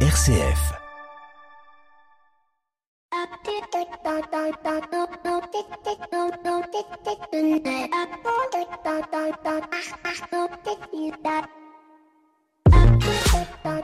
RCF. 0.00 0.76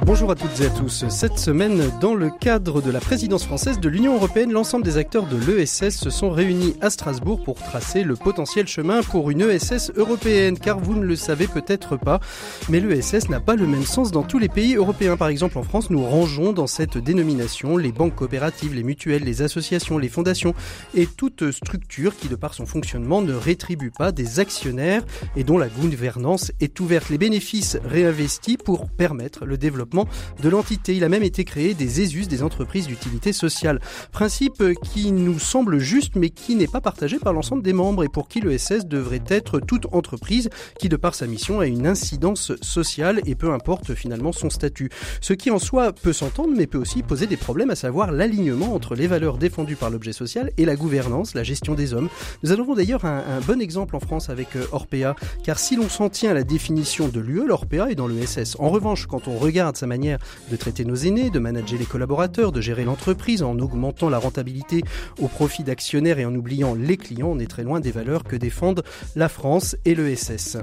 Bonjour 0.05 0.31
à 0.31 0.35
toutes 0.35 0.61
et 0.61 0.67
à 0.67 0.71
tous. 0.71 1.09
Cette 1.09 1.39
semaine, 1.39 1.91
dans 2.01 2.15
le 2.15 2.31
cadre 2.31 2.81
de 2.81 2.91
la 2.91 3.01
présidence 3.01 3.45
française 3.45 3.81
de 3.81 3.89
l'Union 3.89 4.15
européenne, 4.15 4.53
l'ensemble 4.53 4.85
des 4.85 4.97
acteurs 4.97 5.27
de 5.27 5.37
l'ESS 5.37 5.97
se 5.97 6.11
sont 6.11 6.31
réunis 6.31 6.77
à 6.81 6.91
Strasbourg 6.91 7.43
pour 7.43 7.57
tracer 7.57 8.05
le 8.05 8.15
potentiel 8.15 8.69
chemin 8.69 9.03
pour 9.03 9.31
une 9.31 9.41
ESS 9.41 9.93
européenne. 9.97 10.59
Car 10.59 10.79
vous 10.79 10.95
ne 10.95 11.05
le 11.05 11.17
savez 11.17 11.49
peut-être 11.49 11.97
pas, 11.97 12.21
mais 12.69 12.79
l'ESS 12.79 13.29
n'a 13.29 13.41
pas 13.41 13.57
le 13.57 13.67
même 13.67 13.85
sens 13.85 14.13
dans 14.13 14.23
tous 14.23 14.39
les 14.39 14.49
pays 14.49 14.77
européens. 14.77 15.17
Par 15.17 15.29
exemple, 15.29 15.59
en 15.59 15.63
France, 15.63 15.91
nous 15.91 16.05
rangeons 16.05 16.53
dans 16.53 16.69
cette 16.69 16.99
dénomination 16.99 17.77
les 17.77 17.93
banques 17.93 18.15
coopératives, 18.15 18.75
les 18.75 18.85
mutuelles, 18.85 19.25
les 19.25 19.43
associations, 19.43 19.99
les 19.99 20.09
fondations 20.09 20.55
et 20.95 21.07
toute 21.07 21.51
structure 21.51 22.17
qui, 22.17 22.29
de 22.29 22.37
par 22.37 22.55
son 22.55 22.67
fonctionnement, 22.67 23.21
ne 23.21 23.35
rétribue 23.35 23.91
pas 23.91 24.13
des 24.13 24.39
actionnaires 24.39 25.05
et 25.35 25.43
dont 25.43 25.59
la 25.59 25.69
gouvernance 25.69 26.53
est 26.61 26.79
ouverte. 26.79 27.11
Les 27.11 27.19
bénéfices 27.19 27.79
réinvestis 27.85 28.57
pour 28.57 28.89
permettre 28.89 29.45
le 29.45 29.57
développement 29.57 29.72
de 29.77 30.49
l'entité. 30.49 30.95
Il 30.97 31.05
a 31.05 31.09
même 31.09 31.23
été 31.23 31.45
créé 31.45 31.75
des 31.75 32.01
ESUS, 32.01 32.27
des 32.27 32.43
entreprises 32.43 32.87
d'utilité 32.87 33.33
sociale. 33.33 33.81
Principe 34.11 34.63
qui 34.83 35.13
nous 35.13 35.39
semble 35.39 35.79
juste 35.79 36.17
mais 36.17 36.31
qui 36.31 36.55
n'est 36.55 36.67
pas 36.67 36.81
partagé 36.81 37.19
par 37.19 37.33
l'ensemble 37.33 37.63
des 37.63 37.73
membres 37.73 38.05
et 38.05 38.09
pour 38.09 38.29
qui 38.29 38.41
l'ESS 38.41 38.87
devrait 38.87 39.23
être 39.29 39.61
toute 39.61 39.87
entreprise 39.93 40.51
qui 40.79 40.89
de 40.89 40.97
par 40.97 41.15
sa 41.15 41.27
mission 41.27 41.61
a 41.61 41.67
une 41.67 41.87
incidence 41.87 42.53
sociale 42.61 43.21
et 43.27 43.35
peu 43.35 43.53
importe 43.53 43.95
finalement 43.95 44.33
son 44.33 44.51
statut. 44.51 44.91
Ce 45.21 45.33
qui 45.33 45.51
en 45.51 45.59
soi 45.59 45.93
peut 45.93 46.13
s'entendre 46.13 46.53
mais 46.57 46.67
peut 46.67 46.79
aussi 46.79 47.03
poser 47.03 47.27
des 47.27 47.37
problèmes 47.37 47.71
à 47.71 47.77
savoir 47.77 48.13
l'alignement 48.13 48.75
entre 48.75 48.95
les 48.95 49.07
valeurs 49.07 49.39
défendues 49.39 49.77
par 49.77 49.91
l'objet 49.91 50.13
social 50.13 50.51
et 50.59 50.65
la 50.65 50.77
gouvernance, 50.77 51.35
la 51.35 51.43
gestion 51.43 51.75
des 51.75 51.95
hommes. 51.95 52.09
Nous 52.43 52.53
avons 52.53 52.75
d'ailleurs 52.75 53.05
un, 53.05 53.41
bon 53.47 53.61
exemple 53.61 53.97
en 53.97 54.01
France 54.01 54.31
avec 54.31 54.57
euh, 54.57 54.67
Orpea 54.73 55.15
car 55.45 55.59
si 55.59 55.77
l'on 55.77 55.89
s'en 55.89 56.09
tient 56.09 56.31
à 56.31 56.35
la 56.35 56.45
définition 56.45 57.09
de 57.09 57.21
l'UE, 57.21 57.47
l'Orpea 57.47 57.91
est 57.91 57.95
dans 57.95 58.09
l'ESS. 58.09 58.57
En 58.59 58.71
revanche, 58.71 59.07
quand 59.07 59.29
on 59.29 59.39
regarde 59.39 59.52
sa 59.75 59.87
manière 59.87 60.19
de 60.51 60.57
traiter 60.57 60.85
nos 60.85 60.95
aînés, 60.95 61.31
de 61.31 61.39
manager 61.39 61.79
les 61.79 61.85
collaborateurs, 61.85 62.53
de 62.53 62.61
gérer 62.61 62.85
l'entreprise 62.85 63.43
en 63.43 63.59
augmentant 63.59 64.09
la 64.09 64.19
rentabilité 64.19 64.83
au 65.21 65.29
profit 65.29 65.63
d'actionnaires 65.63 66.19
et 66.19 66.25
en 66.25 66.35
oubliant 66.35 66.75
les 66.75 66.97
clients, 66.97 67.29
on 67.33 67.39
est 67.39 67.47
très 67.47 67.63
loin 67.63 67.81
des 67.81 67.91
valeurs 67.91 68.25
que 68.25 68.37
défendent 68.37 68.83
la 69.15 69.29
France 69.29 69.77
et 69.85 69.95
l'ESS. 69.95 70.57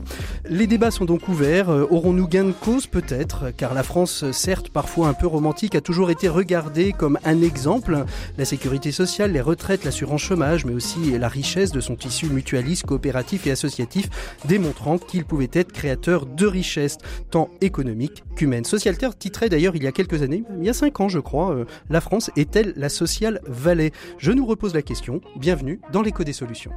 Les 0.50 0.68
débats 0.68 0.92
sont 0.92 1.06
donc 1.06 1.28
ouverts. 1.28 1.70
Euh, 1.70 1.88
aurons-nous 1.90 2.28
gain 2.28 2.46
de 2.46 2.52
cause 2.52 2.88
Peut-être, 2.88 3.52
car 3.56 3.74
la 3.74 3.84
France, 3.84 4.32
certes 4.32 4.70
parfois 4.70 5.08
un 5.08 5.14
peu 5.14 5.28
romantique, 5.28 5.76
a 5.76 5.82
toujours 5.82 6.10
été 6.10 6.28
regardée 6.28 6.94
comme 6.94 7.20
un 7.24 7.42
exemple. 7.42 8.06
La 8.38 8.46
sécurité 8.46 8.92
sociale, 8.92 9.34
les 9.34 9.42
retraites, 9.42 9.84
l'assurance 9.84 10.22
chômage, 10.22 10.66
mais 10.66 10.74
aussi 10.74 11.18
la 11.18 11.28
richesse 11.28 11.72
de 11.72 11.80
son 11.80 11.96
tissu 11.96 12.28
mutualiste, 12.28 12.86
coopératif 12.86 13.46
et 13.48 13.52
associatif, 13.52 14.10
démontrant 14.46 14.98
qu'il 14.98 15.26
pouvait 15.26 15.50
être 15.54 15.72
créateur 15.72 16.26
de 16.26 16.46
richesses, 16.48 16.98
tant 17.30 17.50
économiques 17.62 18.24
qu'humaines. 18.36 18.66
Socialter 18.80 19.10
titrait 19.20 19.50
d'ailleurs 19.50 19.76
il 19.76 19.84
y 19.84 19.88
a 19.88 19.92
quelques 19.92 20.22
années, 20.22 20.46
il 20.58 20.64
y 20.64 20.70
a 20.70 20.74
cinq 20.74 21.02
ans 21.02 21.10
je 21.10 21.20
crois, 21.20 21.52
euh, 21.54 21.66
La 21.90 22.00
France 22.00 22.32
est-elle 22.38 22.72
la 22.78 22.88
sociale 22.88 23.42
vallée 23.46 23.92
Je 24.18 24.32
nous 24.32 24.46
repose 24.46 24.74
la 24.74 24.82
question. 24.82 25.20
Bienvenue 25.36 25.82
dans 25.92 26.02
l'écho 26.02 26.24
des 26.24 26.32
solutions. 26.32 26.72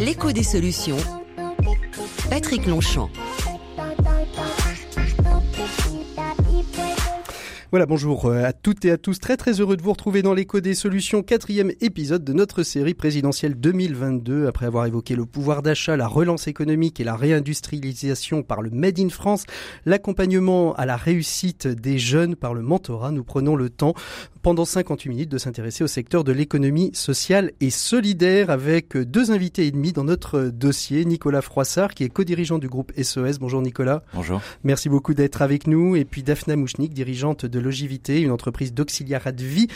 L'écho 0.00 0.32
des 0.32 0.42
solutions. 0.42 0.96
Patrick 2.30 2.64
Longchamp. 2.64 3.10
Voilà, 7.70 7.84
bonjour 7.84 8.24
euh, 8.24 8.44
à 8.44 8.54
toutes 8.54 8.86
et 8.86 8.90
à 8.90 8.96
tous. 8.96 9.18
Très 9.18 9.36
très 9.36 9.60
heureux 9.60 9.76
de 9.76 9.82
vous 9.82 9.92
retrouver 9.92 10.22
dans 10.22 10.32
l'écho 10.32 10.58
des 10.60 10.74
solutions, 10.74 11.22
quatrième 11.22 11.70
épisode 11.82 12.24
de 12.24 12.32
notre 12.32 12.62
série 12.62 12.94
présidentielle 12.94 13.60
2022. 13.60 14.46
Après 14.46 14.64
avoir 14.64 14.86
évoqué 14.86 15.14
le 15.14 15.26
pouvoir 15.26 15.60
d'achat, 15.60 15.94
la 15.94 16.08
relance 16.08 16.48
économique 16.48 16.98
et 16.98 17.04
la 17.04 17.14
réindustrialisation 17.14 18.42
par 18.42 18.62
le 18.62 18.70
Made 18.70 18.98
in 18.98 19.10
France, 19.10 19.44
l'accompagnement 19.84 20.72
à 20.76 20.86
la 20.86 20.96
réussite 20.96 21.68
des 21.68 21.98
jeunes 21.98 22.36
par 22.36 22.54
le 22.54 22.62
mentorat, 22.62 23.10
nous 23.10 23.22
prenons 23.22 23.54
le 23.54 23.68
temps 23.68 23.92
pendant 24.42 24.64
58 24.64 25.08
minutes 25.08 25.30
de 25.30 25.38
s'intéresser 25.38 25.84
au 25.84 25.86
secteur 25.86 26.24
de 26.24 26.32
l'économie 26.32 26.90
sociale 26.94 27.52
et 27.60 27.70
solidaire 27.70 28.50
avec 28.50 28.96
deux 28.96 29.30
invités 29.30 29.66
et 29.66 29.70
demi 29.70 29.92
dans 29.92 30.04
notre 30.04 30.42
dossier. 30.42 31.04
Nicolas 31.04 31.42
Froissart 31.42 31.94
qui 31.94 32.04
est 32.04 32.08
co-dirigeant 32.08 32.58
du 32.58 32.68
groupe 32.68 32.92
SOS. 33.00 33.38
Bonjour 33.38 33.62
Nicolas. 33.62 34.02
Bonjour. 34.14 34.40
Merci 34.64 34.88
beaucoup 34.88 35.14
d'être 35.14 35.42
avec 35.42 35.66
nous. 35.66 35.96
Et 35.96 36.04
puis 36.04 36.22
Daphna 36.22 36.56
Mouchnik, 36.56 36.92
dirigeante 36.92 37.46
de 37.46 37.58
Logivité, 37.58 38.20
une 38.20 38.30
entreprise 38.30 38.72
d'auxiliarat 38.72 39.32
de 39.32 39.44
vie. 39.44 39.66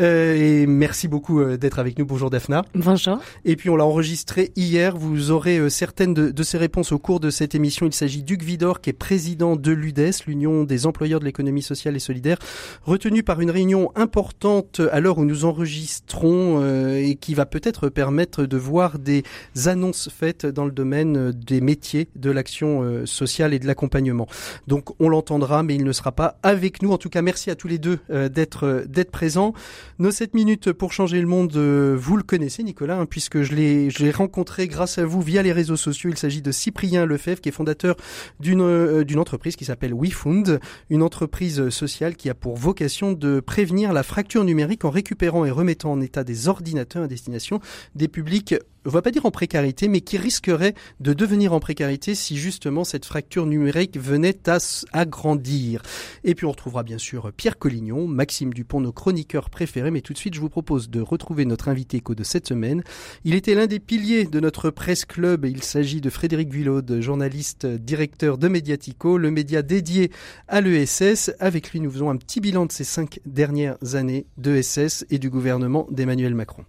Euh, 0.00 0.34
et 0.34 0.66
merci 0.66 1.08
beaucoup 1.08 1.44
d'être 1.56 1.78
avec 1.78 1.98
nous. 1.98 2.06
Bonjour 2.06 2.30
Daphna. 2.30 2.62
Bonjour. 2.74 3.18
Et 3.44 3.56
puis 3.56 3.70
on 3.70 3.76
l'a 3.76 3.84
enregistré 3.84 4.52
hier. 4.56 4.96
Vous 4.96 5.30
aurez 5.30 5.58
euh, 5.58 5.68
certaines 5.68 6.14
de, 6.14 6.30
de, 6.30 6.42
ces 6.42 6.58
réponses 6.58 6.92
au 6.92 6.98
cours 6.98 7.20
de 7.20 7.30
cette 7.30 7.54
émission. 7.54 7.86
Il 7.86 7.94
s'agit 7.94 8.22
d'Hugues 8.22 8.42
Vidor 8.42 8.80
qui 8.80 8.90
est 8.90 8.94
président 8.94 9.56
de 9.56 9.72
l'UDES, 9.72 10.10
l'Union 10.26 10.64
des 10.64 10.86
employeurs 10.86 11.20
de 11.20 11.24
l'économie 11.24 11.62
sociale 11.62 11.96
et 11.96 12.00
solidaire, 12.00 12.38
retenu 12.82 13.22
par 13.22 13.40
une 13.40 13.50
réunion 13.50 13.92
importante 13.98 14.80
à 14.92 15.00
l'heure 15.00 15.18
où 15.18 15.24
nous 15.24 15.44
enregistrons 15.44 16.60
euh, 16.62 16.96
et 16.96 17.16
qui 17.16 17.34
va 17.34 17.46
peut-être 17.46 17.88
permettre 17.88 18.46
de 18.46 18.56
voir 18.56 18.98
des 18.98 19.24
annonces 19.66 20.08
faites 20.08 20.46
dans 20.46 20.64
le 20.64 20.72
domaine 20.72 21.32
des 21.32 21.60
métiers 21.60 22.08
de 22.16 22.30
l'action 22.30 22.82
euh, 22.82 23.06
sociale 23.06 23.52
et 23.52 23.58
de 23.58 23.66
l'accompagnement. 23.66 24.26
Donc 24.66 24.98
on 25.00 25.08
l'entendra, 25.08 25.62
mais 25.62 25.74
il 25.74 25.84
ne 25.84 25.92
sera 25.92 26.12
pas 26.12 26.38
avec 26.42 26.82
nous. 26.82 26.92
En 26.92 26.98
tout 26.98 27.10
cas, 27.10 27.22
merci 27.22 27.50
à 27.50 27.54
tous 27.54 27.68
les 27.68 27.78
deux 27.78 27.98
euh, 28.10 28.28
d'être 28.28 28.64
euh, 28.64 28.84
d'être 28.86 29.10
présents. 29.10 29.52
Nos 29.98 30.10
7 30.10 30.34
minutes 30.34 30.72
pour 30.72 30.92
changer 30.92 31.20
le 31.20 31.26
monde, 31.26 31.54
euh, 31.56 31.96
vous 31.98 32.16
le 32.16 32.22
connaissez, 32.22 32.62
Nicolas, 32.62 32.98
hein, 32.98 33.06
puisque 33.06 33.42
je 33.42 33.54
l'ai 33.54 33.90
je 33.90 34.04
l'ai 34.04 34.10
rencontré 34.10 34.68
grâce 34.68 34.98
à 34.98 35.04
vous 35.04 35.20
via 35.20 35.42
les 35.42 35.52
réseaux 35.52 35.76
sociaux. 35.76 36.10
Il 36.10 36.18
s'agit 36.18 36.42
de 36.42 36.52
Cyprien 36.52 37.06
Lefebvre, 37.06 37.40
qui 37.40 37.48
est 37.48 37.52
fondateur 37.52 37.96
d'une 38.40 38.60
euh, 38.60 39.04
d'une 39.04 39.18
entreprise 39.18 39.56
qui 39.56 39.64
s'appelle 39.64 39.94
WeFund, 39.94 40.60
une 40.90 41.02
entreprise 41.02 41.68
sociale 41.70 42.16
qui 42.16 42.30
a 42.30 42.34
pour 42.34 42.56
vocation 42.56 43.12
de 43.12 43.40
prévenir 43.40 43.87
la 43.92 44.02
fracture 44.02 44.44
numérique 44.44 44.84
en 44.84 44.90
récupérant 44.90 45.44
et 45.44 45.50
remettant 45.50 45.92
en 45.92 46.00
état 46.00 46.24
des 46.24 46.48
ordinateurs 46.48 47.04
à 47.04 47.08
destination 47.08 47.60
des 47.94 48.08
publics 48.08 48.54
on 48.84 48.90
va 48.90 49.02
pas 49.02 49.10
dire 49.10 49.26
en 49.26 49.30
précarité, 49.30 49.88
mais 49.88 50.00
qui 50.00 50.16
risquerait 50.16 50.74
de 51.00 51.12
devenir 51.12 51.52
en 51.52 51.60
précarité 51.60 52.14
si 52.14 52.36
justement 52.36 52.84
cette 52.84 53.04
fracture 53.04 53.46
numérique 53.46 53.98
venait 53.98 54.48
à 54.48 54.58
agrandir. 54.92 55.82
Et 56.24 56.34
puis 56.34 56.46
on 56.46 56.50
retrouvera 56.50 56.82
bien 56.82 56.98
sûr 56.98 57.32
Pierre 57.36 57.58
Collignon, 57.58 58.06
Maxime 58.06 58.54
Dupont, 58.54 58.80
nos 58.80 58.92
chroniqueurs 58.92 59.50
préférés, 59.50 59.90
mais 59.90 60.00
tout 60.00 60.12
de 60.12 60.18
suite 60.18 60.34
je 60.34 60.40
vous 60.40 60.48
propose 60.48 60.90
de 60.90 61.00
retrouver 61.00 61.44
notre 61.44 61.68
invité 61.68 61.98
éco 61.98 62.14
de 62.14 62.24
cette 62.24 62.48
semaine. 62.48 62.82
Il 63.24 63.34
était 63.34 63.54
l'un 63.54 63.66
des 63.66 63.80
piliers 63.80 64.24
de 64.24 64.40
notre 64.40 64.70
presse 64.70 65.04
club, 65.04 65.44
il 65.44 65.62
s'agit 65.62 66.00
de 66.00 66.10
Frédéric 66.10 66.52
Villaude, 66.52 67.00
journaliste, 67.00 67.66
directeur 67.66 68.38
de 68.38 68.48
Mediatico, 68.48 69.18
le 69.18 69.30
média 69.30 69.62
dédié 69.62 70.10
à 70.46 70.60
l'ESS. 70.60 71.32
Avec 71.40 71.72
lui 71.72 71.80
nous 71.80 71.90
faisons 71.90 72.10
un 72.10 72.16
petit 72.16 72.40
bilan 72.40 72.66
de 72.66 72.72
ces 72.72 72.84
cinq 72.84 73.20
dernières 73.26 73.76
années 73.94 74.26
d'ESS 74.36 75.04
et 75.10 75.18
du 75.18 75.30
gouvernement 75.30 75.86
d'Emmanuel 75.90 76.34
Macron. 76.34 76.64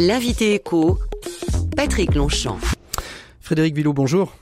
L'invité 0.00 0.54
écho, 0.54 0.98
Patrick 1.76 2.14
Longchamp. 2.14 2.56
Frédéric 3.38 3.74
Villot, 3.76 3.92
bonjour. 3.92 4.34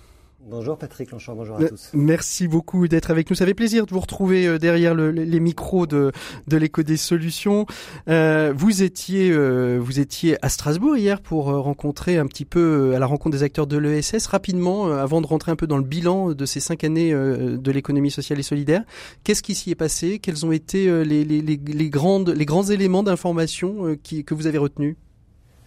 Bonjour 0.49 0.79
Patrick 0.79 1.11
Longchamp, 1.11 1.35
bonjour 1.35 1.57
à 1.57 1.65
tous. 1.65 1.91
Merci 1.95 2.47
beaucoup 2.47 2.87
d'être 2.87 3.11
avec 3.11 3.29
nous. 3.29 3.35
Ça 3.35 3.45
fait 3.45 3.55
plaisir 3.55 3.85
de 3.85 3.91
vous 3.93 3.99
retrouver 3.99 4.57
derrière 4.61 4.95
le, 4.95 5.11
les 5.11 5.41
micros 5.41 5.89
de, 5.89 6.13
de 6.47 6.57
l'écho 6.57 6.85
des 6.85 6.97
solutions. 6.97 7.67
Euh, 8.09 8.53
vous 8.57 8.85
étiez 8.85 9.33
euh, 9.33 9.79
vous 9.83 9.99
étiez 9.99 10.37
à 10.43 10.49
Strasbourg 10.49 10.97
hier 10.97 11.21
pour 11.21 11.47
rencontrer 11.47 12.19
un 12.19 12.27
petit 12.29 12.45
peu 12.45 12.95
à 12.95 13.01
la 13.01 13.07
rencontre 13.07 13.37
des 13.37 13.43
acteurs 13.43 13.67
de 13.67 13.79
l'ESS 13.79 14.29
rapidement 14.29 14.93
avant 14.93 15.21
de 15.21 15.27
rentrer 15.27 15.51
un 15.51 15.57
peu 15.57 15.67
dans 15.67 15.79
le 15.79 15.83
bilan 15.83 16.35
de 16.35 16.47
ces 16.47 16.61
cinq 16.61 16.85
années 16.85 17.11
de 17.11 17.71
l'économie 17.73 18.13
sociale 18.13 18.39
et 18.39 18.45
solidaire. 18.45 18.85
Qu'est-ce 19.25 19.43
qui 19.43 19.57
s'y 19.57 19.73
est 19.73 19.75
passé? 19.75 20.21
Quels 20.21 20.47
ont 20.47 20.53
été 20.53 20.87
les, 21.05 21.25
les, 21.25 21.43
les, 21.43 21.57
les 21.67 21.91
grandes 21.91 22.31
les 22.31 22.47
grands 22.47 22.63
éléments 22.63 23.03
d'information 23.03 23.97
qui, 24.05 24.25
que 24.25 24.35
vous 24.35 24.47
avez 24.47 24.59
retenus? 24.59 24.95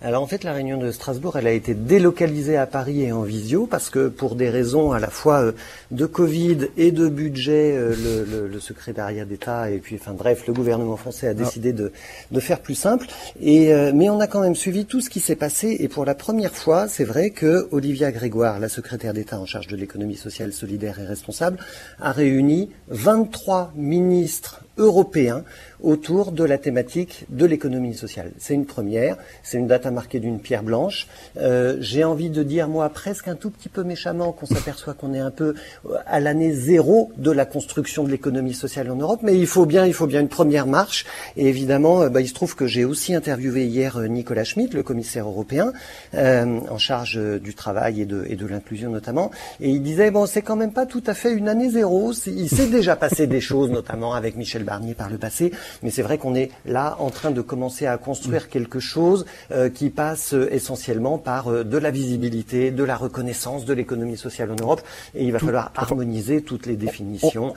Alors 0.03 0.23
en 0.23 0.27
fait, 0.27 0.43
la 0.43 0.53
réunion 0.53 0.77
de 0.77 0.91
Strasbourg, 0.91 1.37
elle 1.37 1.47
a 1.47 1.51
été 1.51 1.73
délocalisée 1.73 2.57
à 2.57 2.65
Paris 2.65 3.03
et 3.03 3.11
en 3.11 3.21
visio 3.21 3.67
parce 3.67 3.89
que 3.89 4.07
pour 4.07 4.35
des 4.35 4.49
raisons 4.49 4.91
à 4.91 4.99
la 4.99 5.09
fois 5.09 5.51
de 5.91 6.05
Covid 6.05 6.69
et 6.77 6.91
de 6.91 7.07
budget, 7.07 7.75
le, 7.77 8.25
le, 8.25 8.47
le 8.47 8.59
secrétariat 8.59 9.25
d'État 9.25 9.69
et 9.69 9.77
puis, 9.77 9.97
enfin 10.01 10.13
bref, 10.13 10.47
le 10.47 10.53
gouvernement 10.53 10.97
français 10.97 11.27
a 11.27 11.33
décidé 11.33 11.71
de, 11.71 11.91
de 12.31 12.39
faire 12.39 12.61
plus 12.61 12.75
simple. 12.75 13.07
Et 13.41 13.71
mais 13.93 14.09
on 14.09 14.19
a 14.19 14.27
quand 14.27 14.41
même 14.41 14.55
suivi 14.55 14.85
tout 14.85 15.01
ce 15.01 15.09
qui 15.09 15.19
s'est 15.19 15.35
passé 15.35 15.77
et 15.79 15.87
pour 15.87 16.05
la 16.05 16.15
première 16.15 16.55
fois, 16.55 16.87
c'est 16.87 17.03
vrai 17.03 17.29
que 17.29 17.67
Olivia 17.71 18.11
Grégoire, 18.11 18.59
la 18.59 18.69
secrétaire 18.69 19.13
d'État 19.13 19.39
en 19.39 19.45
charge 19.45 19.67
de 19.67 19.75
l'économie 19.75 20.15
sociale, 20.15 20.53
solidaire 20.53 20.99
et 20.99 21.05
responsable, 21.05 21.57
a 21.99 22.11
réuni 22.11 22.69
23 22.89 23.73
ministres 23.75 24.61
européen 24.81 25.43
autour 25.81 26.31
de 26.31 26.43
la 26.43 26.57
thématique 26.57 27.25
de 27.29 27.45
l'économie 27.45 27.93
sociale. 27.95 28.31
C'est 28.37 28.53
une 28.53 28.65
première, 28.65 29.17
c'est 29.43 29.57
une 29.57 29.67
date 29.67 29.85
à 29.85 29.91
marquer 29.91 30.19
d'une 30.19 30.39
pierre 30.39 30.63
blanche. 30.63 31.07
Euh, 31.37 31.77
J'ai 31.79 32.03
envie 32.03 32.29
de 32.29 32.43
dire, 32.43 32.67
moi, 32.67 32.89
presque 32.89 33.27
un 33.27 33.35
tout 33.35 33.49
petit 33.49 33.69
peu 33.69 33.83
méchamment, 33.83 34.31
qu'on 34.31 34.45
s'aperçoit 34.45 34.93
qu'on 34.93 35.13
est 35.13 35.19
un 35.19 35.31
peu 35.31 35.55
euh, 35.89 35.95
à 36.05 36.19
l'année 36.19 36.53
zéro 36.53 37.11
de 37.17 37.31
la 37.31 37.45
construction 37.45 38.03
de 38.03 38.11
l'économie 38.11 38.53
sociale 38.53 38.91
en 38.91 38.95
Europe, 38.95 39.21
mais 39.23 39.37
il 39.37 39.47
faut 39.47 39.65
bien, 39.65 39.85
il 39.85 39.93
faut 39.93 40.07
bien 40.07 40.21
une 40.21 40.29
première 40.29 40.67
marche. 40.67 41.05
Et 41.35 41.47
évidemment, 41.47 42.03
euh, 42.03 42.09
bah, 42.09 42.21
il 42.21 42.27
se 42.27 42.33
trouve 42.33 42.55
que 42.55 42.67
j'ai 42.67 42.85
aussi 42.85 43.15
interviewé 43.15 43.65
hier 43.65 43.99
Nicolas 44.01 44.43
Schmitt, 44.43 44.73
le 44.73 44.83
commissaire 44.83 45.27
européen, 45.27 45.73
en 46.13 46.77
charge 46.77 47.19
du 47.41 47.53
travail 47.55 48.01
et 48.01 48.05
de, 48.05 48.25
et 48.27 48.35
de 48.35 48.45
l'inclusion 48.45 48.91
notamment, 48.91 49.31
et 49.59 49.69
il 49.69 49.81
disait 49.81 50.11
bon, 50.11 50.25
c'est 50.25 50.41
quand 50.41 50.55
même 50.55 50.73
pas 50.73 50.85
tout 50.85 51.03
à 51.07 51.13
fait 51.13 51.31
une 51.31 51.49
année 51.49 51.69
zéro. 51.69 52.11
Il 52.27 52.49
s'est 52.49 52.67
déjà 52.67 52.95
passé 52.95 53.27
des 53.27 53.41
choses, 53.41 53.69
notamment 53.69 54.13
avec 54.13 54.35
Michel 54.35 54.63
Barnier 54.71 54.93
par 54.93 55.09
le 55.09 55.17
passé. 55.17 55.51
Mais 55.83 55.91
c'est 55.91 56.01
vrai 56.01 56.17
qu'on 56.17 56.33
est 56.33 56.49
là 56.65 56.95
en 56.99 57.09
train 57.09 57.31
de 57.31 57.41
commencer 57.41 57.87
à 57.87 57.97
construire 57.97 58.47
quelque 58.47 58.79
chose 58.79 59.25
euh, 59.51 59.69
qui 59.69 59.89
passe 59.89 60.33
euh, 60.33 60.47
essentiellement 60.53 61.17
par 61.17 61.49
euh, 61.49 61.65
de 61.65 61.77
la 61.77 61.91
visibilité, 61.91 62.71
de 62.71 62.83
la 62.85 62.95
reconnaissance 62.95 63.65
de 63.65 63.73
l'économie 63.73 64.15
sociale 64.15 64.49
en 64.49 64.55
Europe. 64.55 64.81
Et 65.13 65.25
il 65.25 65.33
va 65.33 65.39
falloir 65.39 65.73
harmoniser 65.75 66.41
toutes 66.41 66.67
les 66.67 66.77
définitions 66.77 67.53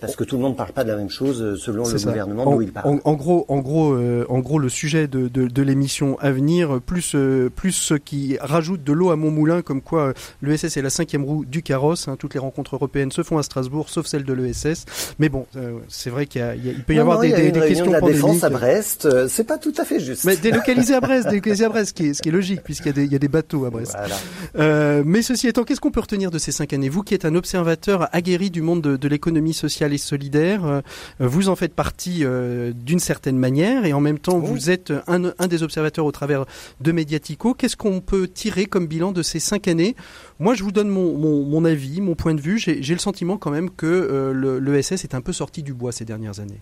parce 0.00 0.16
que 0.16 0.24
tout 0.24 0.36
le 0.36 0.42
monde 0.42 0.52
ne 0.52 0.56
parle 0.56 0.72
pas 0.72 0.82
de 0.82 0.90
la 0.90 0.96
même 0.96 1.10
chose 1.10 1.38
selon 1.60 1.84
le 1.84 2.04
gouvernement 2.04 2.50
d'où 2.50 2.62
il 2.62 2.72
parle. 2.72 3.00
En, 3.04 3.14
gros, 3.14 3.44
en 3.48 3.58
gros, 3.58 3.96
en 4.28 4.38
gros, 4.40 4.58
le 4.58 4.68
sujet 4.68 5.06
de, 5.06 5.28
de, 5.28 5.46
de 5.46 5.62
l'émission 5.62 6.18
à 6.18 6.30
venir, 6.32 6.80
plus 6.80 7.14
plus 7.54 7.72
ceux 7.72 7.98
qui 7.98 8.36
rajoutent 8.40 8.82
de 8.82 8.92
l'eau 8.92 9.10
à 9.10 9.16
mon 9.16 9.30
moulin, 9.30 9.62
comme 9.62 9.82
quoi 9.82 10.14
l'ESS 10.42 10.76
est 10.76 10.82
la 10.82 10.90
cinquième 10.90 11.24
roue 11.24 11.44
du 11.44 11.62
carrosse. 11.62 12.08
Hein, 12.08 12.16
toutes 12.18 12.34
les 12.34 12.40
rencontres 12.40 12.74
européennes 12.74 13.12
se 13.12 13.22
font 13.22 13.38
à 13.38 13.42
Strasbourg, 13.42 13.88
sauf 13.88 14.06
celle 14.06 14.24
de 14.24 14.32
l'ESS. 14.32 14.84
Mais 15.18 15.28
bon, 15.28 15.46
c'est 15.88 16.10
vrai 16.10 16.26
qu'il 16.26 16.40
peut 16.86 16.94
y 16.94 16.98
avoir 16.98 17.20
des, 17.20 17.32
des, 17.32 17.50
des 17.50 17.60
réunion 17.60 17.86
de 17.86 17.92
la 17.92 18.00
défense 18.00 18.44
à 18.44 18.50
Brest, 18.50 19.06
euh, 19.06 19.26
c'est 19.28 19.44
pas 19.44 19.58
tout 19.58 19.74
à 19.78 19.84
fait 19.84 20.00
juste. 20.00 20.24
Mais 20.24 20.36
délocaliser 20.36 20.94
à 20.94 21.00
Brest, 21.00 21.28
délocaliser 21.30 21.64
à 21.64 21.68
Brest, 21.68 21.88
ce 21.88 21.94
qui 21.94 22.06
est, 22.08 22.14
ce 22.14 22.22
qui 22.22 22.28
est 22.28 22.32
logique 22.32 22.62
puisqu'il 22.62 22.86
y, 22.86 22.90
a 22.90 22.92
des, 22.92 23.04
il 23.04 23.12
y 23.12 23.16
a 23.16 23.18
des 23.18 23.28
bateaux 23.28 23.64
à 23.64 23.70
Brest. 23.70 23.94
Voilà. 23.96 24.16
Euh, 24.58 25.02
mais 25.04 25.22
ceci 25.22 25.48
étant, 25.48 25.64
qu'est-ce 25.64 25.80
qu'on 25.80 25.90
peut 25.90 26.00
retenir 26.00 26.30
de 26.30 26.38
ces 26.38 26.52
cinq 26.52 26.72
années? 26.72 26.88
Vous 26.88 27.02
qui 27.02 27.14
êtes 27.14 27.24
un 27.24 27.34
observateur 27.34 28.08
aguerri 28.12 28.50
du 28.50 28.62
monde 28.62 28.82
de, 28.82 28.96
de 28.96 29.08
l'économie 29.08 29.54
sociale 29.54 29.92
et 29.92 29.98
solidaire, 29.98 30.64
euh, 30.64 30.80
vous 31.18 31.48
en 31.48 31.56
faites 31.56 31.74
partie 31.74 32.20
euh, 32.22 32.72
d'une 32.74 33.00
certaine 33.00 33.38
manière 33.38 33.84
et 33.84 33.92
en 33.92 34.00
même 34.00 34.18
temps 34.18 34.38
vous 34.38 34.70
êtes 34.70 34.92
un, 35.06 35.32
un, 35.38 35.46
des 35.46 35.62
observateurs 35.62 36.06
au 36.06 36.12
travers 36.12 36.44
de 36.80 36.92
Mediatico. 36.92 37.54
Qu'est-ce 37.54 37.76
qu'on 37.76 38.00
peut 38.00 38.28
tirer 38.28 38.66
comme 38.66 38.86
bilan 38.86 39.12
de 39.12 39.22
ces 39.22 39.40
cinq 39.40 39.68
années 39.68 39.96
Moi, 40.38 40.54
je 40.54 40.62
vous 40.62 40.72
donne 40.72 40.88
mon, 40.88 41.64
avis, 41.64 42.00
mon 42.00 42.14
point 42.14 42.34
de 42.34 42.40
vue. 42.40 42.58
J'ai 42.58 42.92
le 42.92 42.98
sentiment 42.98 43.38
quand 43.38 43.50
même 43.50 43.70
que 43.70 43.86
euh, 43.86 44.60
l'ESS 44.60 44.90
le 44.92 45.04
est 45.04 45.14
un 45.14 45.22
peu 45.22 45.32
sorti 45.32 45.62
du 45.62 45.72
bois 45.72 45.92
ces 45.92 46.04
dernières 46.04 46.40
années. 46.40 46.60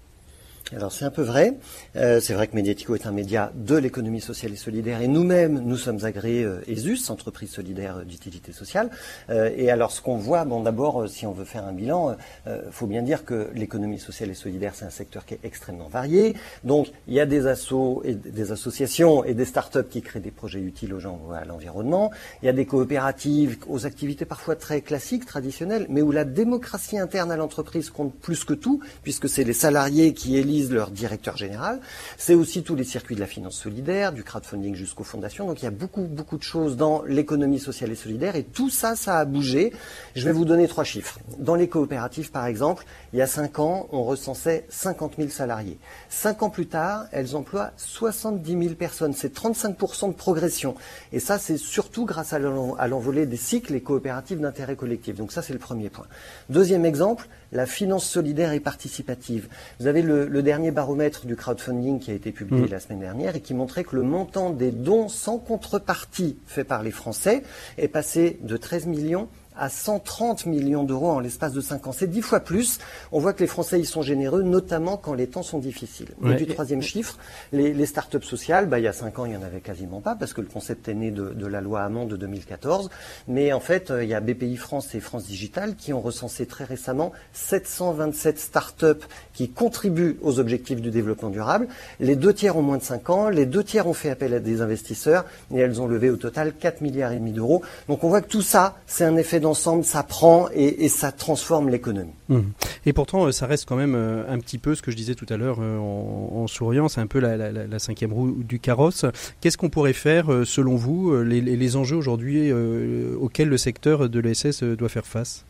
Alors 0.73 0.93
c'est 0.93 1.05
un 1.05 1.11
peu 1.11 1.23
vrai. 1.23 1.59
Euh, 1.95 2.21
c'est 2.21 2.33
vrai 2.33 2.47
que 2.47 2.57
Mediatico 2.57 2.95
est 2.95 3.07
un 3.07 3.13
média 3.13 3.53
de 3.55 3.77
l'économie 3.77 4.23
sociale 4.23 4.53
et 4.53 4.57
solidaire 4.57 5.03
et 5.03 5.09
nous-mêmes, 5.09 5.61
nous 5.61 5.77
sommes 5.77 6.03
agréés 6.05 6.43
euh, 6.43 6.63
ESUS, 6.67 7.11
entreprise 7.11 7.51
solidaire 7.51 8.05
d'utilité 8.07 8.53
sociale. 8.53 8.89
Euh, 9.29 9.51
et 9.55 9.71
alors 9.71 9.91
ce 9.91 10.01
qu'on 10.01 10.17
voit, 10.17 10.47
bon 10.47 10.63
d'abord, 10.63 11.03
euh, 11.03 11.07
si 11.07 11.27
on 11.27 11.33
veut 11.33 11.45
faire 11.45 11.65
un 11.67 11.73
bilan, 11.73 12.17
il 12.47 12.51
euh, 12.51 12.71
faut 12.71 12.87
bien 12.87 13.03
dire 13.03 13.27
que 13.27 13.51
l'économie 13.55 13.99
sociale 13.99 14.31
et 14.31 14.35
solidaire, 14.35 14.73
c'est 14.75 14.87
un 14.87 14.91
secteur 14.91 15.27
qui 15.27 15.35
est 15.35 15.41
extrêmement 15.45 15.89
varié. 15.89 16.35
Donc 16.65 16.91
il 17.09 17.15
y 17.15 17.21
a 17.21 17.27
des 17.27 17.47
assos 17.47 18.03
des 18.05 18.51
associations 18.51 19.23
et 19.23 19.35
des 19.35 19.45
start-up 19.45 19.91
qui 19.91 20.01
créent 20.01 20.21
des 20.21 20.31
projets 20.31 20.61
utiles 20.61 20.95
aux 20.95 21.01
gens 21.01 21.21
ou 21.27 21.33
à 21.33 21.45
l'environnement. 21.45 22.11
Il 22.43 22.47
y 22.47 22.49
a 22.49 22.55
des 22.55 22.65
coopératives 22.65 23.59
aux 23.69 23.85
activités 23.85 24.25
parfois 24.25 24.57
très 24.57 24.81
classiques, 24.81 25.27
traditionnelles, 25.27 25.87
mais 25.91 26.01
où 26.01 26.11
la 26.11 26.25
démocratie 26.25 26.99
interne 26.99 27.31
à 27.31 27.37
l'entreprise 27.37 27.91
compte 27.91 28.15
plus 28.15 28.45
que 28.45 28.55
tout, 28.55 28.81
puisque 29.03 29.29
c'est 29.29 29.45
les 29.45 29.53
salariés 29.53 30.15
qui 30.15 30.39
élisent 30.39 30.55
leur 30.73 30.91
directeur 30.91 31.37
général. 31.37 31.81
C'est 32.17 32.35
aussi 32.35 32.63
tous 32.63 32.75
les 32.75 32.85
circuits 32.85 33.15
de 33.15 33.21
la 33.21 33.27
finance 33.27 33.57
solidaire, 33.57 34.13
du 34.13 34.23
crowdfunding 34.23 34.75
jusqu'aux 34.75 35.05
fondations. 35.05 35.47
Donc 35.47 35.63
il 35.63 35.65
y 35.65 35.69
a 35.69 35.73
beaucoup, 35.73 36.03
beaucoup 36.03 36.39
de 36.39 36.43
choses 36.43 36.77
dans 36.77 37.03
l'économie 37.03 37.59
sociale 37.59 37.91
et 37.91 37.97
solidaire 37.97 38.37
et 38.37 38.45
tout 38.45 38.71
ça, 38.71 38.97
ça 38.97 39.19
a 39.19 39.25
bougé. 39.25 39.73
Je 40.15 40.25
vais 40.25 40.33
vous 40.33 40.45
donner 40.45 40.69
trois 40.69 40.85
chiffres. 40.85 41.19
Dans 41.39 41.55
les 41.55 41.69
coopératives, 41.69 42.31
par 42.31 42.47
exemple, 42.47 42.85
il 43.15 43.19
y 43.19 43.23
a 43.23 43.29
cinq 43.29 43.61
ans, 43.61 43.87
on 43.93 44.03
recensait 44.03 44.67
50 44.71 45.15
000 45.19 45.29
salariés. 45.29 45.79
Cinq 46.09 46.43
ans 46.43 46.51
plus 46.51 46.67
tard, 46.67 47.07
elles 47.13 47.37
emploient 47.37 47.71
70 47.77 48.61
000 48.61 48.75
personnes. 48.75 49.13
C'est 49.13 49.33
35% 49.33 50.09
de 50.09 50.15
progression. 50.15 50.75
Et 51.13 51.21
ça, 51.21 51.39
c'est 51.39 51.57
surtout 51.57 52.07
grâce 52.07 52.33
à 52.33 52.41
l'envolée 52.41 53.27
des 53.27 53.37
cycles 53.37 53.77
et 53.77 53.83
coopératives 53.83 54.41
d'intérêt 54.41 54.75
collectif. 54.75 55.15
Donc 55.15 55.31
ça, 55.31 55.43
c'est 55.43 55.53
le 55.53 55.61
premier 55.61 55.91
point. 55.91 56.07
Deuxième 56.49 56.85
exemple, 56.85 57.29
la 57.53 57.67
finance 57.67 58.05
solidaire 58.05 58.53
et 58.53 58.59
participative. 58.59 59.47
Vous 59.79 59.87
avez 59.87 60.03
le, 60.03 60.27
le 60.27 60.43
dernier 60.43 60.73
baromètre 60.73 61.25
du 61.25 61.37
crowdfunding 61.37 62.01
qui 62.01 62.11
a 62.11 62.15
été 62.15 62.33
publié 62.33 62.67
mmh. 62.67 62.71
la 62.73 62.81
semaine 62.81 62.99
dernière 62.99 63.37
et 63.37 63.41
qui 63.41 63.55
montrait 63.55 63.85
que 63.85 63.95
le 63.95 64.03
montant 64.03 64.51
des 64.51 64.73
dons 64.73 65.09
sans 65.09 65.39
contrepartie 65.39 66.37
faits 66.47 66.67
par 66.67 66.83
les 66.83 66.91
Français 66.91 67.45
est 67.79 67.87
passé 67.87 68.41
de 68.43 68.57
13 68.57 68.87
millions 68.87 69.29
à 69.57 69.69
130 69.69 70.47
millions 70.47 70.85
d'euros 70.85 71.11
en 71.11 71.21
l'espace 71.21 71.53
de 71.53 71.61
5 71.61 71.87
ans. 71.87 71.93
C'est 71.93 72.07
10 72.07 72.23
fois 72.23 72.41
plus. 72.41 72.79
On 73.13 73.21
voit 73.21 73.33
que 73.33 73.41
les 73.41 73.47
Français 73.47 73.81
y 73.81 73.85
sont 73.85 74.03
généreux, 74.03 74.43
notamment 74.43 74.97
quand 74.97 75.15
les 75.15 75.27
temps 75.27 75.43
sont 75.43 75.59
difficiles. 75.59 76.09
Ouais. 76.21 76.33
Et 76.33 76.37
du 76.37 76.47
troisième 76.47 76.83
chiffre, 76.83 77.19
les, 77.53 77.73
les 77.73 77.87
start-up 77.87 78.25
sociales, 78.25 78.67
bah, 78.67 78.79
il 78.79 78.85
y 78.85 78.89
a 78.89 78.93
5 78.93 79.19
ans, 79.19 79.27
il 79.27 79.31
n'y 79.31 79.37
en 79.37 79.43
avait 79.43 79.61
quasiment 79.61 80.01
pas, 80.01 80.15
parce 80.15 80.33
que 80.33 80.41
le 80.41 80.47
concept 80.47 80.89
est 80.89 80.95
né 80.95 81.11
de, 81.11 81.31
de 81.31 81.47
la 81.47 81.61
loi 81.61 81.83
Hamon 81.83 82.07
de 82.07 82.17
2014. 82.17 82.91
Mais 83.29 83.53
en 83.53 83.61
fait, 83.61 83.91
euh, 83.91 84.05
il 84.05 84.11
y 84.11 84.15
a 84.15 84.21
BPI 84.21 84.57
France 84.57 84.95
et 84.95 85.01
France 85.01 85.27
Digital 85.27 85.77
qui 85.77 85.93
ont 85.93 86.01
recensé 86.01 86.47
très 86.47 86.65
récemment 86.65 87.13
727 87.33 88.39
start-up 88.39 89.05
qui 89.33 89.51
contribuent 89.51 90.19
aux 90.23 90.39
objectifs 90.41 90.81
du 90.81 90.91
développement 90.91 91.31
durable. 91.31 91.69
Les 92.01 92.17
deux 92.17 92.33
tiers 92.33 92.57
ont 92.57 92.63
moins 92.63 92.79
de 92.79 92.83
5 92.83 93.11
ans, 93.11 93.29
les 93.29 93.47
deux 93.47 93.65
tiers 93.65 93.87
ont 93.87 93.95
fait 93.95 94.11
appel 94.11 94.35
à 94.35 94.41
des 94.41 94.63
investisseurs, 94.63 95.25
et 95.55 95.59
elles 95.59 95.81
ont 95.81 95.87
levé 95.87 96.11
au 96.11 96.17
total 96.17 96.53
4 96.53 96.81
milliards 96.81 97.13
et 97.13 97.19
demi 97.19 97.33
d'euros. 97.33 97.63
Donc 97.89 98.05
on 98.05 98.09
voit 98.09 98.21
que 98.21 98.29
tout 98.29 98.43
ça, 98.43 98.77
c'est 98.87 99.05
un 99.05 99.17
effet 99.17 99.41
d'ensemble, 99.45 99.85
ça 99.85 100.03
prend 100.03 100.49
et, 100.53 100.89
ça 100.89 101.13
transforme 101.13 101.69
l'économie. 101.69 102.13
Mmh. 102.29 102.41
Et 102.87 102.93
pourtant, 102.93 103.31
ça 103.33 103.47
reste 103.47 103.67
quand 103.67 103.77
même 103.77 103.95
un 103.95 104.39
petit 104.39 104.59
peu 104.59 104.75
ce 104.75 104.83
que 104.83 104.91
je 104.91 104.97
disais 104.97 105.15
tout 105.15 105.27
à 105.29 105.37
l'heure 105.37 105.61
en, 105.61 106.31
en, 106.35 106.47
souriant, 106.47 106.89
c'est 106.89 107.01
un 107.01 107.07
peu 107.07 107.21
la, 107.21 107.79
cinquième 107.79 108.13
roue 108.13 108.33
du 108.33 108.59
carrosse. 108.59 109.05
Qu'est-ce 109.41 109.57
qu'on 109.57 109.71
pourrait 109.71 109.93
faire, 109.93 110.27
selon 110.45 110.77
vous, 110.77 111.15
les, 111.23 111.41
les 111.41 111.77
enjeux 111.77 111.97
aujourd'hui 111.97 112.51
euh, 112.51 113.17
auxquels 113.21 113.49
le 113.49 113.59
secteur 113.59 114.09
de 114.09 114.21
l'ESS 114.21 114.63
doit 114.63 114.89
faire 114.89 115.07
face? 115.07 115.45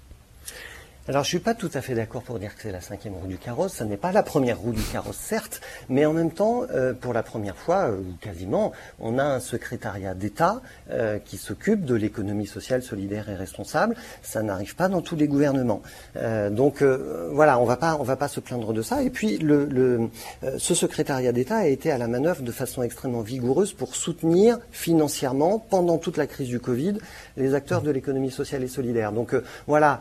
Alors 1.06 1.22
je 1.22 1.28
suis 1.28 1.38
pas 1.38 1.52
tout 1.52 1.70
à 1.74 1.82
fait 1.82 1.94
d'accord 1.94 2.22
pour 2.22 2.38
dire 2.38 2.56
que 2.56 2.62
c'est 2.62 2.72
la 2.72 2.80
cinquième 2.80 3.12
roue 3.12 3.26
du 3.26 3.36
carrosse. 3.36 3.74
Ça 3.74 3.84
n'est 3.84 3.98
pas 3.98 4.10
la 4.10 4.22
première 4.22 4.58
roue 4.58 4.72
du 4.72 4.82
carrosse, 4.82 5.18
certes, 5.18 5.60
mais 5.90 6.06
en 6.06 6.14
même 6.14 6.30
temps, 6.30 6.62
euh, 6.70 6.94
pour 6.94 7.12
la 7.12 7.22
première 7.22 7.56
fois, 7.56 7.90
euh, 7.90 7.98
ou 7.98 8.16
quasiment, 8.22 8.72
on 9.00 9.18
a 9.18 9.22
un 9.22 9.40
secrétariat 9.40 10.14
d'État 10.14 10.62
euh, 10.90 11.18
qui 11.18 11.36
s'occupe 11.36 11.84
de 11.84 11.94
l'économie 11.94 12.46
sociale, 12.46 12.82
solidaire 12.82 13.28
et 13.28 13.34
responsable. 13.34 13.96
Ça 14.22 14.42
n'arrive 14.42 14.76
pas 14.76 14.88
dans 14.88 15.02
tous 15.02 15.14
les 15.14 15.28
gouvernements. 15.28 15.82
Euh, 16.16 16.48
donc 16.48 16.80
euh, 16.80 17.28
voilà, 17.32 17.58
on 17.58 17.66
va 17.66 17.76
pas, 17.76 17.98
on 18.00 18.02
va 18.02 18.16
pas 18.16 18.28
se 18.28 18.40
plaindre 18.40 18.72
de 18.72 18.80
ça. 18.80 19.02
Et 19.02 19.10
puis 19.10 19.36
le, 19.36 19.66
le 19.66 20.08
ce 20.56 20.74
secrétariat 20.74 21.32
d'État 21.32 21.56
a 21.56 21.66
été 21.66 21.90
à 21.90 21.98
la 21.98 22.08
manœuvre 22.08 22.42
de 22.42 22.52
façon 22.52 22.82
extrêmement 22.82 23.20
vigoureuse 23.20 23.74
pour 23.74 23.94
soutenir 23.94 24.58
financièrement 24.70 25.58
pendant 25.58 25.98
toute 25.98 26.16
la 26.16 26.26
crise 26.26 26.48
du 26.48 26.60
Covid 26.60 26.96
les 27.36 27.52
acteurs 27.52 27.82
de 27.82 27.90
l'économie 27.90 28.30
sociale 28.30 28.62
et 28.62 28.68
solidaire. 28.68 29.12
Donc 29.12 29.34
voilà. 29.66 30.00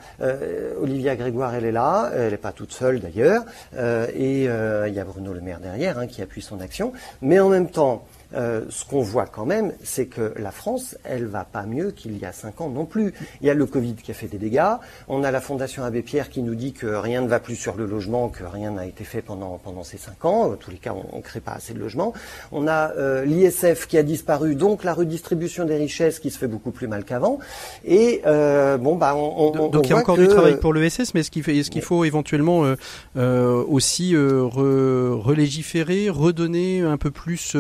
Olivia 0.94 1.16
Grégoire, 1.16 1.56
elle 1.56 1.66
est 1.66 1.72
là, 1.72 2.12
elle 2.16 2.30
n'est 2.30 2.38
pas 2.38 2.52
toute 2.52 2.72
seule 2.72 3.00
d'ailleurs, 3.00 3.44
euh, 3.76 4.06
et 4.14 4.48
euh, 4.48 4.88
il 4.88 4.94
y 4.94 5.00
a 5.00 5.04
Bruno 5.04 5.34
Le 5.34 5.42
Maire 5.42 5.60
derrière 5.60 5.98
hein, 5.98 6.06
qui 6.06 6.22
appuie 6.22 6.44
son 6.44 6.62
action, 6.62 6.94
mais 7.24 7.40
en 7.40 7.50
même 7.50 7.68
temps, 7.68 8.06
euh, 8.36 8.66
ce 8.70 8.86
qu'on 8.86 9.02
voit 9.02 9.26
quand 9.26 9.46
même, 9.46 9.74
c'est 9.84 10.08
que 10.08 10.34
la 10.38 10.52
France, 10.52 10.98
elle 11.04 11.26
va 11.26 11.44
pas 11.44 11.66
mieux 11.66 11.92
qu'il 11.92 12.18
y 12.18 12.26
a 12.26 12.32
cinq 12.32 12.62
ans 12.62 12.70
non 12.70 12.86
plus. 12.86 13.14
Il 13.42 13.48
y 13.48 13.50
a 13.50 13.54
le 13.54 13.66
Covid 13.66 13.96
qui 13.96 14.12
a 14.12 14.14
fait 14.14 14.28
des 14.28 14.38
dégâts. 14.38 14.76
On 15.08 15.24
a 15.24 15.32
la 15.32 15.42
Fondation 15.42 15.84
Abbé 15.84 16.02
Pierre 16.02 16.30
qui 16.30 16.42
nous 16.42 16.56
dit 16.56 16.74
que 16.74 16.88
rien 16.88 17.22
ne 17.22 17.28
va 17.28 17.40
plus 17.40 17.56
sur 17.56 17.76
le 17.76 17.86
logement, 17.86 18.30
que 18.30 18.44
rien 18.44 18.72
n'a 18.72 18.86
été 18.86 19.04
fait 19.04 19.22
pendant 19.22 19.58
pendant 19.58 19.84
ces 19.84 19.98
cinq 19.98 20.26
ans. 20.26 20.52
En 20.52 20.56
tous 20.56 20.72
les 20.72 20.78
cas, 20.78 20.94
on 20.94 21.18
ne 21.18 21.22
crée 21.22 21.40
pas 21.40 21.54
assez 21.54 21.74
de 21.74 21.80
logements. 21.80 22.14
On 22.52 22.68
a 22.68 22.92
euh, 22.92 23.26
l'ISF 23.26 23.88
qui 23.88 23.98
a 23.98 24.04
disparu, 24.04 24.56
donc 24.56 24.84
la 24.84 24.94
redistribution 24.94 25.66
des 25.66 25.76
richesses 25.76 26.20
qui 26.20 26.32
se 26.32 26.38
fait 26.38 26.48
beaucoup 26.48 26.72
plus 26.72 26.88
mal 26.88 27.04
qu'avant. 27.04 27.40
Et 27.86 28.22
euh, 28.26 28.78
bon, 28.78 28.96
bah, 28.96 29.16
on, 29.16 29.48
on 29.48 29.52
donc 29.52 29.76
on 29.76 29.82
il 29.82 29.90
y 29.90 29.94
a 29.94 29.98
encore 29.98 30.16
que... 30.16 30.22
du 30.22 30.28
travail 30.28 30.58
pour 30.60 30.74
l'ESS, 30.74 31.14
mais 31.14 31.22
est-ce 31.22 31.32
qu'il 31.32 31.48
est 31.50 31.82
faut 31.82 32.04
éventuellement 32.06 32.66
euh, 32.66 32.76
euh, 33.18 33.64
aussi 33.68 34.16
re, 34.16 35.20
relégiférer, 35.22 36.10
redonner 36.10 36.82
un 36.82 36.98
peu 36.98 37.12
plus 37.12 37.56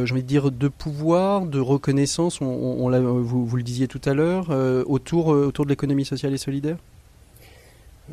euh, 0.00 0.06
j'ai 0.06 0.14
envie 0.14 0.22
de 0.22 0.28
dire, 0.28 0.50
de 0.50 0.68
pouvoir, 0.68 1.46
de 1.46 1.60
reconnaissance, 1.60 2.40
on, 2.40 2.46
on, 2.46 2.92
on 2.92 3.20
vous, 3.20 3.46
vous, 3.46 3.56
le 3.56 3.62
disiez 3.62 3.88
tout 3.88 4.00
à 4.04 4.14
l'heure, 4.14 4.48
euh, 4.50 4.84
autour, 4.86 5.32
euh, 5.32 5.46
autour 5.46 5.64
de 5.64 5.70
l'économie 5.70 6.04
sociale 6.04 6.32
et 6.32 6.38
solidaire? 6.38 6.76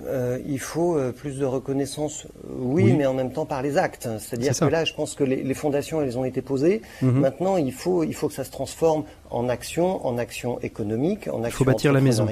Euh, 0.06 0.40
il 0.48 0.60
faut 0.60 0.96
euh, 0.96 1.12
plus 1.12 1.40
de 1.40 1.46
reconnaissance, 1.46 2.28
oui, 2.48 2.84
oui, 2.84 2.94
mais 2.94 3.06
en 3.06 3.14
même 3.14 3.32
temps 3.32 3.46
par 3.46 3.62
les 3.62 3.78
actes. 3.78 4.08
C'est-à-dire 4.20 4.58
que 4.58 4.66
là, 4.66 4.86
je 4.86 4.94
pense 4.94 5.16
que 5.16 5.24
les, 5.24 5.44
les, 5.44 5.54
fondations, 5.54 6.02
elles 6.02 6.18
ont 6.18 6.26
été 6.26 6.42
posées. 6.42 6.82
-hmm. 7.02 7.12
Maintenant, 7.12 7.58
il 7.58 7.74
faut, 7.74 8.04
il 8.04 8.14
faut 8.14 8.28
que 8.28 8.36
ça 8.36 8.44
se 8.44 8.52
transforme 8.52 9.04
en 9.30 9.50
action, 9.50 10.06
en 10.06 10.18
action 10.18 10.60
économique, 10.62 11.28
en 11.28 11.44
action 11.44 11.48
il 11.48 11.52
faut 11.52 11.66
bâtir 11.66 11.94
la 11.94 12.02
maison. 12.02 12.28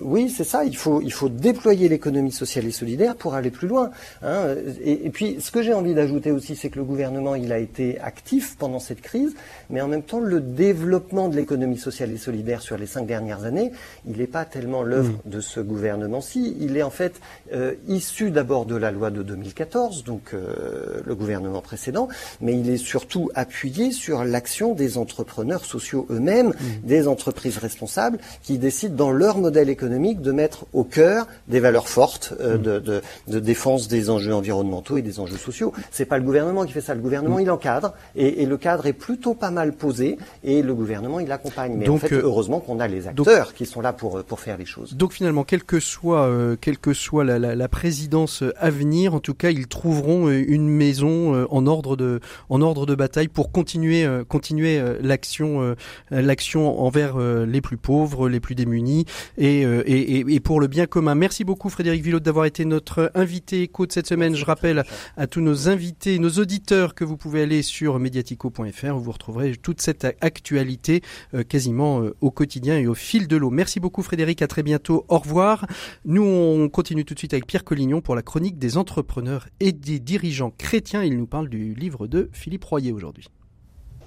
Oui, 0.00 0.30
c'est 0.30 0.44
ça. 0.44 0.64
Il 0.64 0.76
faut, 0.76 1.00
il 1.00 1.12
faut 1.12 1.28
déployer 1.28 1.88
l'économie 1.88 2.32
sociale 2.32 2.66
et 2.66 2.70
solidaire 2.70 3.16
pour 3.16 3.34
aller 3.34 3.50
plus 3.50 3.68
loin. 3.68 3.90
Hein. 4.22 4.54
Et, 4.82 5.06
et, 5.06 5.10
puis, 5.10 5.36
ce 5.40 5.50
que 5.50 5.62
j'ai 5.62 5.74
envie 5.74 5.94
d'ajouter 5.94 6.30
aussi, 6.30 6.56
c'est 6.56 6.70
que 6.70 6.78
le 6.78 6.84
gouvernement, 6.84 7.34
il 7.34 7.52
a 7.52 7.58
été 7.58 8.00
actif 8.00 8.56
pendant 8.58 8.78
cette 8.78 9.00
crise, 9.00 9.34
mais 9.70 9.80
en 9.80 9.88
même 9.88 10.02
temps, 10.02 10.20
le 10.20 10.40
développement 10.40 11.28
de 11.28 11.36
l'économie 11.36 11.78
sociale 11.78 12.10
et 12.12 12.16
solidaire 12.16 12.62
sur 12.62 12.78
les 12.78 12.86
cinq 12.86 13.06
dernières 13.06 13.44
années, 13.44 13.72
il 14.06 14.18
n'est 14.18 14.26
pas 14.26 14.44
tellement 14.44 14.82
l'œuvre 14.82 15.12
mm. 15.24 15.30
de 15.30 15.40
ce 15.40 15.60
gouvernement-ci. 15.60 16.56
Il 16.60 16.76
est 16.76 16.82
en 16.82 16.90
fait 16.90 17.20
euh, 17.52 17.74
issu 17.88 18.30
d'abord 18.30 18.66
de 18.66 18.76
la 18.76 18.90
loi 18.90 19.10
de 19.10 19.22
2014, 19.22 20.04
donc 20.04 20.34
euh, 20.34 21.00
le 21.04 21.14
gouvernement 21.14 21.60
précédent, 21.60 22.08
mais 22.40 22.58
il 22.58 22.70
est 22.70 22.76
surtout 22.76 23.30
appuyé 23.34 23.92
sur 23.92 24.24
l'action 24.24 24.74
des 24.74 24.98
entrepreneurs 24.98 25.64
sociaux 25.64 26.05
eux-mêmes, 26.10 26.48
mmh. 26.48 26.52
des 26.86 27.08
entreprises 27.08 27.58
responsables, 27.58 28.18
qui 28.42 28.58
décident 28.58 28.94
dans 28.94 29.10
leur 29.10 29.38
modèle 29.38 29.68
économique 29.68 30.20
de 30.20 30.32
mettre 30.32 30.66
au 30.72 30.84
cœur 30.84 31.26
des 31.48 31.60
valeurs 31.60 31.88
fortes 31.88 32.34
euh, 32.40 32.56
mmh. 32.56 32.62
de, 32.62 32.78
de, 32.78 33.02
de, 33.28 33.38
défense 33.40 33.88
des 33.88 34.10
enjeux 34.10 34.34
environnementaux 34.34 34.96
et 34.96 35.02
des 35.02 35.20
enjeux 35.20 35.36
sociaux. 35.36 35.72
C'est 35.90 36.04
pas 36.04 36.18
le 36.18 36.24
gouvernement 36.24 36.64
qui 36.64 36.72
fait 36.72 36.80
ça. 36.80 36.94
Le 36.94 37.00
gouvernement, 37.00 37.36
mmh. 37.36 37.42
il 37.42 37.50
encadre, 37.50 37.94
et, 38.14 38.42
et, 38.42 38.46
le 38.46 38.56
cadre 38.56 38.86
est 38.86 38.92
plutôt 38.92 39.34
pas 39.34 39.50
mal 39.50 39.72
posé, 39.72 40.18
et 40.44 40.62
le 40.62 40.74
gouvernement, 40.74 41.20
il 41.20 41.30
accompagne. 41.32 41.74
Mais 41.76 41.86
donc, 41.86 42.04
en 42.04 42.06
fait, 42.06 42.14
euh, 42.14 42.22
heureusement 42.24 42.60
qu'on 42.60 42.80
a 42.80 42.88
les 42.88 43.06
acteurs 43.06 43.54
qui 43.54 43.66
sont 43.66 43.80
là 43.80 43.92
pour, 43.92 44.22
pour 44.24 44.40
faire 44.40 44.56
les 44.56 44.66
choses. 44.66 44.94
Donc 44.94 45.12
finalement, 45.12 45.44
quelle 45.44 45.64
que 45.64 45.80
soit, 45.80 46.26
euh, 46.26 46.56
quelle 46.60 46.78
que 46.78 46.94
soit 46.94 47.24
la, 47.24 47.38
la, 47.38 47.54
la, 47.54 47.68
présidence 47.68 48.42
à 48.58 48.70
venir, 48.70 49.14
en 49.14 49.20
tout 49.20 49.34
cas, 49.34 49.50
ils 49.50 49.66
trouveront 49.66 50.30
une 50.30 50.68
maison 50.68 51.46
en 51.50 51.66
ordre 51.66 51.96
de, 51.96 52.20
en 52.48 52.62
ordre 52.62 52.86
de 52.86 52.94
bataille 52.94 53.28
pour 53.28 53.52
continuer, 53.52 54.06
continuer 54.28 54.82
l'action 55.00 55.62
euh, 55.62 55.74
l'action 56.10 56.80
envers 56.80 57.16
euh, 57.16 57.46
les 57.46 57.60
plus 57.60 57.76
pauvres, 57.76 58.28
les 58.28 58.40
plus 58.40 58.54
démunis 58.54 59.04
euh, 59.40 59.82
et, 59.86 60.18
et, 60.18 60.24
et, 60.28 60.40
pour 60.40 60.60
le 60.60 60.66
bien 60.66 60.86
commun. 60.86 61.14
Merci 61.14 61.44
beaucoup 61.44 61.68
Frédéric 61.68 62.02
Villot 62.02 62.20
d'avoir 62.20 62.44
été 62.44 62.64
notre 62.64 63.10
invité 63.14 63.62
éco 63.62 63.86
de 63.86 63.92
cette 63.92 64.06
semaine. 64.06 64.34
Je 64.34 64.44
rappelle 64.44 64.84
à 65.16 65.26
tous 65.26 65.40
nos 65.40 65.68
invités, 65.68 66.18
nos 66.18 66.30
auditeurs 66.30 66.94
que 66.94 67.04
vous 67.04 67.16
pouvez 67.16 67.42
aller 67.42 67.62
sur 67.62 67.98
mediatico.fr 67.98 68.94
où 68.94 69.00
vous 69.00 69.12
retrouverez 69.12 69.56
toute 69.56 69.80
cette 69.80 70.04
actualité 70.20 71.02
quasiment 71.48 72.02
au 72.20 72.30
quotidien 72.30 72.78
et 72.78 72.86
au 72.86 72.94
fil 72.94 73.28
de 73.28 73.36
l'eau. 73.36 73.50
Merci 73.50 73.80
beaucoup 73.80 74.02
Frédéric, 74.02 74.42
à 74.42 74.46
très 74.46 74.62
bientôt. 74.62 75.04
Au 75.08 75.18
revoir. 75.18 75.66
Nous 76.04 76.22
on 76.22 76.68
continue 76.68 77.04
tout 77.04 77.14
de 77.14 77.18
suite 77.18 77.34
avec 77.34 77.46
Pierre 77.46 77.64
Collignon 77.64 78.00
pour 78.00 78.14
la 78.14 78.22
chronique 78.22 78.58
des 78.58 78.76
entrepreneurs 78.76 79.48
et 79.60 79.72
des 79.72 79.98
dirigeants 79.98 80.52
chrétiens. 80.56 81.02
Il 81.02 81.16
nous 81.16 81.26
parle 81.26 81.48
du 81.48 81.74
livre 81.74 82.06
de 82.06 82.28
Philippe 82.32 82.64
Royer 82.64 82.92
aujourd'hui. 82.92 83.28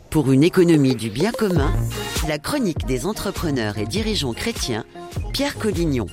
Pour 0.09 0.31
une 0.31 0.43
économie 0.43 0.95
du 0.95 1.11
bien 1.11 1.31
commun, 1.31 1.71
la 2.27 2.39
chronique 2.39 2.87
des 2.87 3.05
entrepreneurs 3.05 3.77
et 3.77 3.85
dirigeants 3.85 4.33
chrétiens, 4.33 4.83
Pierre 5.33 5.55
Collignon. 5.55 6.07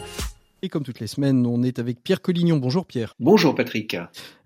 Et 0.61 0.69
comme 0.69 0.83
toutes 0.83 1.01
les 1.01 1.07
semaines, 1.07 1.47
on 1.47 1.63
est 1.63 1.79
avec 1.79 2.03
Pierre 2.03 2.21
Collignon. 2.21 2.59
Bonjour 2.59 2.85
Pierre. 2.85 3.15
Bonjour 3.19 3.55
Patrick. 3.55 3.97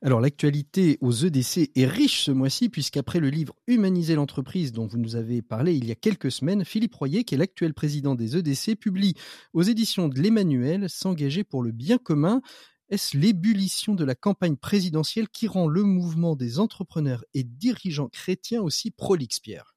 Alors 0.03 0.21
l'actualité 0.21 0.99
aux 1.01 1.11
EDC 1.11 1.73
est 1.75 1.87
riche 1.87 2.27
ce 2.27 2.31
mois-ci 2.31 2.69
puisqu'après 2.69 3.19
le 3.19 3.29
livre 3.29 3.57
Humaniser 3.67 4.15
l'entreprise 4.15 4.71
dont 4.71 4.87
vous 4.87 4.99
nous 4.99 5.17
avez 5.17 5.43
parlé 5.43 5.75
il 5.75 5.85
y 5.85 5.91
a 5.91 5.97
quelques 5.97 6.31
semaines, 6.31 6.65
Philippe 6.65 6.95
Royer, 6.95 7.25
qui 7.25 7.35
est 7.35 7.39
l'actuel 7.39 7.75
président 7.75 8.15
des 8.15 8.37
EDC, 8.37 8.77
publie 8.77 9.15
aux 9.53 9.63
éditions 9.63 10.07
de 10.07 10.21
l'Emmanuel 10.21 10.89
S'engager 10.89 11.43
pour 11.43 11.65
le 11.65 11.73
bien 11.73 11.99
commun. 11.99 12.41
Est-ce 12.91 13.17
l'ébullition 13.17 13.95
de 13.95 14.05
la 14.05 14.17
campagne 14.17 14.57
présidentielle 14.57 15.29
qui 15.29 15.47
rend 15.47 15.69
le 15.69 15.85
mouvement 15.85 16.35
des 16.35 16.59
entrepreneurs 16.59 17.25
et 17.35 17.45
dirigeants 17.45 18.09
chrétiens 18.09 18.63
aussi 18.63 18.91
prolixe, 18.91 19.39
Pierre? 19.39 19.77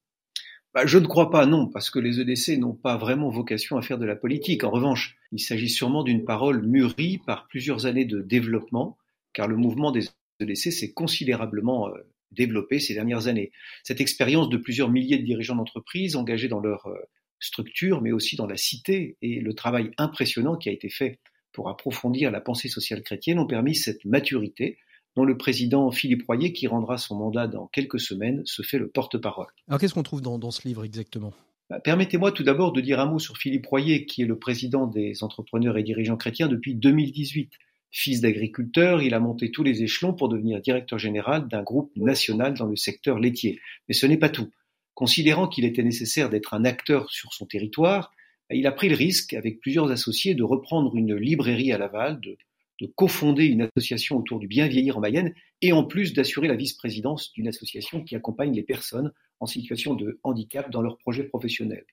Bah, 0.74 0.84
je 0.84 0.98
ne 0.98 1.06
crois 1.06 1.30
pas, 1.30 1.46
non, 1.46 1.68
parce 1.68 1.90
que 1.90 2.00
les 2.00 2.18
EDC 2.18 2.58
n'ont 2.58 2.74
pas 2.74 2.96
vraiment 2.96 3.30
vocation 3.30 3.76
à 3.76 3.82
faire 3.82 3.98
de 3.98 4.04
la 4.04 4.16
politique. 4.16 4.64
En 4.64 4.70
revanche, 4.70 5.16
il 5.30 5.38
s'agit 5.38 5.68
sûrement 5.68 6.02
d'une 6.02 6.24
parole 6.24 6.66
mûrie 6.66 7.18
par 7.18 7.46
plusieurs 7.46 7.86
années 7.86 8.04
de 8.04 8.20
développement, 8.20 8.98
car 9.32 9.46
le 9.46 9.56
mouvement 9.56 9.92
des 9.92 10.08
EDC 10.40 10.72
s'est 10.72 10.92
considérablement 10.92 11.90
euh, 11.90 11.92
développé 12.32 12.80
ces 12.80 12.94
dernières 12.94 13.28
années. 13.28 13.52
Cette 13.84 14.00
expérience 14.00 14.48
de 14.48 14.56
plusieurs 14.56 14.90
milliers 14.90 15.18
de 15.18 15.24
dirigeants 15.24 15.54
d'entreprise 15.54 16.16
engagés 16.16 16.48
dans 16.48 16.58
leur 16.58 16.88
euh, 16.88 16.98
structure, 17.38 18.02
mais 18.02 18.10
aussi 18.10 18.34
dans 18.34 18.48
la 18.48 18.56
cité, 18.56 19.16
et 19.22 19.38
le 19.38 19.54
travail 19.54 19.92
impressionnant 19.98 20.56
qui 20.56 20.68
a 20.68 20.72
été 20.72 20.88
fait 20.88 21.20
pour 21.54 21.70
approfondir 21.70 22.30
la 22.30 22.42
pensée 22.42 22.68
sociale 22.68 23.02
chrétienne 23.02 23.38
ont 23.38 23.46
permis 23.46 23.74
cette 23.74 24.04
maturité 24.04 24.76
dont 25.16 25.24
le 25.24 25.38
président 25.38 25.90
Philippe 25.92 26.26
Royer, 26.26 26.52
qui 26.52 26.66
rendra 26.66 26.98
son 26.98 27.16
mandat 27.16 27.46
dans 27.46 27.68
quelques 27.68 28.00
semaines, 28.00 28.42
se 28.44 28.62
fait 28.62 28.78
le 28.78 28.88
porte-parole. 28.88 29.46
Alors 29.68 29.80
qu'est-ce 29.80 29.94
qu'on 29.94 30.02
trouve 30.02 30.20
dans, 30.20 30.50
ce 30.50 30.66
livre 30.66 30.84
exactement? 30.84 31.32
Bah, 31.70 31.78
Permettez-moi 31.78 32.32
tout 32.32 32.42
d'abord 32.42 32.72
de 32.72 32.80
dire 32.80 32.98
un 32.98 33.06
mot 33.06 33.20
sur 33.20 33.38
Philippe 33.38 33.66
Royer, 33.66 34.06
qui 34.06 34.22
est 34.22 34.26
le 34.26 34.38
président 34.38 34.86
des 34.88 35.22
entrepreneurs 35.22 35.78
et 35.78 35.84
dirigeants 35.84 36.16
chrétiens 36.16 36.48
depuis 36.48 36.74
2018. 36.74 37.52
Fils 37.92 38.20
d'agriculteur, 38.20 39.02
il 39.02 39.14
a 39.14 39.20
monté 39.20 39.52
tous 39.52 39.62
les 39.62 39.84
échelons 39.84 40.14
pour 40.14 40.28
devenir 40.28 40.60
directeur 40.60 40.98
général 40.98 41.46
d'un 41.46 41.62
groupe 41.62 41.92
national 41.94 42.54
dans 42.54 42.66
le 42.66 42.74
secteur 42.74 43.20
laitier. 43.20 43.60
Mais 43.88 43.94
ce 43.94 44.06
n'est 44.06 44.16
pas 44.16 44.30
tout. 44.30 44.50
Considérant 44.94 45.46
qu'il 45.46 45.64
était 45.64 45.84
nécessaire 45.84 46.28
d'être 46.28 46.54
un 46.54 46.64
acteur 46.64 47.10
sur 47.12 47.32
son 47.32 47.46
territoire, 47.46 48.12
il 48.56 48.66
a 48.66 48.72
pris 48.72 48.88
le 48.88 48.96
risque, 48.96 49.34
avec 49.34 49.60
plusieurs 49.60 49.90
associés, 49.90 50.34
de 50.34 50.42
reprendre 50.42 50.96
une 50.96 51.14
librairie 51.14 51.72
à 51.72 51.78
Laval, 51.78 52.20
de, 52.20 52.36
de 52.80 52.86
cofonder 52.86 53.46
une 53.46 53.62
association 53.62 54.16
autour 54.18 54.38
du 54.38 54.46
bien 54.46 54.66
vieillir 54.66 54.98
en 54.98 55.00
Mayenne, 55.00 55.34
et 55.62 55.72
en 55.72 55.84
plus 55.84 56.12
d'assurer 56.12 56.48
la 56.48 56.56
vice-présidence 56.56 57.32
d'une 57.32 57.48
association 57.48 58.02
qui 58.02 58.16
accompagne 58.16 58.54
les 58.54 58.62
personnes 58.62 59.12
en 59.40 59.46
situation 59.46 59.94
de 59.94 60.20
handicap 60.22 60.70
dans 60.70 60.82
leurs 60.82 60.98
projets 60.98 61.24
professionnels. 61.24 61.86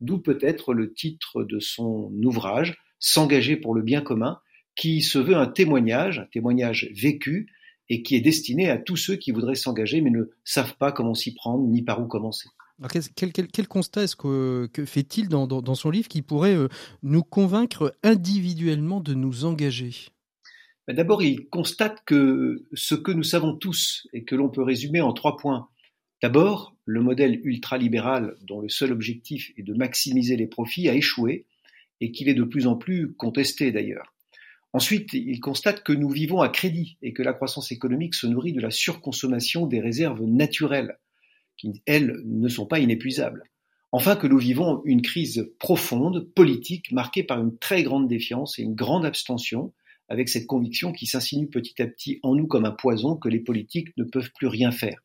D'où 0.00 0.18
peut-être 0.18 0.74
le 0.74 0.92
titre 0.92 1.44
de 1.44 1.58
son 1.58 2.10
ouvrage, 2.22 2.76
S'engager 2.98 3.56
pour 3.56 3.74
le 3.74 3.82
bien 3.82 4.00
commun, 4.00 4.40
qui 4.74 5.02
se 5.02 5.18
veut 5.18 5.36
un 5.36 5.46
témoignage, 5.46 6.18
un 6.18 6.26
témoignage 6.32 6.90
vécu, 6.94 7.46
et 7.88 8.02
qui 8.02 8.16
est 8.16 8.20
destiné 8.20 8.70
à 8.70 8.78
tous 8.78 8.96
ceux 8.96 9.16
qui 9.16 9.30
voudraient 9.30 9.54
s'engager 9.54 10.00
mais 10.00 10.10
ne 10.10 10.24
savent 10.44 10.76
pas 10.76 10.92
comment 10.92 11.14
s'y 11.14 11.34
prendre 11.34 11.66
ni 11.68 11.82
par 11.82 12.00
où 12.00 12.06
commencer 12.06 12.48
quel, 13.14 13.68
constat 13.68 14.02
est-ce 14.02 14.16
que, 14.16 14.68
fait-il 14.84 15.28
dans, 15.28 15.74
son 15.74 15.90
livre 15.90 16.08
qui 16.08 16.22
pourrait 16.22 16.56
euh, 16.56 16.68
nous 17.02 17.22
convaincre 17.22 17.96
individuellement 18.02 19.00
de 19.00 19.14
nous 19.14 19.44
engager? 19.44 19.94
Ben, 20.86 20.94
D'abord, 20.94 21.22
il 21.22 21.48
constate 21.48 22.02
que 22.04 22.66
ce 22.74 22.94
que 22.94 23.12
nous 23.12 23.22
savons 23.22 23.56
tous 23.56 24.06
et 24.12 24.24
que 24.24 24.34
l'on 24.34 24.50
peut 24.50 24.62
résumer 24.62 25.00
en 25.00 25.12
trois 25.12 25.36
points. 25.36 25.68
D'abord, 26.22 26.76
le 26.84 27.00
modèle 27.00 27.40
ultralibéral 27.44 28.36
dont 28.42 28.60
le 28.60 28.68
seul 28.68 28.92
objectif 28.92 29.52
est 29.56 29.62
de 29.62 29.74
maximiser 29.74 30.36
les 30.36 30.46
profits 30.46 30.88
a 30.88 30.94
échoué 30.94 31.46
et 32.00 32.12
qu'il 32.12 32.28
est 32.28 32.34
de 32.34 32.44
plus 32.44 32.66
en 32.66 32.76
plus 32.76 33.14
contesté 33.14 33.72
d'ailleurs. 33.72 34.14
Ensuite, 34.72 35.14
il 35.14 35.40
constate 35.40 35.82
que 35.82 35.92
nous 35.92 36.10
vivons 36.10 36.42
à 36.42 36.50
crédit 36.50 36.98
et 37.00 37.14
que 37.14 37.22
la 37.22 37.32
croissance 37.32 37.72
économique 37.72 38.14
se 38.14 38.26
nourrit 38.26 38.52
de 38.52 38.60
la 38.60 38.70
surconsommation 38.70 39.66
des 39.66 39.80
réserves 39.80 40.22
naturelles 40.22 40.98
qui, 41.56 41.82
elles, 41.86 42.20
ne 42.24 42.48
sont 42.48 42.66
pas 42.66 42.78
inépuisables. 42.78 43.44
Enfin, 43.92 44.16
que 44.16 44.26
nous 44.26 44.38
vivons 44.38 44.82
une 44.84 45.02
crise 45.02 45.50
profonde, 45.58 46.28
politique, 46.34 46.92
marquée 46.92 47.22
par 47.22 47.40
une 47.40 47.56
très 47.56 47.82
grande 47.82 48.08
défiance 48.08 48.58
et 48.58 48.62
une 48.62 48.74
grande 48.74 49.06
abstention, 49.06 49.72
avec 50.08 50.28
cette 50.28 50.46
conviction 50.46 50.92
qui 50.92 51.06
s'insinue 51.06 51.48
petit 51.48 51.80
à 51.82 51.86
petit 51.86 52.20
en 52.22 52.34
nous 52.34 52.46
comme 52.46 52.64
un 52.64 52.72
poison 52.72 53.16
que 53.16 53.28
les 53.28 53.40
politiques 53.40 53.96
ne 53.96 54.04
peuvent 54.04 54.30
plus 54.34 54.46
rien 54.46 54.70
faire. 54.70 55.00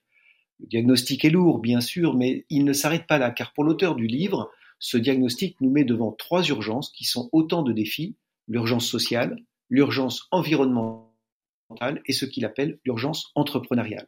Le 0.59 0.67
diagnostic 0.67 1.25
est 1.25 1.29
lourd, 1.29 1.59
bien 1.59 1.81
sûr, 1.81 2.15
mais 2.15 2.45
il 2.49 2.65
ne 2.65 2.73
s'arrête 2.73 3.07
pas 3.07 3.17
là, 3.17 3.31
car 3.31 3.53
pour 3.53 3.63
l'auteur 3.63 3.95
du 3.95 4.07
livre, 4.07 4.51
ce 4.79 4.97
diagnostic 4.97 5.59
nous 5.61 5.71
met 5.71 5.83
devant 5.83 6.11
trois 6.11 6.43
urgences 6.47 6.91
qui 6.91 7.05
sont 7.05 7.29
autant 7.31 7.63
de 7.63 7.71
défis, 7.71 8.15
l'urgence 8.47 8.87
sociale, 8.87 9.37
l'urgence 9.69 10.27
environnementale 10.31 12.01
et 12.05 12.13
ce 12.13 12.25
qu'il 12.25 12.45
appelle 12.45 12.79
l'urgence 12.85 13.31
entrepreneuriale. 13.35 14.05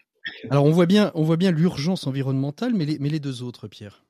Alors 0.50 0.66
on 0.66 0.72
voit 0.72 0.86
bien, 0.86 1.12
l'urgence 1.52 2.08
environnementale, 2.08 2.74
mais 2.74 2.86
les, 2.86 2.98
mais 3.00 3.10
les 3.10 3.20
deux 3.20 3.44
autres, 3.44 3.68
Pierre. 3.68 4.04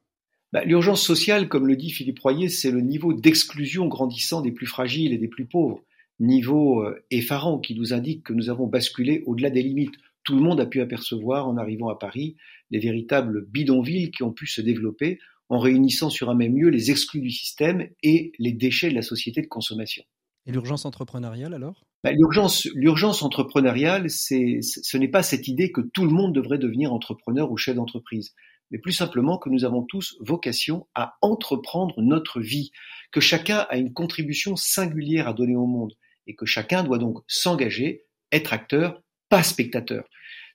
Bah, 0.51 0.63
l'urgence 0.63 1.01
sociale, 1.01 1.49
comme 1.49 1.67
le 1.67 1.75
dit 1.75 1.89
Philippe 1.89 2.19
Royer, 2.19 2.47
c'est 2.47 2.69
le 2.69 2.81
niveau 2.81 3.13
d'exclusion 3.13 3.87
grandissant 3.87 4.41
des 4.41 4.51
plus 4.51 4.67
fragiles 4.67 5.11
et 5.11 5.17
des 5.17 5.27
plus 5.27 5.45
pauvres, 5.45 5.83
niveau 6.19 6.83
euh, 6.83 7.03
effarant 7.09 7.57
qui 7.57 7.73
nous 7.73 7.91
indique 7.91 8.23
que 8.23 8.33
nous 8.33 8.51
avons 8.51 8.67
basculé 8.67 9.23
au-delà 9.25 9.49
des 9.49 9.63
limites. 9.63 9.95
Tout 10.23 10.35
le 10.35 10.41
monde 10.41 10.61
a 10.61 10.67
pu 10.67 10.79
apercevoir 10.79 11.47
en 11.47 11.57
arrivant 11.57 11.89
à 11.89 11.97
Paris 11.97 12.35
les 12.69 12.79
véritables 12.79 13.47
bidonvilles 13.47 14.11
qui 14.11 14.21
ont 14.21 14.31
pu 14.31 14.45
se 14.45 14.61
développer 14.61 15.19
en 15.49 15.57
réunissant 15.59 16.09
sur 16.09 16.29
un 16.29 16.35
même 16.35 16.55
lieu 16.55 16.69
les 16.69 16.91
exclus 16.91 17.21
du 17.21 17.31
système 17.31 17.87
et 18.03 18.31
les 18.37 18.53
déchets 18.53 18.89
de 18.89 18.95
la 18.95 19.01
société 19.01 19.41
de 19.41 19.47
consommation. 19.47 20.03
Et 20.45 20.51
l'urgence 20.51 20.85
entrepreneuriale 20.85 21.53
alors? 21.53 21.85
Bah, 22.03 22.11
L'urgence, 22.11 22.67
l'urgence 22.75 23.23
entrepreneuriale, 23.23 24.09
c'est, 24.09 24.59
ce 24.61 24.97
n'est 24.97 25.07
pas 25.07 25.23
cette 25.23 25.47
idée 25.47 25.71
que 25.71 25.81
tout 25.81 26.03
le 26.03 26.11
monde 26.11 26.33
devrait 26.33 26.57
devenir 26.57 26.93
entrepreneur 26.93 27.49
ou 27.51 27.57
chef 27.57 27.75
d'entreprise, 27.75 28.33
mais 28.71 28.77
plus 28.77 28.91
simplement 28.91 29.37
que 29.37 29.49
nous 29.49 29.63
avons 29.63 29.83
tous 29.83 30.17
vocation 30.19 30.87
à 30.95 31.15
entreprendre 31.21 31.95
notre 32.01 32.41
vie, 32.41 32.71
que 33.11 33.21
chacun 33.21 33.65
a 33.69 33.77
une 33.77 33.93
contribution 33.93 34.55
singulière 34.55 35.27
à 35.27 35.33
donner 35.33 35.55
au 35.55 35.65
monde, 35.65 35.93
et 36.27 36.35
que 36.35 36.45
chacun 36.45 36.83
doit 36.83 36.97
donc 36.97 37.19
s'engager, 37.27 38.03
être 38.31 38.51
acteur, 38.51 39.01
pas 39.29 39.43
spectateur. 39.43 40.03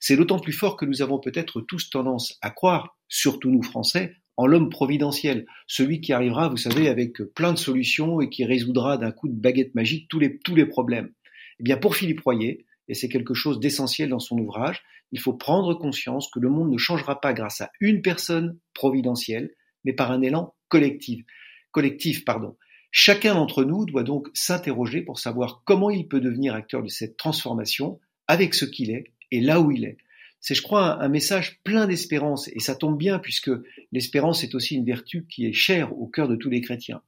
C'est 0.01 0.17
d'autant 0.17 0.39
plus 0.39 0.53
fort 0.53 0.77
que 0.77 0.85
nous 0.85 1.03
avons 1.03 1.19
peut-être 1.19 1.61
tous 1.63 1.91
tendance 1.91 2.39
à 2.43 2.51
croire, 2.51 2.97
surtout 3.09 3.51
nous 3.51 3.63
Français, 3.63 4.15
en 4.39 4.47
l'homme 4.47 4.71
providentiel, 4.71 5.47
celui 5.67 6.01
qui 6.01 6.13
arrivera, 6.13 6.49
vous 6.49 6.57
savez, 6.57 6.89
avec 6.89 7.21
plein 7.35 7.53
de 7.53 7.59
solutions 7.59 8.21
et 8.21 8.31
qui 8.31 8.45
résoudra 8.45 8.97
d'un 8.97 9.11
coup 9.11 9.29
de 9.29 9.35
baguette 9.35 9.75
magique 9.75 10.09
tous 10.09 10.21
les, 10.21 10.39
tous 10.39 10.55
les 10.55 10.65
problèmes. 10.65 11.11
Eh 11.59 11.65
bien, 11.65 11.77
pour 11.77 11.97
Philippe 11.97 12.21
Royer, 12.21 12.65
et 12.87 12.95
c'est 12.95 13.09
quelque 13.09 13.35
chose 13.35 13.59
d'essentiel 13.59 14.09
dans 14.09 14.21
son 14.21 14.39
ouvrage, 14.39 14.81
il 15.11 15.19
faut 15.19 15.33
prendre 15.33 15.75
conscience 15.75 16.31
que 16.31 16.39
le 16.39 16.51
monde 16.51 16.71
ne 16.71 16.79
changera 16.79 17.21
pas 17.21 17.33
grâce 17.33 17.61
à 17.61 17.73
une 17.81 18.01
personne 18.01 18.57
providentielle, 18.75 19.51
mais 19.85 19.93
par 19.93 20.13
un 20.13 20.23
élan 20.23 20.55
collectif. 20.69 21.25
collectif 21.73 22.25
pardon. 22.25 22.57
Chacun 22.93 23.35
d'entre 23.35 23.65
nous 23.65 23.87
doit 23.87 24.05
donc 24.05 24.29
s'interroger 24.35 25.03
pour 25.03 25.19
savoir 25.19 25.63
comment 25.65 25.91
il 25.91 26.07
peut 26.07 26.21
devenir 26.21 26.55
acteur 26.55 26.83
de 26.83 26.89
cette 26.89 27.17
transformation 27.17 27.99
avec 28.29 28.55
ce 28.55 28.65
qu'il 28.65 28.91
est 28.91 29.13
et 29.33 29.41
là 29.41 29.61
où 29.61 29.73
il 29.73 29.85
est. 29.85 29.99
C'est, 30.41 30.55
je 30.55 30.63
crois, 30.63 31.03
un, 31.03 31.09
message 31.09 31.61
plein 31.65 31.87
d'espérance, 31.87 32.49
et 32.49 32.61
ça 32.61 32.75
tombe 32.75 32.97
bien 32.97 33.19
puisque 33.19 33.51
l'espérance 33.93 34.45
est 34.45 34.55
aussi 34.55 34.77
une 34.77 34.85
vertu 34.85 35.27
qui 35.27 35.47
est 35.47 35.53
chère 35.53 35.99
au 35.99 36.07
cœur 36.07 36.29
de 36.29 36.37
tous 36.37 36.51
les 36.51 36.61
chrétiens. 36.61 37.03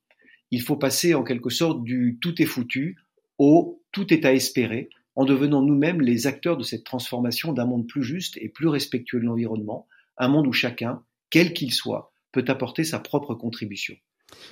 Il 0.51 0.63
faut 0.63 0.77
passer 0.77 1.15
en 1.15 1.23
quelque 1.23 1.51
sorte 1.51 1.85
du 1.85 2.19
tout 2.21 2.41
est 2.43 2.47
foutu 2.47 2.97
au 3.39 3.83
tout 3.93 4.13
est 4.13 4.25
à 4.25 4.35
espérer, 4.35 4.91
en 5.17 5.25
devenant 5.25 5.63
nous-mêmes 5.63 6.01
les 6.01 6.27
acteurs 6.27 6.57
de 6.57 6.63
cette 6.63 6.85
transformation 6.85 7.53
d'un 7.53 7.65
monde 7.65 7.87
plus 7.87 8.03
juste 8.03 8.37
et 8.37 8.49
plus 8.49 8.69
respectueux 8.69 9.21
de 9.21 9.25
l'environnement, 9.25 9.87
un 10.19 10.29
monde 10.29 10.47
où 10.47 10.53
chacun, 10.53 11.03
quel 11.31 11.53
qu'il 11.53 11.73
soit, 11.73 12.13
peut 12.33 12.45
apporter 12.49 12.85
sa 12.85 12.99
propre 12.99 13.35
contribution. 13.35 13.97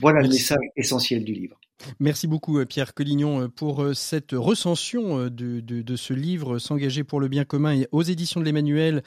Voilà 0.00 0.20
le 0.22 0.28
message 0.28 0.58
essentiel 0.76 1.24
du 1.24 1.32
livre. 1.32 1.60
Merci 2.00 2.26
beaucoup 2.26 2.58
euh, 2.58 2.64
Pierre 2.64 2.94
Collignon 2.94 3.42
euh, 3.42 3.48
pour 3.48 3.82
euh, 3.82 3.94
cette 3.94 4.32
recension 4.32 5.28
de, 5.28 5.96
ce 5.96 6.12
livre 6.12 6.58
S'engager 6.58 7.04
pour 7.04 7.20
le 7.20 7.28
bien 7.28 7.44
commun 7.44 7.82
aux 7.92 8.02
éditions 8.02 8.40
de 8.40 8.44
l'Emmanuel, 8.44 9.02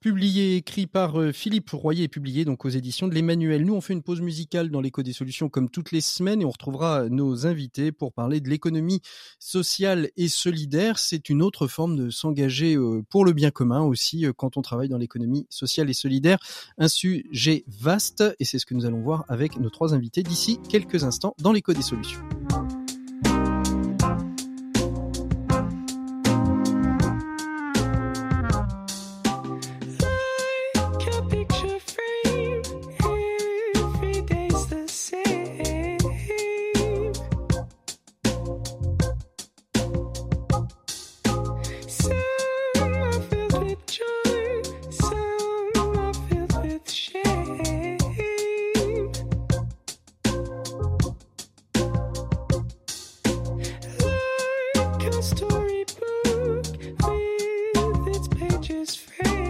publié, 0.00 0.56
écrit 0.56 0.86
par 0.86 1.14
Philippe 1.32 1.70
Royer 1.70 2.04
et 2.04 2.08
publié 2.08 2.44
donc 2.44 2.64
aux 2.64 2.68
éditions 2.68 3.06
de 3.06 3.14
l'Emmanuel. 3.14 3.64
Nous 3.64 3.74
on 3.74 3.80
fait 3.80 3.92
une 3.92 4.02
pause 4.02 4.20
musicale 4.20 4.70
dans 4.70 4.80
l'écho 4.80 5.02
des 5.02 5.12
solutions 5.12 5.48
comme 5.48 5.68
toutes 5.68 5.92
les 5.92 6.00
semaines 6.00 6.42
et 6.42 6.44
on 6.44 6.50
retrouvera 6.50 7.08
nos 7.08 7.46
invités 7.46 7.92
pour 7.92 8.12
parler 8.12 8.40
de 8.40 8.48
l'économie 8.48 9.00
sociale 9.38 10.10
et 10.16 10.28
solidaire. 10.28 10.98
C'est 10.98 11.28
une 11.28 11.42
autre 11.42 11.66
forme 11.66 11.96
de 11.96 12.10
s'engager 12.10 12.76
pour 13.08 13.24
le 13.24 13.32
bien 13.32 13.50
commun 13.50 13.82
aussi 13.82 14.26
quand 14.36 14.56
on 14.56 14.62
travaille 14.62 14.88
dans 14.88 14.98
l'économie 14.98 15.46
sociale 15.50 15.90
et 15.90 15.94
solidaire. 15.94 16.38
Un 16.78 16.88
sujet 16.88 17.64
vaste 17.68 18.24
et 18.40 18.44
c'est 18.44 18.58
ce 18.58 18.66
que 18.66 18.74
nous 18.74 18.86
allons 18.86 19.00
voir 19.00 19.24
avec 19.28 19.58
nos 19.58 19.70
trois 19.70 19.94
invités 19.94 20.22
d'ici 20.22 20.58
quelques 20.68 21.04
instants 21.04 21.34
dans 21.38 21.52
l'écho 21.52 21.72
des 21.72 21.82
solutions. 21.82 22.11
just 58.72 59.00
free. 59.00 59.41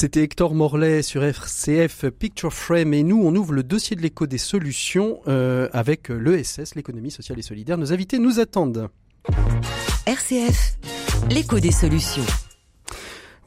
C'était 0.00 0.22
Hector 0.22 0.54
Morlaix 0.54 1.02
sur 1.02 1.22
RCF 1.22 2.06
Picture 2.08 2.54
Frame 2.54 2.94
et 2.94 3.02
nous 3.02 3.22
on 3.22 3.34
ouvre 3.34 3.52
le 3.52 3.62
dossier 3.62 3.96
de 3.96 4.00
l'écho 4.00 4.26
des 4.26 4.38
solutions 4.38 5.20
euh, 5.28 5.68
avec 5.74 6.08
l'ESS, 6.08 6.74
l'économie 6.74 7.10
sociale 7.10 7.38
et 7.38 7.42
solidaire. 7.42 7.76
Nos 7.76 7.92
invités 7.92 8.18
nous 8.18 8.40
attendent. 8.40 8.88
RCF, 10.06 10.78
l'écho 11.28 11.60
des 11.60 11.70
solutions. 11.70 12.24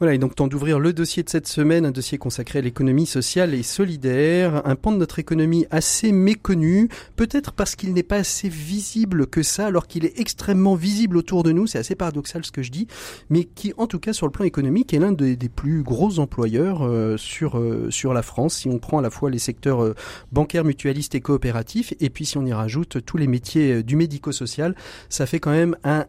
Voilà, 0.04 0.16
et 0.16 0.18
donc 0.18 0.34
temps 0.34 0.48
d'ouvrir 0.48 0.80
le 0.80 0.92
dossier 0.92 1.22
de 1.22 1.30
cette 1.30 1.46
semaine, 1.46 1.86
un 1.86 1.90
dossier 1.90 2.18
consacré 2.18 2.58
à 2.58 2.60
l'économie 2.60 3.06
sociale 3.06 3.54
et 3.54 3.62
solidaire, 3.62 4.60
un 4.66 4.76
pan 4.76 4.92
de 4.92 4.98
notre 4.98 5.18
économie 5.18 5.64
assez 5.70 6.12
méconnu, 6.12 6.90
peut-être 7.16 7.52
parce 7.52 7.74
qu'il 7.74 7.94
n'est 7.94 8.02
pas 8.02 8.16
assez 8.16 8.50
visible 8.50 9.26
que 9.26 9.42
ça, 9.42 9.64
alors 9.64 9.86
qu'il 9.86 10.04
est 10.04 10.20
extrêmement 10.20 10.74
visible 10.74 11.16
autour 11.16 11.42
de 11.42 11.52
nous, 11.52 11.66
c'est 11.66 11.78
assez 11.78 11.94
paradoxal 11.94 12.44
ce 12.44 12.52
que 12.52 12.60
je 12.60 12.70
dis, 12.70 12.86
mais 13.30 13.44
qui 13.44 13.72
en 13.78 13.86
tout 13.86 13.98
cas 13.98 14.12
sur 14.12 14.26
le 14.26 14.30
plan 14.30 14.44
économique 14.44 14.92
est 14.92 14.98
l'un 14.98 15.12
des, 15.12 15.38
plus 15.48 15.82
gros 15.82 16.18
employeurs 16.18 16.86
euh, 16.86 17.16
sur, 17.16 17.56
euh, 17.58 17.90
sur 17.90 18.12
la 18.12 18.20
France, 18.20 18.56
si 18.56 18.68
on 18.68 18.78
prend 18.78 18.98
à 18.98 19.02
la 19.02 19.08
fois 19.08 19.30
les 19.30 19.38
secteurs 19.38 19.82
euh, 19.82 19.94
bancaires, 20.32 20.64
mutualistes 20.64 21.14
et 21.14 21.22
coopératifs, 21.22 21.94
et 21.98 22.10
puis 22.10 22.26
si 22.26 22.36
on 22.36 22.44
y 22.44 22.52
rajoute 22.52 23.02
tous 23.06 23.16
les 23.16 23.26
métiers 23.26 23.82
du 23.82 23.96
médico-social, 23.96 24.74
ça 25.08 25.24
fait 25.24 25.40
quand 25.40 25.52
même 25.52 25.78
un 25.82 26.04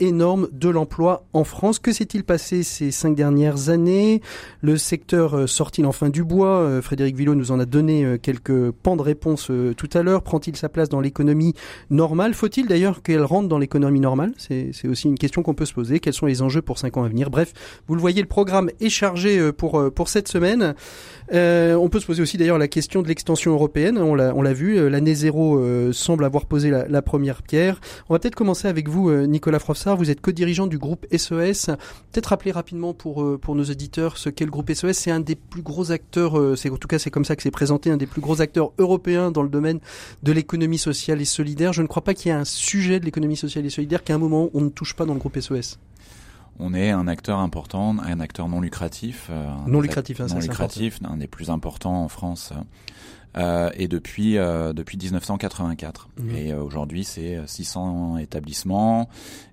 énorme 0.00 0.48
de 0.52 0.68
l'emploi 0.68 1.24
en 1.32 1.44
France. 1.44 1.78
Que 1.78 1.92
s'est-il 1.92 2.24
passé 2.24 2.62
ces 2.62 2.90
cinq 2.90 3.14
dernières 3.14 3.68
années? 3.68 4.22
Le 4.60 4.76
secteur 4.76 5.36
euh, 5.36 5.46
sort-il 5.46 5.86
enfin 5.86 6.08
du 6.08 6.24
bois? 6.24 6.60
Euh, 6.60 6.82
Frédéric 6.82 7.16
Villot 7.16 7.34
nous 7.34 7.52
en 7.52 7.60
a 7.60 7.64
donné 7.64 8.04
euh, 8.04 8.18
quelques 8.18 8.70
pans 8.70 8.96
de 8.96 9.02
réponse 9.02 9.50
tout 9.76 9.90
à 9.92 10.02
l'heure. 10.02 10.22
Prend-il 10.22 10.56
sa 10.56 10.68
place 10.68 10.88
dans 10.88 11.00
l'économie 11.00 11.54
normale? 11.90 12.34
Faut-il 12.34 12.66
d'ailleurs 12.66 13.02
qu'elle 13.02 13.24
rentre 13.24 13.48
dans 13.48 13.58
l'économie 13.58 14.00
normale? 14.00 14.32
C'est 14.38 14.88
aussi 14.88 15.08
une 15.08 15.18
question 15.18 15.42
qu'on 15.42 15.54
peut 15.54 15.66
se 15.66 15.74
poser. 15.74 16.00
Quels 16.00 16.14
sont 16.14 16.26
les 16.26 16.42
enjeux 16.42 16.62
pour 16.62 16.78
cinq 16.78 16.96
ans 16.96 17.04
à 17.04 17.08
venir? 17.08 17.30
Bref, 17.30 17.52
vous 17.86 17.94
le 17.94 18.00
voyez, 18.00 18.20
le 18.20 18.28
programme 18.28 18.70
est 18.80 18.88
chargé 18.88 19.52
pour, 19.52 19.92
pour 19.92 20.08
cette 20.08 20.28
semaine. 20.28 20.74
On 21.32 21.88
peut 21.90 22.00
se 22.00 22.06
poser 22.06 22.22
aussi 22.22 22.36
d'ailleurs 22.36 22.58
la 22.58 22.68
question 22.68 23.02
de 23.02 23.08
l'extension 23.08 23.52
européenne. 23.52 23.98
On 23.98 24.14
l'a 24.14 24.52
vu, 24.52 24.88
l'année 24.88 25.14
zéro 25.14 25.60
semble 25.92 26.24
avoir 26.24 26.46
posé 26.46 26.70
la, 26.70 26.86
la, 26.88 27.02
première 27.02 27.42
pierre. 27.42 27.80
On 28.08 28.14
va 28.14 28.18
peut-être 28.18 28.34
commencer 28.34 28.68
avec 28.68 28.88
vous, 28.88 29.10
Nicolas 29.26 29.58
Frossard. 29.58 29.96
Vous 29.96 30.10
êtes 30.10 30.20
co-dirigeant 30.20 30.66
du 30.66 30.78
groupe 30.78 31.06
SES. 31.12 31.70
E 31.70 31.76
peut-être 32.12 32.26
rappeler 32.26 32.52
rapidement 32.52 32.94
pour, 32.94 33.22
euh, 33.22 33.38
pour 33.38 33.54
nos 33.54 33.64
auditeurs 33.64 34.16
ce 34.16 34.28
qu'est 34.30 34.44
le 34.44 34.50
groupe 34.50 34.72
SOS. 34.72 34.92
C'est 34.92 35.10
un 35.10 35.20
des 35.20 35.34
plus 35.34 35.62
gros 35.62 35.92
acteurs, 35.92 36.38
euh, 36.38 36.56
c'est 36.56 36.70
en 36.70 36.76
tout 36.76 36.88
cas 36.88 36.98
c'est 36.98 37.10
comme 37.10 37.24
ça 37.24 37.36
que 37.36 37.42
c'est 37.42 37.50
présenté, 37.50 37.90
un 37.90 37.96
des 37.96 38.06
plus 38.06 38.20
gros 38.20 38.40
acteurs 38.40 38.72
européens 38.78 39.30
dans 39.30 39.42
le 39.42 39.48
domaine 39.48 39.80
de 40.22 40.32
l'économie 40.32 40.78
sociale 40.78 41.20
et 41.20 41.24
solidaire. 41.24 41.72
Je 41.72 41.82
ne 41.82 41.86
crois 41.86 42.02
pas 42.02 42.14
qu'il 42.14 42.30
y 42.30 42.34
ait 42.34 42.38
un 42.38 42.44
sujet 42.44 43.00
de 43.00 43.04
l'économie 43.04 43.36
sociale 43.36 43.66
et 43.66 43.70
solidaire 43.70 44.02
qu'à 44.02 44.14
un 44.14 44.18
moment 44.18 44.50
on 44.54 44.60
ne 44.60 44.68
touche 44.68 44.94
pas 44.94 45.04
dans 45.04 45.14
le 45.14 45.18
groupe 45.18 45.38
SOS 45.38 45.78
on 46.58 46.74
est 46.74 46.90
un 46.90 47.06
acteur 47.08 47.38
important, 47.38 47.96
un 47.98 48.20
acteur 48.20 48.48
non 48.48 48.60
lucratif. 48.60 49.28
Euh, 49.30 49.48
non 49.66 49.80
lucratif, 49.80 50.20
hein, 50.20 50.26
non 50.28 50.38
lucratif, 50.38 50.98
un 51.04 51.16
des 51.16 51.26
plus 51.26 51.50
importants 51.50 52.02
en 52.02 52.08
France. 52.08 52.52
Euh, 53.36 53.70
et 53.74 53.86
depuis 53.86 54.38
euh, 54.38 54.72
depuis 54.72 54.96
1984. 54.96 56.08
Mmh. 56.16 56.36
Et 56.36 56.52
euh, 56.52 56.62
aujourd'hui, 56.62 57.04
c'est 57.04 57.38
600 57.46 58.16
établissements 58.16 59.08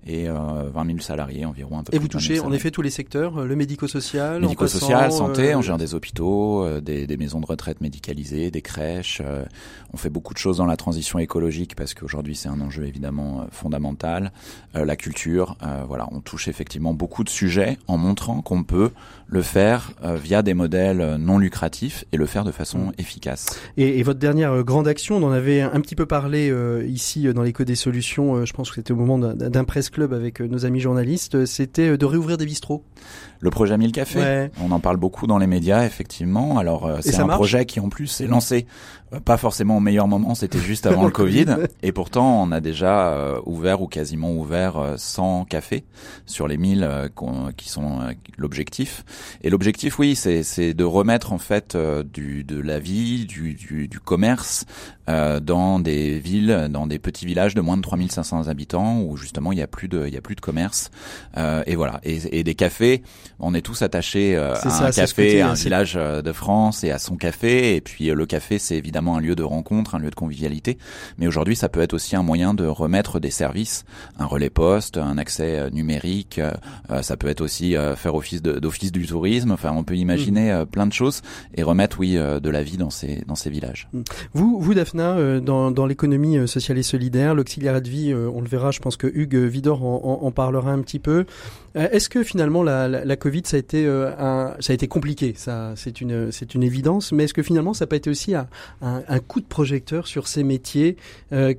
et 0.05 0.27
20 0.27 0.85
000 0.85 0.99
salariés 0.99 1.45
environ. 1.45 1.79
Un 1.79 1.83
peu 1.83 1.95
et 1.95 1.99
vous 1.99 2.09
touchez 2.09 2.39
en 2.41 2.51
effet 2.51 2.71
tous 2.71 2.81
les 2.81 2.89
secteurs, 2.89 3.45
le 3.45 3.55
médico-social, 3.55 4.41
médico-social, 4.41 5.11
santé. 5.11 5.55
On 5.55 5.61
gère 5.61 5.77
des 5.77 5.95
hôpitaux, 5.95 6.81
des, 6.81 7.07
des, 7.07 7.17
maisons 7.17 7.39
de 7.39 7.45
retraite 7.45 7.79
médicalisées, 7.79 8.51
des 8.51 8.61
crèches. 8.61 9.21
on 9.93 9.97
fait 9.97 10.09
beaucoup 10.09 10.33
de 10.33 10.39
choses 10.39 10.57
dans 10.57 10.65
la 10.65 10.75
transition 10.75 11.19
écologique 11.19 11.75
parce 11.77 11.93
qu'aujourd'hui 11.93 12.35
c'est 12.35 12.49
un 12.49 12.59
enjeu 12.59 12.85
évidemment 12.85 13.47
fondamental. 13.51 14.33
la 14.73 14.95
culture, 14.97 15.55
voilà, 15.87 16.09
on 16.11 16.19
touche 16.19 16.49
effectivement 16.49 16.93
beaucoup 16.93 17.23
de 17.23 17.29
sujets 17.29 17.77
en 17.87 17.97
montrant 17.97 18.41
qu'on 18.41 18.65
peut 18.65 18.91
le 19.33 19.41
faire 19.41 19.91
via 20.03 20.41
des 20.43 20.53
modèles 20.53 21.17
non 21.17 21.39
lucratifs 21.39 22.05
et 22.11 22.17
le 22.17 22.25
faire 22.25 22.43
de 22.43 22.51
façon 22.51 22.77
mmh. 22.79 22.91
efficace. 22.99 23.59
Et, 23.77 23.99
et, 23.99 24.03
votre 24.03 24.19
dernière 24.19 24.51
euh, 24.51 24.63
grande 24.63 24.87
action, 24.87 25.17
on 25.17 25.23
en 25.23 25.31
avait 25.31 25.61
un 25.61 25.81
petit 25.81 25.95
peu 25.95 26.05
parlé 26.05 26.49
euh, 26.49 26.85
ici 26.85 27.27
euh, 27.27 27.33
dans 27.33 27.41
l'écho 27.41 27.63
des 27.63 27.75
solutions, 27.75 28.45
je 28.45 28.53
pense 28.53 28.69
que 28.69 28.75
c'était 28.75 28.91
au 28.91 28.95
moment 28.95 29.17
d'un 29.19 29.63
presse 29.63 29.89
club 29.89 30.13
avec 30.13 30.39
nos 30.39 30.65
amis 30.65 30.79
journalistes, 30.79 31.45
c'était 31.45 31.97
de 31.97 32.05
réouvrir 32.05 32.37
des 32.37 32.45
bistrots. 32.45 32.83
Le 33.39 33.49
projet 33.49 33.77
Mille 33.77 33.91
Café, 33.91 34.49
on 34.61 34.71
en 34.71 34.79
parle 34.79 34.97
beaucoup 34.97 35.27
dans 35.27 35.37
les 35.37 35.47
médias, 35.47 35.85
effectivement. 35.85 36.57
Alors 36.57 36.89
c'est 37.01 37.19
un 37.19 37.27
projet 37.27 37.65
qui 37.65 37.79
en 37.79 37.89
plus 37.89 38.07
s'est 38.07 38.27
lancé 38.27 38.65
pas 39.19 39.38
forcément 39.38 39.78
au 39.78 39.80
meilleur 39.80 40.08
moment, 40.08 40.36
c'était 40.36 40.60
juste 40.60 40.86
avant 40.86 41.06
le 41.06 41.12
Covid. 41.12 41.45
Et 41.82 41.91
pourtant, 41.91 42.43
on 42.43 42.52
a 42.52 42.62
déjà 42.62 43.39
ouvert 43.45 43.82
ou 43.82 43.88
quasiment 43.88 44.32
ouvert 44.32 44.95
100 44.97 45.45
cafés 45.45 45.84
sur 46.26 46.47
les 46.47 46.58
1000 46.58 47.10
qui 47.58 47.69
sont 47.69 47.99
l'objectif. 48.38 49.06
Et 49.41 49.49
l'objectif, 49.49 49.99
oui, 49.99 50.15
c'est 50.15 50.73
de 50.73 50.84
remettre 50.84 51.34
en 51.34 51.38
fait 51.38 51.78
du, 51.78 52.43
de 52.43 52.60
la 52.60 52.80
vie, 52.80 53.26
du, 53.26 53.54
du, 53.54 53.99
commerce 53.99 54.65
euh, 55.10 55.39
dans 55.39 55.80
des 55.80 56.19
villes, 56.19 56.67
dans 56.69 56.88
des 56.88 56.99
petits 56.99 57.26
villages 57.26 57.56
de 57.56 57.62
moins 57.62 57.78
de 57.78 57.82
3500 57.82 58.47
habitants 58.47 59.02
où 59.02 59.17
justement 59.17 59.52
il 59.52 59.60
y 59.60 59.62
a 59.62 59.67
plus 59.67 59.88
de 59.88 60.08
il 60.08 60.13
y 60.13 60.17
a 60.17 60.21
plus 60.21 60.36
de 60.36 60.41
commerce 60.41 60.91
euh, 61.38 61.62
et 61.67 61.76
voilà 61.76 61.99
et, 62.04 62.39
et, 62.39 62.43
des 62.43 62.56
cafés. 62.56 63.04
On 63.39 63.54
est 63.54 63.62
tous 63.62 63.82
attachés 63.82 64.36
euh, 64.36 64.56
à 64.56 64.86
un 64.86 64.91
café, 64.91 65.41
à 65.41 65.49
un 65.49 65.54
village 65.54 65.95
euh, 65.97 66.21
de 66.21 66.32
France 66.32 66.84
et 66.84 66.91
à 66.91 66.99
son 66.99 67.17
café 67.17 67.76
et 67.76 67.82
puis 67.82 68.06
le 68.06 68.26
café 68.26 68.60
c'est 68.60 68.76
évidemment 68.76 69.02
un 69.07 69.19
lieu 69.19 69.35
de 69.35 69.43
rencontre, 69.43 69.95
un 69.95 69.99
lieu 69.99 70.09
de 70.09 70.15
convivialité. 70.15 70.77
Mais 71.17 71.27
aujourd'hui 71.27 71.55
ça 71.55 71.69
peut 71.69 71.81
être 71.81 71.93
aussi 71.93 72.15
un 72.15 72.23
moyen 72.23 72.53
de 72.53 72.65
remettre 72.65 73.19
des 73.19 73.31
services, 73.31 73.85
un 74.17 74.25
relais 74.25 74.49
poste, 74.49 74.97
un 74.97 75.17
accès 75.17 75.69
numérique. 75.71 76.39
ça 77.01 77.17
peut 77.17 77.27
être 77.27 77.41
aussi 77.41 77.75
faire 77.95 78.15
office 78.15 78.41
d'office 78.41 78.91
du 78.91 79.05
tourisme. 79.05 79.51
Enfin 79.51 79.71
on 79.75 79.83
peut 79.83 79.97
imaginer 79.97 80.53
mmh. 80.53 80.65
plein 80.67 80.87
de 80.87 80.93
choses 80.93 81.21
et 81.55 81.63
remettre 81.63 81.99
oui 81.99 82.13
de 82.13 82.49
la 82.49 82.63
vie 82.63 82.77
dans 82.77 82.89
ces 82.89 83.23
dans 83.27 83.35
ces 83.35 83.49
villages. 83.49 83.87
Mm. 83.93 84.01
Vous, 84.33 84.59
vous 84.59 84.73
Daphna, 84.73 85.17
euh, 85.17 85.39
dans, 85.39 85.71
dans 85.71 85.85
l'économie 85.85 86.37
euh, 86.37 86.47
sociale 86.47 86.77
et 86.77 86.83
solidaire, 86.83 87.35
l'auxiliaire 87.35 87.81
de 87.81 87.89
vie, 87.89 88.11
euh, 88.11 88.29
on 88.33 88.41
le 88.41 88.47
verra, 88.47 88.71
je 88.71 88.79
pense 88.79 88.97
que 88.97 89.07
Hugues 89.07 89.35
Vidor 89.35 89.83
en, 89.83 90.19
en, 90.23 90.31
parlera 90.31 90.71
un 90.71 90.81
petit 90.81 90.99
peu. 90.99 91.25
Est-ce 91.75 92.07
que 92.07 92.21
finalement 92.23 92.61
la, 92.61 92.87
la, 92.87 93.03
la, 93.03 93.15
Covid 93.15 93.41
ça 93.45 93.57
a 93.57 93.59
été 93.59 93.87
un, 93.87 94.53
ça 94.59 94.71
a 94.71 94.75
été 94.75 94.87
compliqué, 94.87 95.33
ça 95.35 95.73
c'est 95.75 96.01
une 96.01 96.31
c'est 96.31 96.53
une 96.53 96.61
évidence, 96.61 97.11
mais 97.11 97.23
est-ce 97.23 97.33
que 97.33 97.41
finalement 97.41 97.73
ça 97.73 97.85
n'a 97.85 97.87
pas 97.87 97.95
été 97.95 98.11
aussi 98.11 98.35
un, 98.35 98.47
un, 98.83 98.92
un, 99.08 99.19
coup 99.19 99.41
de 99.41 99.45
projecteur 99.45 100.08
sur 100.08 100.27
ces 100.27 100.43
métiers 100.43 100.97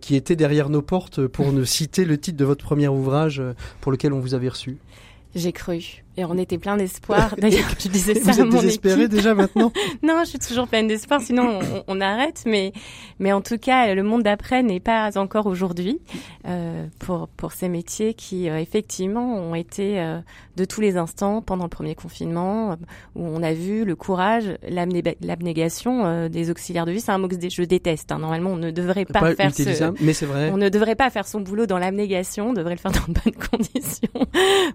qui 0.01 0.17
étaient 0.17 0.37
derrière 0.37 0.69
nos 0.69 0.83
portes, 0.83 1.27
pour 1.27 1.53
ne 1.53 1.65
citer 1.65 2.05
le 2.05 2.19
titre 2.19 2.37
de 2.37 2.45
votre 2.45 2.65
premier 2.65 2.89
ouvrage 2.89 3.43
pour 3.81 3.93
lequel 3.93 4.13
on 4.13 4.21
vous 4.21 4.35
avait 4.35 4.49
reçu 4.49 4.79
J'ai 5.35 5.53
cru. 5.53 6.04
Et 6.17 6.25
on 6.25 6.37
était 6.39 6.59
plein 6.59 6.77
d'espoir. 6.77 7.35
D'ailleurs, 7.39 7.69
je 7.79 7.89
disais 7.89 8.15
ça 8.15 8.33
Vous 8.33 8.43
à 8.43 8.45
mon 8.45 8.61
désespéré 8.61 9.09
déjà 9.09 9.35
maintenant? 9.35 9.73
Non, 10.03 10.21
je 10.25 10.31
suis 10.31 10.39
toujours 10.39 10.69
pleine 10.69 10.87
d'espoir. 10.87 11.21
Sinon, 11.21 11.61
on, 11.61 11.85
on, 11.89 12.01
arrête. 12.01 12.43
Mais, 12.47 12.73
mais 13.19 13.33
en 13.33 13.41
tout 13.41 13.59
cas, 13.59 13.95
le 13.95 14.03
monde 14.03 14.23
d'après 14.23 14.63
n'est 14.63 14.81
pas 14.81 15.17
encore 15.19 15.47
aujourd'hui 15.47 16.01
euh, 16.47 16.87
pour 16.99 17.29
pour 17.29 17.53
ces 17.53 17.69
métiers 17.69 18.15
qui 18.15 18.49
euh, 18.49 18.59
effectivement 18.59 19.35
ont 19.37 19.55
été 19.55 20.01
euh, 20.01 20.21
de 20.57 20.65
tous 20.65 20.81
les 20.81 20.97
instants 20.97 21.43
pendant 21.43 21.65
le 21.65 21.71
premier 21.71 21.95
confinement, 21.95 22.77
où 23.15 23.25
on 23.25 23.43
a 23.43 23.53
vu 23.53 23.85
le 23.85 23.97
courage, 23.97 24.57
l'abnégation 24.69 26.07
euh, 26.07 26.29
des 26.29 26.51
auxiliaires 26.51 26.87
de 26.87 26.93
vie. 26.93 27.01
C'est 27.01 27.13
un 27.13 27.19
mot 27.19 27.29
que 27.29 27.37
je 27.37 27.63
déteste. 27.63 28.13
Hein. 28.13 28.19
Normalement, 28.19 28.51
on 28.51 28.57
ne 28.57 28.71
devrait 28.71 29.05
pas, 29.05 29.21
pas 29.21 29.35
faire 29.35 29.55
ce, 29.55 29.93
mais 30.03 30.13
c'est 30.13 30.27
vrai. 30.27 30.51
On 30.53 30.57
ne 30.57 30.69
devrait 30.69 30.95
pas 30.95 31.11
faire 31.11 31.27
son 31.27 31.41
boulot 31.41 31.67
dans 31.67 31.79
l'abnégation. 31.79 32.51
On 32.51 32.53
devrait 32.53 32.75
le 32.75 32.81
faire 32.81 32.93
dans 32.93 33.13
de 33.13 33.19
bonnes 33.19 33.49
conditions. 33.51 34.09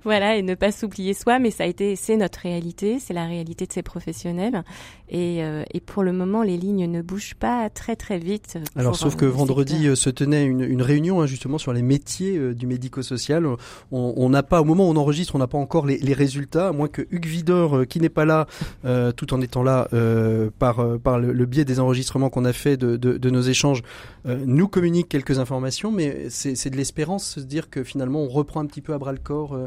voilà, 0.03 0.35
et 0.35 0.41
ne 0.41 0.55
pas 0.55 0.71
s'oublier 0.71 1.13
soi 1.13 1.28
mais 1.37 1.51
ça 1.51 1.65
a 1.65 1.67
été, 1.67 1.95
c'est 1.95 2.17
notre 2.17 2.39
réalité, 2.39 2.97
c'est 2.97 3.13
la 3.13 3.27
réalité 3.27 3.67
de 3.67 3.73
ces 3.73 3.83
professionnels. 3.83 4.63
Et, 5.11 5.43
euh, 5.43 5.63
et, 5.73 5.79
pour 5.79 6.03
le 6.03 6.13
moment, 6.13 6.43
les 6.43 6.57
lignes 6.57 6.89
ne 6.89 7.01
bougent 7.01 7.33
pas 7.33 7.69
très 7.69 7.95
très 7.95 8.19
vite. 8.19 8.59
Alors, 8.75 8.95
sauf 8.95 9.15
que 9.15 9.25
vendredi 9.25 9.87
euh, 9.87 9.95
se 9.95 10.09
tenait 10.11 10.45
une, 10.45 10.61
une 10.61 10.83
réunion 10.83 11.21
hein, 11.21 11.25
justement 11.25 11.57
sur 11.57 11.73
les 11.73 11.81
métiers 11.81 12.37
euh, 12.37 12.53
du 12.53 12.67
médico-social. 12.67 13.47
On 13.91 14.29
n'a 14.29 14.43
pas, 14.43 14.61
au 14.61 14.65
moment 14.65 14.87
où 14.87 14.91
on 14.91 14.97
enregistre, 14.97 15.35
on 15.35 15.39
n'a 15.39 15.47
pas 15.47 15.57
encore 15.57 15.87
les, 15.87 15.97
les, 15.97 16.13
résultats, 16.13 16.67
à 16.67 16.71
moins 16.73 16.87
que 16.87 17.01
Hugues 17.09 17.25
Vidor, 17.25 17.87
qui 17.87 17.99
n'est 17.99 18.09
pas 18.09 18.25
là, 18.25 18.45
tout 19.15 19.33
en 19.33 19.41
étant 19.41 19.63
là 19.63 19.87
par 20.59 20.99
par 20.99 21.19
le, 21.19 21.45
biais 21.45 21.65
des 21.65 21.79
enregistrements 21.79 22.29
qu'on 22.29 22.45
a 22.45 22.53
fait 22.53 22.77
de, 22.77 22.97
de, 22.97 23.17
de, 23.17 23.29
nos 23.29 23.41
échanges, 23.41 23.81
nous 24.25 24.67
communique 24.67 25.09
quelques 25.09 25.39
informations. 25.39 25.91
Mais 25.91 26.29
c'est 26.29 26.69
de 26.69 26.77
l'espérance 26.77 27.25
se 27.25 27.39
dire 27.39 27.69
que 27.69 27.83
finalement 27.83 28.21
on 28.21 28.27
reprend 28.27 28.59
un 28.59 28.65
petit 28.65 28.81
peu 28.81 28.93
à 28.93 28.97
bras 28.97 29.11
le 29.11 29.19
corps. 29.19 29.57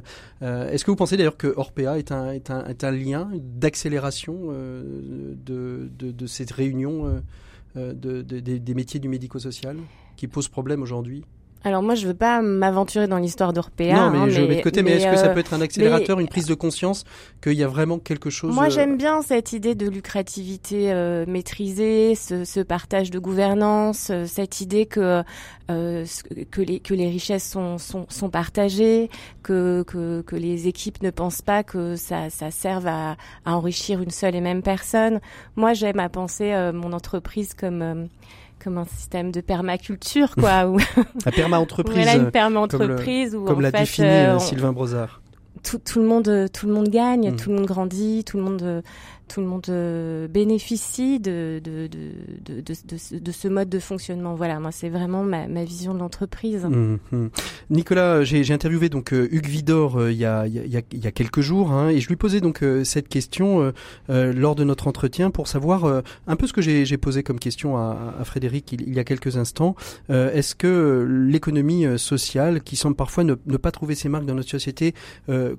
Est-ce 0.40 0.84
que 0.84 0.90
vous 0.90 0.96
pensez 0.96 1.16
d'ailleurs 1.16 1.36
que 1.36 1.51
Orpea 1.56 1.98
est 1.98 2.10
un, 2.10 2.90
lien 2.90 3.30
d'accélération 3.34 4.48
euh, 4.50 5.34
de, 5.36 6.26
cette 6.26 6.50
réunion 6.50 7.06
euh, 7.06 7.20
euh, 7.76 7.92
de, 7.94 8.22
des 8.22 8.74
métiers 8.74 9.00
du 9.00 9.08
médico-social 9.08 9.76
qui 10.16 10.28
pose 10.28 10.48
problème 10.48 10.82
aujourd'hui 10.82 11.24
alors 11.64 11.82
moi, 11.82 11.94
je 11.94 12.06
veux 12.06 12.14
pas 12.14 12.42
m'aventurer 12.42 13.06
dans 13.06 13.18
l'histoire 13.18 13.52
d'Orpea. 13.52 13.94
Non, 13.94 14.10
mais 14.10 14.18
hein, 14.18 14.28
je 14.28 14.40
vais 14.40 14.56
de 14.56 14.62
côté. 14.62 14.82
Mais, 14.82 14.92
est-ce 14.92 15.06
que 15.06 15.16
ça 15.16 15.28
peut 15.28 15.40
être 15.40 15.54
un 15.54 15.60
accélérateur, 15.60 16.18
une 16.18 16.28
prise 16.28 16.46
de 16.46 16.54
conscience 16.54 17.04
qu'il 17.42 17.54
y 17.54 17.62
a 17.62 17.68
vraiment 17.68 17.98
quelque 17.98 18.30
chose 18.30 18.54
Moi, 18.54 18.68
j'aime 18.68 18.96
bien 18.96 19.22
cette 19.22 19.52
idée 19.52 19.74
de 19.74 19.88
lucrativité 19.88 20.92
euh, 20.92 21.24
maîtrisée, 21.26 22.14
ce, 22.14 22.44
ce, 22.44 22.60
partage 22.60 23.10
de 23.10 23.18
gouvernance, 23.18 24.10
cette 24.26 24.60
idée 24.60 24.86
que 24.86 25.22
euh, 25.70 26.04
que 26.50 26.60
les 26.60 26.80
que 26.80 26.94
les 26.94 27.08
richesses 27.08 27.48
sont 27.48 27.78
sont, 27.78 28.06
sont 28.08 28.30
partagées, 28.30 29.08
que, 29.42 29.84
que 29.86 30.22
que 30.22 30.36
les 30.36 30.66
équipes 30.68 31.02
ne 31.02 31.10
pensent 31.10 31.42
pas 31.42 31.62
que 31.62 31.96
ça 31.96 32.30
ça 32.30 32.50
serve 32.50 32.86
à, 32.86 33.16
à 33.44 33.56
enrichir 33.56 34.00
une 34.02 34.10
seule 34.10 34.34
et 34.34 34.40
même 34.40 34.62
personne. 34.62 35.20
Moi, 35.56 35.74
j'aime 35.74 36.00
à 36.00 36.08
penser 36.08 36.52
mon 36.74 36.92
entreprise 36.92 37.54
comme 37.54 38.08
comme 38.62 38.78
un 38.78 38.84
système 38.84 39.32
de 39.32 39.40
permaculture, 39.40 40.34
quoi. 40.34 40.66
ou... 40.68 40.78
La 41.24 41.32
perma-entreprise. 41.32 41.94
Voilà, 41.94 42.16
une 42.16 42.30
perma-entreprise. 42.30 43.32
Comme, 43.32 43.44
comme 43.44 43.60
l'a 43.60 43.70
défini 43.70 44.06
euh, 44.06 44.36
euh, 44.36 44.38
Sylvain 44.38 44.72
Brozard 44.72 45.20
tout, 45.62 45.78
tout, 45.78 46.00
le 46.00 46.06
monde, 46.06 46.48
tout 46.52 46.66
le 46.66 46.72
monde 46.72 46.88
gagne, 46.88 47.30
mmh. 47.30 47.36
tout 47.36 47.50
le 47.50 47.56
monde 47.56 47.66
grandit, 47.66 48.24
tout 48.24 48.36
le 48.36 48.42
monde 48.42 48.82
tout 49.32 49.40
le 49.40 49.46
monde 49.46 49.64
euh, 49.70 50.28
bénéficie 50.28 51.18
de 51.18 51.60
de, 51.64 51.86
de, 51.86 52.60
de, 52.60 53.32
ce 53.32 53.48
mode 53.48 53.70
de 53.70 53.78
fonctionnement. 53.78 54.34
Voilà, 54.34 54.60
moi 54.60 54.72
c'est 54.72 54.90
vraiment 54.90 55.22
ma, 55.22 55.64
vision 55.64 55.94
de 55.94 55.98
l'entreprise. 55.98 56.66
Mmh. 56.66 57.28
Nicolas, 57.70 58.24
j'ai 58.24 58.52
interviewé 58.52 58.90
donc 58.90 59.14
euh, 59.14 59.28
Hugues 59.30 59.46
Vidor 59.46 59.96
euh, 59.96 60.12
il, 60.12 60.18
y 60.18 60.26
a, 60.26 60.46
il, 60.46 60.54
y 60.54 61.06
a, 61.06 61.10
quelques 61.10 61.40
jours 61.40 61.72
hein, 61.72 61.88
et 61.88 62.00
je 62.00 62.08
lui 62.08 62.16
posais 62.16 62.40
donc 62.40 62.62
cette 62.84 63.08
question 63.08 63.72
lors 64.08 64.54
de 64.54 64.64
notre 64.64 64.88
entretien 64.88 65.30
pour 65.30 65.48
savoir 65.48 66.02
un 66.26 66.36
peu 66.36 66.46
ce 66.46 66.52
que 66.52 66.60
j'ai 66.60 66.96
posé 66.98 67.22
comme 67.22 67.38
question 67.38 67.76
à, 67.76 68.22
Frédéric 68.24 68.72
il, 68.72 68.94
y 68.94 68.98
a 68.98 69.04
quelques 69.04 69.36
instants. 69.36 69.74
Est-ce 70.08 70.54
que 70.54 71.06
l'économie 71.08 71.86
sociale, 71.98 72.62
qui 72.62 72.76
semble 72.76 72.96
parfois 72.96 73.24
ne, 73.24 73.34
pas 73.34 73.70
trouver 73.70 73.94
ses 73.94 74.08
marques 74.08 74.26
dans 74.26 74.34
notre 74.34 74.50
société 74.50 74.94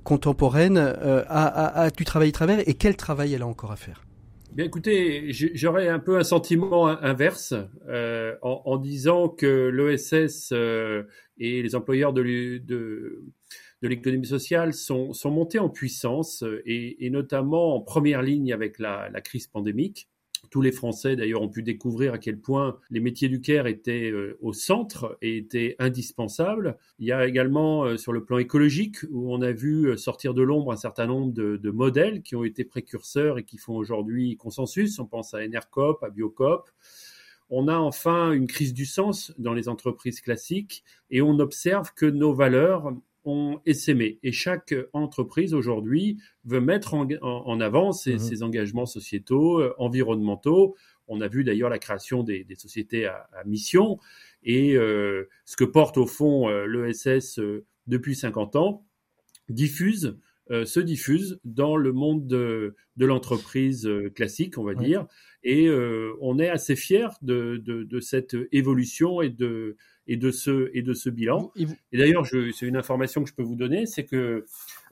contemporaine, 0.04 0.78
a, 0.78 1.82
a, 1.82 1.90
du 1.90 2.04
travail 2.04 2.32
travers 2.32 2.60
et 2.66 2.74
quel 2.74 2.96
travail 2.96 3.34
elle 3.34 3.42
a 3.42 3.46
encore 3.46 3.63
à 3.72 3.76
faire 3.76 4.04
Bien, 4.52 4.66
écoutez, 4.66 5.32
j'aurais 5.32 5.88
un 5.88 5.98
peu 5.98 6.16
un 6.16 6.22
sentiment 6.22 6.86
inverse 6.86 7.54
euh, 7.88 8.36
en, 8.40 8.76
disant 8.76 9.28
que 9.28 9.66
l'ESS 9.68 10.50
euh, 10.52 11.02
et 11.38 11.60
les 11.60 11.74
employeurs 11.74 12.12
de, 12.12 12.22
l'économie 13.82 14.26
sociale 14.26 14.72
sont, 14.74 15.12
montés 15.24 15.58
en 15.58 15.68
puissance 15.68 16.44
et, 16.66 17.10
notamment 17.10 17.74
en 17.74 17.80
première 17.80 18.22
ligne 18.22 18.52
avec 18.52 18.78
la 18.78 19.20
crise 19.20 19.48
pandémique. 19.48 20.08
Tous 20.50 20.60
les 20.60 20.72
Français, 20.72 21.16
d'ailleurs, 21.16 21.42
ont 21.42 21.48
pu 21.48 21.62
découvrir 21.62 22.14
à 22.14 22.18
quel 22.18 22.38
point 22.38 22.78
les 22.90 23.00
métiers 23.00 23.28
du 23.28 23.40
CARE 23.40 23.66
étaient 23.66 24.10
euh, 24.10 24.38
au 24.40 24.52
centre 24.52 25.16
et 25.22 25.36
étaient 25.36 25.76
indispensables. 25.78 26.76
Il 26.98 27.06
y 27.06 27.12
a 27.12 27.26
également, 27.26 27.84
euh, 27.84 27.96
sur 27.96 28.12
le 28.12 28.24
plan 28.24 28.38
écologique, 28.38 28.98
où 29.10 29.32
on 29.32 29.42
a 29.42 29.52
vu 29.52 29.86
euh, 29.86 29.96
sortir 29.96 30.34
de 30.34 30.42
l'ombre 30.42 30.72
un 30.72 30.76
certain 30.76 31.06
nombre 31.06 31.32
de, 31.32 31.70
modèles 31.70 32.22
qui 32.22 32.36
ont 32.36 32.44
été 32.44 32.64
précurseurs 32.64 33.38
et 33.38 33.44
qui 33.44 33.58
font 33.58 33.74
aujourd'hui 33.74 34.36
consensus. 34.36 34.98
On 34.98 35.06
pense 35.06 35.34
à 35.34 35.38
Enercop, 35.38 36.02
à 36.04 36.10
Biocop. 36.10 36.70
On 37.50 37.68
a 37.68 37.76
enfin 37.76 38.32
une 38.32 38.46
crise 38.46 38.72
du 38.72 38.86
sens 38.86 39.32
dans 39.38 39.52
les 39.52 39.68
entreprises 39.68 40.20
classiques 40.20 40.84
et 41.10 41.20
on 41.20 41.38
observe 41.40 41.92
que 41.94 42.06
nos 42.06 42.32
valeurs 42.32 42.94
ont 43.24 43.60
essaimé. 43.66 44.18
Et 44.22 44.32
chaque 44.32 44.74
entreprise 44.92 45.54
aujourd'hui 45.54 46.18
veut 46.44 46.60
mettre 46.60 46.94
en, 46.94 47.60
avant 47.60 47.92
ses, 47.92 48.16
mhm. 48.16 48.42
engagements 48.42 48.86
sociétaux, 48.86 49.60
euh, 49.60 49.74
environnementaux. 49.78 50.76
On 51.08 51.20
a 51.20 51.28
vu 51.28 51.44
d'ailleurs 51.44 51.70
la 51.70 51.78
création 51.78 52.22
des, 52.22 52.46
sociétés 52.56 53.06
à, 53.06 53.26
mission 53.46 53.98
et 54.42 54.76
euh, 54.76 55.28
ce 55.44 55.56
que 55.56 55.64
porte 55.64 55.98
au 55.98 56.06
fond 56.06 56.48
euh, 56.48 56.66
l'ESS 56.66 57.40
depuis 57.86 58.14
50 58.14 58.56
ans 58.56 58.84
diffuse 59.48 60.18
se 60.50 60.78
diffuse 60.78 61.40
dans 61.44 61.74
le 61.74 61.92
monde 61.92 62.26
de, 62.26 62.74
l'entreprise 62.98 63.90
classique, 64.14 64.58
on 64.58 64.62
va 64.62 64.74
dire, 64.74 65.06
et 65.42 65.70
on 66.20 66.38
est 66.38 66.50
assez 66.50 66.76
fiers 66.76 67.08
de, 67.22 67.56
de, 67.64 68.00
cette 68.00 68.36
évolution 68.52 69.22
et 69.22 69.30
de, 69.30 69.78
et 70.06 70.16
de 70.16 70.30
ce, 70.30 70.70
et 70.74 70.82
de 70.82 70.92
ce 70.92 71.10
bilan. 71.10 71.52
Et, 71.56 71.66
d'ailleurs, 71.96 72.26
c'est 72.26 72.66
une 72.66 72.76
information 72.76 73.22
que 73.22 73.28
je 73.28 73.34
peux 73.34 73.42
vous 73.42 73.56
donner, 73.56 73.86
c'est 73.86 74.04
que 74.04 74.44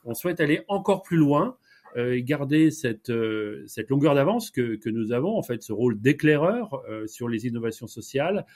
on 0.04 0.14
souhaite 0.14 0.40
aller 0.40 0.62
encore 0.68 1.02
plus 1.02 1.16
loin 1.16 1.56
euh, 1.96 2.14
et 2.14 2.22
garder 2.22 2.70
cette, 2.70 3.10
euh, 3.10 3.62
cette 3.66 3.90
longueur 3.90 4.14
d'avance 4.14 4.50
que, 4.50 4.76
que, 4.76 4.88
nous 4.90 5.12
avons, 5.12 5.36
en 5.36 5.42
fait, 5.42 5.62
ce 5.62 5.72
rôle 5.72 6.00
d'éclaireur 6.00 6.82
euh, 6.88 7.06
sur 7.06 7.28
les 7.28 7.46
innovations 7.46 7.86
sociales. 7.86 8.46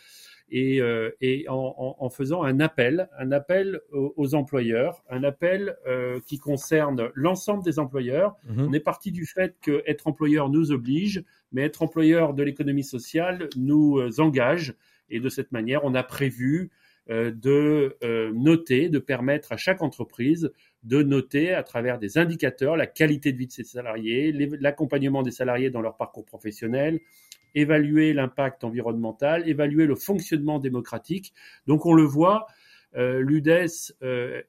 Et, 0.48 0.80
euh, 0.80 1.10
et 1.20 1.46
en, 1.48 1.96
en, 1.98 2.08
faisant 2.08 2.44
un 2.44 2.60
appel, 2.60 3.08
un 3.18 3.32
appel 3.32 3.80
aux, 3.90 4.34
employeurs, 4.36 5.02
un 5.10 5.24
appel 5.24 5.76
euh, 5.88 6.20
qui 6.24 6.38
concerne 6.38 7.10
l'ensemble 7.14 7.64
des 7.64 7.80
employeurs. 7.80 8.36
Mhm. 8.48 8.68
On 8.68 8.72
est 8.72 8.80
parti 8.80 9.10
du 9.10 9.26
fait 9.26 9.56
que 9.60 9.82
être 9.86 10.06
employeur 10.06 10.48
nous 10.48 10.70
oblige, 10.70 11.24
mais 11.50 11.62
être 11.62 11.82
employeur 11.82 12.32
de 12.32 12.44
l'économie 12.44 12.84
sociale 12.84 13.48
nous 13.56 14.00
engage. 14.20 14.76
Et 15.10 15.20
de 15.20 15.28
cette 15.28 15.52
manière, 15.52 15.84
on 15.84 15.94
a 15.94 16.02
prévu 16.02 16.70
euh, 17.08 17.30
de 17.30 17.96
euh, 18.02 18.32
noter, 18.34 18.88
de 18.88 18.98
permettre 18.98 19.52
à 19.52 19.56
chaque 19.56 19.80
entreprise 19.80 20.50
de 20.82 21.04
noter 21.04 21.54
à 21.54 21.62
travers 21.62 22.00
des 22.00 22.18
indicateurs 22.18 22.76
la 22.76 22.88
qualité 22.88 23.32
de 23.32 23.38
vie 23.38 23.46
de 23.46 23.52
ses 23.52 23.62
salariés, 23.62 24.32
l'accompagnement 24.60 25.22
des 25.22 25.30
salariés 25.30 25.70
dans 25.70 25.80
leur 25.80 25.96
parcours 25.96 26.24
professionnel, 26.24 26.98
évaluer 27.54 28.12
l'impact 28.12 28.64
environnemental, 28.64 29.48
évaluer 29.48 29.86
le 29.86 29.94
fonctionnement 29.94 30.58
démocratique. 30.58 31.32
Donc 31.68 31.86
on 31.86 31.92
le 31.92 32.02
voit, 32.02 32.48
euh, 32.96 33.20
l'UDES 33.20 33.94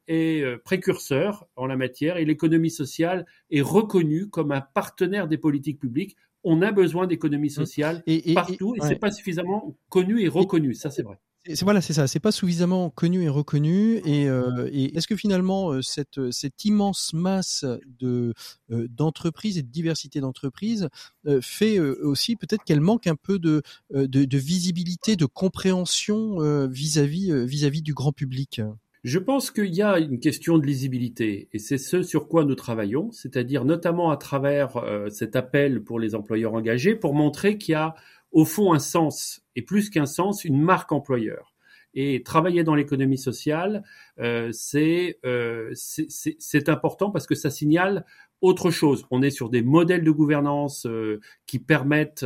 est 0.07 0.57
précurseur 0.63 1.47
en 1.57 1.67
la 1.67 1.75
matière 1.75 2.17
et 2.17 2.25
l'économie 2.25 2.71
sociale 2.71 3.27
est 3.51 3.61
reconnue 3.61 4.29
comme 4.29 4.51
un 4.51 4.61
partenaire 4.61 5.27
des 5.27 5.37
politiques 5.37 5.79
publiques 5.79 6.17
on 6.43 6.61
a 6.61 6.71
besoin 6.71 7.07
d'économie 7.07 7.47
mmh. 7.47 7.49
sociale 7.49 8.03
partout 8.33 8.75
et, 8.75 8.79
c'est 8.81 8.99
pas 8.99 9.11
suffisamment 9.11 9.75
connu 9.89 10.21
et 10.21 10.27
reconnu. 10.27 10.73
Ça, 10.73 10.89
c'est 10.89 11.03
vrai. 11.03 11.19
Voilà, 11.61 11.81
c'est 11.81 11.93
ça. 11.93 12.07
C'est 12.07 12.19
pas 12.19 12.31
suffisamment 12.31 12.89
connu 12.89 13.23
et 13.23 13.29
reconnu. 13.29 14.01
Et, 14.05 14.27
euh, 14.27 14.69
est-ce 14.73 15.07
que 15.07 15.15
finalement 15.15 15.71
euh, 15.71 15.81
cette, 15.81 16.31
cette 16.31 16.65
immense 16.65 17.13
masse 17.13 17.65
de 17.99 18.33
euh, 18.71 18.87
d'entreprises 18.89 19.57
et 19.57 19.63
de 19.63 19.71
diversité 19.71 20.19
d'entreprises 20.19 20.89
fait 21.41 21.79
aussi 21.79 22.35
peut-être 22.35 22.63
qu'elle 22.63 22.81
manque 22.81 23.07
un 23.07 23.15
peu 23.15 23.39
de, 23.39 23.61
de, 23.91 24.37
visibilité, 24.37 25.15
de 25.15 25.25
compréhension 25.25 26.67
vis-à-vis 26.67 27.45
vis-à-vis 27.45 27.81
du 27.81 27.93
grand 27.93 28.11
public? 28.11 28.61
Je 29.03 29.19
pense 29.19 29.51
qu'il 29.51 29.73
y 29.73 29.81
a 29.81 29.99
une 29.99 30.19
question 30.19 30.57
de 30.57 30.65
lisibilité 30.65 31.49
et 31.53 31.59
c'est 31.59 31.77
ce 31.77 32.01
sur 32.01 32.27
quoi 32.27 32.45
nous 32.45 32.55
travaillons, 32.55 33.11
c'est-à-dire 33.11 33.63
notamment 33.63 34.11
à 34.11 34.17
travers 34.17 34.77
euh, 34.77 35.09
cet 35.09 35.35
appel 35.35 35.83
pour 35.83 35.99
les 35.99 36.15
employeurs 36.15 36.53
engagés 36.53 36.95
pour 36.95 37.13
montrer 37.13 37.57
qu'il 37.57 37.73
y 37.73 37.75
a 37.75 37.95
au 38.31 38.43
fond 38.43 38.73
un 38.73 38.79
sens 38.79 39.43
et 39.55 39.61
plus 39.61 39.89
qu'un 39.89 40.05
sens, 40.05 40.43
une 40.43 40.61
marque 40.61 40.91
employeur. 40.91 41.53
Et 41.99 42.21
travailler 42.21 42.63
dans 42.63 42.75
l'économie 42.75 43.17
sociale, 43.17 43.83
euh, 44.19 44.51
euh 45.25 45.71
c'est 45.73 46.69
important 46.69 47.09
parce 47.09 47.25
que 47.25 47.33
ça 47.33 47.49
signale 47.49 48.05
autre 48.41 48.69
chose. 48.69 49.05
On 49.09 49.21
est 49.23 49.31
sur 49.31 49.49
des 49.49 49.61
modèles 49.61 50.03
de 50.03 50.11
gouvernance 50.11 50.85
euh, 50.85 51.19
qui 51.47 51.57
permettent 51.57 52.25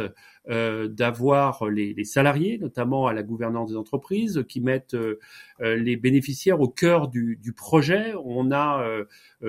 euh, 0.49 0.87
d'avoir 0.87 1.69
les, 1.69 1.93
les, 1.93 2.03
salariés, 2.03 2.57
notamment 2.57 3.07
à 3.07 3.13
la 3.13 3.23
gouvernance 3.23 3.69
des 3.69 3.77
entreprises, 3.77 4.43
qui 4.49 4.59
mettent 4.59 4.95
euh, 4.95 5.19
les 5.59 5.95
bénéficiaires 5.95 6.59
au 6.59 6.67
cœur 6.67 7.07
du, 7.07 7.37
du 7.41 7.53
projet. 7.53 8.13
On 8.25 8.51
a 8.51 8.85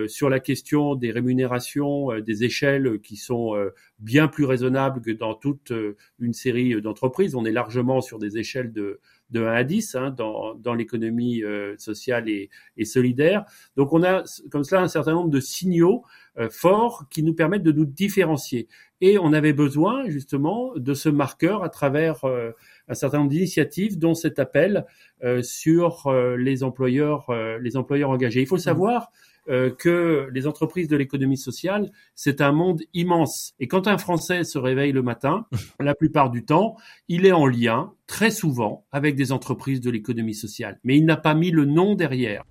sur 0.06 0.28
la 0.28 0.40
question 0.40 0.94
des 0.94 1.10
rémunérations 1.10 2.18
des 2.20 2.44
échelles 2.44 3.00
qui 3.00 3.16
sont 3.16 3.54
bien 3.98 4.28
plus 4.28 4.44
raisonnables 4.44 5.00
que 5.00 5.10
dans 5.10 5.34
toute 5.34 5.72
une 6.18 6.32
série 6.32 6.80
d'entreprises. 6.80 7.34
On 7.34 7.44
est 7.44 7.52
largement 7.52 8.00
sur 8.00 8.18
des 8.18 8.38
échelles 8.38 8.72
de 8.72 9.00
de 9.32 9.42
1 9.44 9.52
à 9.52 9.64
10 9.64 9.94
hein, 9.94 10.10
dans, 10.10 10.54
dans 10.54 10.74
l'économie 10.74 11.42
sociale 11.78 12.28
et, 12.28 12.50
et, 12.76 12.84
solidaire. 12.84 13.44
Donc 13.76 13.92
on 13.92 14.02
a 14.02 14.22
comme 14.50 14.64
cela 14.64 14.82
un 14.82 14.88
certain 14.88 15.12
nombre 15.12 15.30
de 15.30 15.40
signaux 15.40 16.04
euh, 16.38 16.48
forts 16.48 17.04
qui 17.10 17.22
nous 17.22 17.34
permettent 17.34 17.62
de 17.62 17.72
nous 17.72 17.84
différencier. 17.84 18.66
Et 19.02 19.18
on 19.18 19.34
avait 19.34 19.52
besoin 19.52 20.08
justement 20.08 20.72
de 20.76 20.94
ce 20.94 21.10
marqueur 21.10 21.62
à 21.62 21.68
travers 21.68 22.24
euh, 22.24 22.52
un 22.88 22.94
certain 22.94 23.18
nombre 23.18 23.30
d'initiatives, 23.30 23.98
dont 23.98 24.14
cet 24.14 24.38
appel 24.38 24.86
euh, 25.24 25.42
sur 25.42 26.10
les 26.38 26.62
employeurs, 26.62 27.30
les 27.60 27.76
employeurs 27.76 28.10
engagés. 28.10 28.40
Il 28.40 28.46
faut 28.46 28.56
mmh. 28.56 28.60
savoir 28.60 29.12
que 29.46 30.28
les 30.32 30.46
entreprises 30.46 30.88
de 30.88 30.96
l'économie 30.96 31.36
sociale, 31.36 31.90
c'est 32.14 32.40
un 32.40 32.52
monde 32.52 32.82
immense. 32.94 33.54
Et 33.58 33.68
quand 33.68 33.88
un 33.88 33.98
Français 33.98 34.44
se 34.44 34.58
réveille 34.58 34.92
le 34.92 35.02
matin, 35.02 35.46
la 35.80 35.94
plupart 35.94 36.30
du 36.30 36.44
temps, 36.44 36.76
il 37.08 37.26
est 37.26 37.32
en 37.32 37.46
lien, 37.46 37.92
très 38.06 38.30
souvent, 38.30 38.86
avec 38.92 39.16
des 39.16 39.32
entreprises 39.32 39.80
de 39.80 39.90
l'économie 39.90 40.34
sociale. 40.34 40.78
Mais 40.84 40.96
il 40.96 41.04
n'a 41.04 41.16
pas 41.16 41.34
mis 41.34 41.50
le 41.50 41.64
nom 41.64 41.94
derrière. 41.94 42.44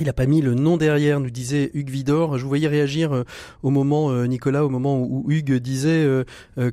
Il 0.00 0.06
n'a 0.06 0.12
pas 0.12 0.26
mis 0.26 0.40
le 0.40 0.54
nom 0.54 0.76
derrière, 0.76 1.20
nous 1.20 1.30
disait 1.30 1.70
Hugues 1.72 1.90
Vidor. 1.90 2.36
Je 2.36 2.42
vous 2.42 2.48
voyais 2.48 2.66
réagir 2.66 3.12
euh, 3.12 3.22
au 3.62 3.70
moment, 3.70 4.10
euh, 4.10 4.26
Nicolas, 4.26 4.64
au 4.64 4.68
moment 4.68 5.00
où 5.00 5.24
Hugues 5.30 5.54
disait 5.54 6.04
euh, 6.04 6.24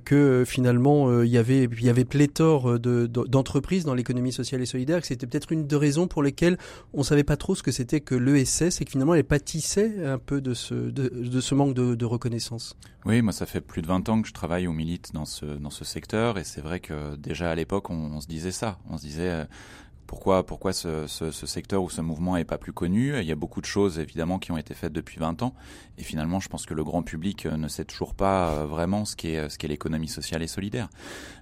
que 0.04 0.44
finalement 0.46 1.22
il 1.22 1.30
y 1.30 1.38
avait 1.38 2.06
pléthore 2.06 2.80
d'entreprises 2.80 3.86
dans 3.86 3.94
l'économie 3.94 4.32
sociale 4.32 4.62
et 4.62 4.66
solidaire, 4.66 5.02
que 5.02 5.08
c'était 5.08 5.28
peut-être 5.28 5.52
une 5.52 5.68
des 5.68 5.76
raisons 5.76 6.08
pour 6.08 6.24
lesquelles 6.24 6.58
on 6.94 7.04
savait 7.04 7.24
pas 7.24 7.38
trop 7.38 7.54
ce 7.54 7.62
que 7.62 7.72
c'était 7.72 8.02
que 8.02 8.16
l'ESS 8.16 8.82
et 8.82 8.86
que 8.86 8.92
finalement 8.92 9.14
elle 9.14 9.24
pâtissait 9.24 10.04
un 10.06 10.18
peu 10.18 10.42
de 10.42 10.54
ce 10.54 11.54
manque 11.54 11.76
de, 11.76 12.06
reconnaissance. 12.06 12.76
Oui, 13.06 13.22
moi 13.22 13.34
ça 13.34 13.46
fait 13.46 13.62
plus 13.62 13.82
de 13.82 13.88
20 13.88 14.10
ans 14.10 14.22
que 14.22 14.28
je 14.28 14.34
travaille 14.34 14.68
ou 14.68 14.74
milite 14.74 15.12
dans 15.14 15.26
ce 15.26 15.84
secteur 15.84 16.40
et 16.40 16.44
c'est 16.44 16.62
vrai 16.62 16.80
que 16.80 17.16
déjà 17.18 17.52
à 17.52 17.56
l'époque 17.56 17.90
on, 17.90 18.20
se 18.20 18.28
disait 18.28 18.52
ça, 18.52 18.80
on 18.90 18.98
se 18.98 19.04
disait 19.04 19.46
pourquoi, 20.12 20.45
pourquoi 20.45 20.74
ce, 20.74 21.08
ce, 21.08 21.32
ce, 21.32 21.47
secteur 21.47 21.82
ou 21.82 21.89
ce 21.89 22.02
mouvement 22.02 22.36
est 22.36 22.43
pas 22.43 22.58
plus 22.58 22.74
connu 22.74 23.17
Il 23.17 23.26
y 23.26 23.32
a 23.32 23.36
beaucoup 23.36 23.62
de 23.62 23.65
choses 23.65 23.97
évidemment 23.97 24.39
qui 24.39 24.52
ont 24.52 24.58
été 24.58 24.74
faites 24.74 24.91
depuis 24.91 25.17
20 25.19 25.41
ans, 25.41 25.56
et 25.97 26.04
finalement, 26.04 26.41
je 26.41 26.50
pense 26.50 26.65
que 26.65 26.74
le 26.74 26.84
grand 26.84 27.02
public 27.02 27.45
euh, 27.45 27.56
ne 27.56 27.69
sait 27.69 27.86
toujours 27.86 28.13
pas 28.13 28.50
euh, 28.50 28.65
vraiment 28.65 29.06
ce 29.06 29.15
qu'est 29.15 29.47
ce 29.47 29.58
qu'est 29.58 29.69
l'économie 29.69 30.10
sociale 30.10 30.43
et 30.43 30.47
solidaire. 30.47 30.89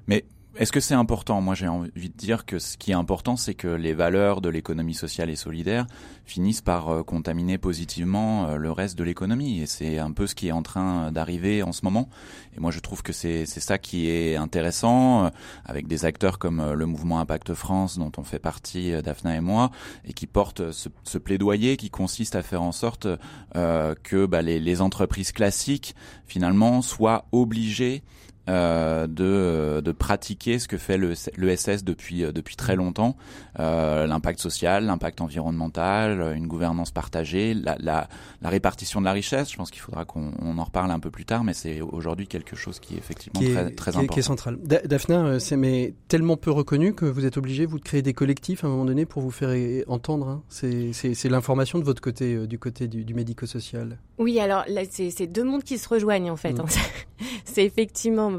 Mais 0.05 0.23
est-ce 0.59 0.73
que 0.73 0.81
c'est 0.81 0.93
important? 0.93 1.39
Moi, 1.39 1.55
j'ai 1.55 1.69
envie 1.69 2.09
de 2.09 2.17
dire 2.17 2.45
que 2.45 2.59
ce 2.59 2.75
qui 2.75 2.91
est 2.91 2.93
important, 2.93 3.37
c'est 3.37 3.53
que 3.53 3.69
les 3.69 3.93
valeurs 3.93 4.41
de 4.41 4.49
l'économie 4.49 4.93
sociale 4.93 5.29
et 5.29 5.37
solidaire 5.37 5.87
finissent 6.25 6.59
par 6.59 6.89
euh, 6.89 7.01
contaminer 7.01 7.57
positivement 7.57 8.45
euh, 8.45 8.57
le 8.57 8.69
reste 8.69 8.97
de 8.97 9.05
l'économie. 9.05 9.61
Et 9.61 9.67
c'est 9.67 9.99
un 9.99 10.11
peu 10.11 10.27
ce 10.27 10.35
qui 10.35 10.49
est 10.49 10.51
en 10.51 10.61
train 10.61 11.13
d'arriver 11.13 11.63
en 11.63 11.71
ce 11.71 11.85
moment. 11.85 12.09
Et 12.57 12.59
moi, 12.59 12.71
je 12.71 12.81
trouve 12.81 13.03
que 13.03 13.13
c'est 13.13 13.45
ça 13.45 13.77
qui 13.77 14.09
est 14.09 14.35
intéressant, 14.35 15.27
euh, 15.27 15.29
avec 15.63 15.87
des 15.87 16.03
acteurs 16.03 16.39
comme 16.39 16.73
le 16.73 16.85
mouvement 16.85 17.21
Impact 17.21 17.53
France, 17.53 17.97
dont 17.97 18.11
on 18.17 18.23
fait 18.23 18.37
partie, 18.37 18.91
Daphna 19.01 19.37
et 19.37 19.41
moi, 19.41 19.71
et 20.03 20.11
qui 20.11 20.27
portent 20.27 20.73
ce, 20.73 20.89
ce 21.05 21.17
plaidoyer 21.17 21.77
qui 21.77 21.89
consiste 21.89 22.35
à 22.35 22.41
faire 22.41 22.63
en 22.63 22.73
sorte 22.73 23.07
que 23.53 24.25
bah, 24.25 24.41
les, 24.41 24.59
les 24.59 24.81
entreprises 24.81 25.31
classiques, 25.31 25.95
finalement, 26.27 26.81
soient 26.81 27.27
obligées 27.31 28.03
euh, 28.49 29.05
de, 29.05 29.79
de 29.81 29.91
pratiquer 29.91 30.57
ce 30.57 30.67
que 30.67 30.77
fait 30.77 30.97
le, 30.97 31.13
l'ESS 31.37 31.83
depuis, 31.83 32.23
euh, 32.23 32.31
depuis 32.31 32.55
très 32.55 32.75
longtemps, 32.75 33.15
euh, 33.59 34.07
l'impact 34.07 34.39
social, 34.39 34.85
l'impact 34.85 35.21
environnemental, 35.21 36.33
une 36.35 36.47
gouvernance 36.47 36.89
partagée, 36.89 37.53
la, 37.53 37.75
la, 37.79 38.09
la 38.41 38.49
répartition 38.49 39.01
de 39.01 39.05
la 39.05 39.11
richesse. 39.11 39.51
Je 39.51 39.57
pense 39.57 39.69
qu'il 39.69 39.81
faudra 39.81 40.03
qu'on 40.05 40.31
on 40.41 40.57
en 40.57 40.63
reparle 40.63 40.89
un 40.89 40.99
peu 40.99 41.11
plus 41.11 41.25
tard, 41.25 41.43
mais 41.43 41.53
c'est 41.53 41.81
aujourd'hui 41.81 42.27
quelque 42.27 42.55
chose 42.55 42.79
qui 42.79 42.95
est 42.95 42.97
effectivement 42.97 43.39
très, 43.39 43.69
très 43.69 43.91
important. 43.91 44.13
Qui 44.13 44.19
est 44.19 44.23
central. 44.23 44.57
Daphna, 44.63 45.25
euh, 45.25 45.39
c'est 45.39 45.57
mais 45.57 45.93
tellement 46.07 46.35
peu 46.35 46.49
reconnu 46.49 46.93
que 46.93 47.05
vous 47.05 47.25
êtes 47.25 47.37
obligé, 47.37 47.67
vous, 47.67 47.77
de 47.77 47.83
créer 47.83 48.01
des 48.01 48.13
collectifs 48.13 48.63
à 48.63 48.67
un 48.67 48.71
moment 48.71 48.85
donné 48.85 49.05
pour 49.05 49.21
vous 49.21 49.31
faire 49.31 49.55
entendre. 49.87 50.27
Hein. 50.27 50.43
C'est, 50.49 51.29
l'information 51.29 51.77
de 51.77 51.83
votre 51.83 52.01
côté, 52.01 52.47
du 52.47 52.57
côté 52.57 52.87
du, 52.87 53.05
du 53.05 53.13
médico-social. 53.13 53.99
Oui, 54.17 54.39
alors 54.39 54.65
c'est, 54.89 55.27
deux 55.27 55.43
mondes 55.43 55.63
qui 55.63 55.77
se 55.77 55.87
rejoignent 55.87 56.31
en 56.31 56.35
fait. 56.35 56.53
Mm. 56.53 56.61
Hein. 56.61 56.65
c'est 57.45 57.65
effectivement 57.65 58.31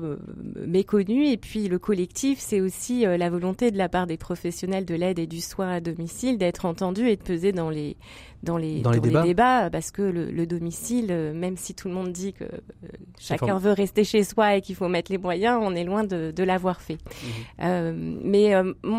méconnu. 0.66 1.26
Et 1.26 1.36
puis 1.36 1.68
le 1.68 1.78
collectif, 1.78 2.38
c'est 2.38 2.60
aussi 2.60 3.06
euh, 3.06 3.16
la 3.16 3.30
volonté 3.30 3.70
de 3.70 3.78
la 3.78 3.88
part 3.88 4.06
des 4.06 4.16
professionnels 4.16 4.84
de 4.84 4.94
l'aide 4.94 5.18
et 5.18 5.26
du 5.26 5.40
soin 5.40 5.70
à 5.70 5.80
domicile 5.80 6.38
d'être 6.38 6.64
entendus 6.64 7.08
et 7.08 7.16
de 7.16 7.22
peser 7.22 7.52
dans 7.52 7.70
les 7.70 7.96
dans 8.42 8.56
les, 8.56 8.80
dans, 8.80 8.90
les, 8.90 9.00
débats. 9.00 9.68
parce 9.70 9.90
que 9.90 10.00
le, 10.00 10.46
domicile, 10.46 11.08
euh, 11.10 11.34
même 11.34 11.58
si 11.58 11.74
tout 11.74 11.88
le 11.88 11.94
monde 11.94 12.10
dit 12.10 12.32
que 12.32 12.44
euh, 12.44 12.88
chacun 13.18 13.58
veut 13.58 13.72
rester 13.72 14.02
chez 14.02 14.24
soi 14.24 14.56
et 14.56 14.60
qu'il 14.62 14.76
faut 14.76 14.88
mettre 14.88 15.12
les 15.12 15.18
moyens, 15.18 15.60
on 15.62 15.74
est 15.74 15.84
loin 15.84 16.04
de, 16.04 16.32
de 16.34 16.42
l'avoir 16.42 16.80
fait. 16.80 16.96
Mhm. 17.58 18.20
mais 18.24 18.54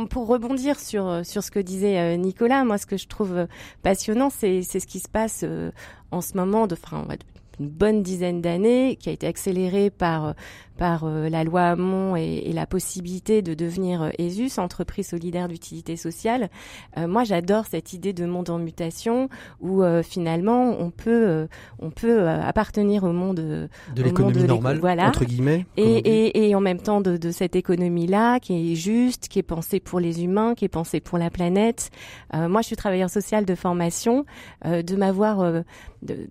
pour 0.09 0.27
rebondir 0.27 0.79
sur 0.79 1.25
sur 1.25 1.43
ce 1.43 1.49
que 1.49 1.59
disait 1.59 2.17
Nicolas, 2.17 2.63
moi 2.63 2.77
ce 2.77 2.85
que 2.85 2.97
je 2.97 3.07
trouve 3.07 3.47
passionnant, 3.81 4.29
c'est 4.29 4.61
c'est 4.61 4.79
ce 4.79 4.85
qui 4.87 4.99
se 4.99 5.09
passe 5.09 5.43
en 6.11 6.21
ce 6.21 6.35
moment 6.35 6.67
de, 6.67 6.75
enfin, 6.75 7.07
une 7.59 7.69
bonne 7.69 8.03
dizaine 8.03 8.41
d'années, 8.41 8.97
qui 8.99 9.09
a 9.09 9.11
été 9.11 9.27
accélérée 9.27 9.89
par 9.89 10.33
par 10.81 11.03
euh, 11.03 11.29
la 11.29 11.43
loi 11.43 11.61
Hamon 11.61 12.15
et, 12.15 12.41
et, 12.45 12.53
la 12.53 12.65
possibilité 12.65 13.43
de 13.43 13.53
devenir 13.53 14.01
euh, 14.01 14.09
ESUS, 14.17 14.57
entreprise 14.57 15.09
solidaire 15.09 15.47
d'utilité 15.47 15.95
sociale. 15.95 16.49
Euh, 16.97 17.07
moi, 17.07 17.23
j'adore 17.23 17.67
cette 17.67 17.93
idée 17.93 18.13
de 18.13 18.25
monde 18.25 18.49
en 18.49 18.57
mutation 18.57 19.29
où 19.59 19.83
finalement 20.01 20.75
on 20.79 20.89
peut 20.89 21.47
on 21.79 21.91
peut 21.91 22.27
appartenir 22.27 23.03
au 23.03 23.11
monde 23.11 23.37
de 23.37 23.69
l'économie 23.95 24.43
normale, 24.43 24.79
voilà, 24.79 25.07
entre 25.07 25.25
guillemets, 25.25 25.65
et, 25.77 25.97
et, 25.97 26.49
et, 26.49 26.55
en 26.55 26.61
même 26.61 26.79
temps 26.79 27.01
de, 27.01 27.17
de 27.17 27.31
cette 27.31 27.55
économie-là 27.55 28.39
qui 28.39 28.71
est 28.71 28.75
juste, 28.75 29.27
qui 29.27 29.37
est 29.39 29.43
pensée 29.43 29.79
pour 29.79 29.99
les 29.99 30.23
humains, 30.23 30.55
qui 30.55 30.65
est 30.65 30.69
pensée 30.69 30.99
pour 30.99 31.17
la 31.17 31.29
planète. 31.29 31.91
moi, 32.33 32.61
je 32.61 32.67
suis 32.67 32.75
travailleur 32.75 33.09
social 33.09 33.45
de 33.45 33.55
formation, 33.55 34.25
de 34.65 34.95
m'avoir 34.95 35.43
de, 35.43 35.63
de, 36.01 36.27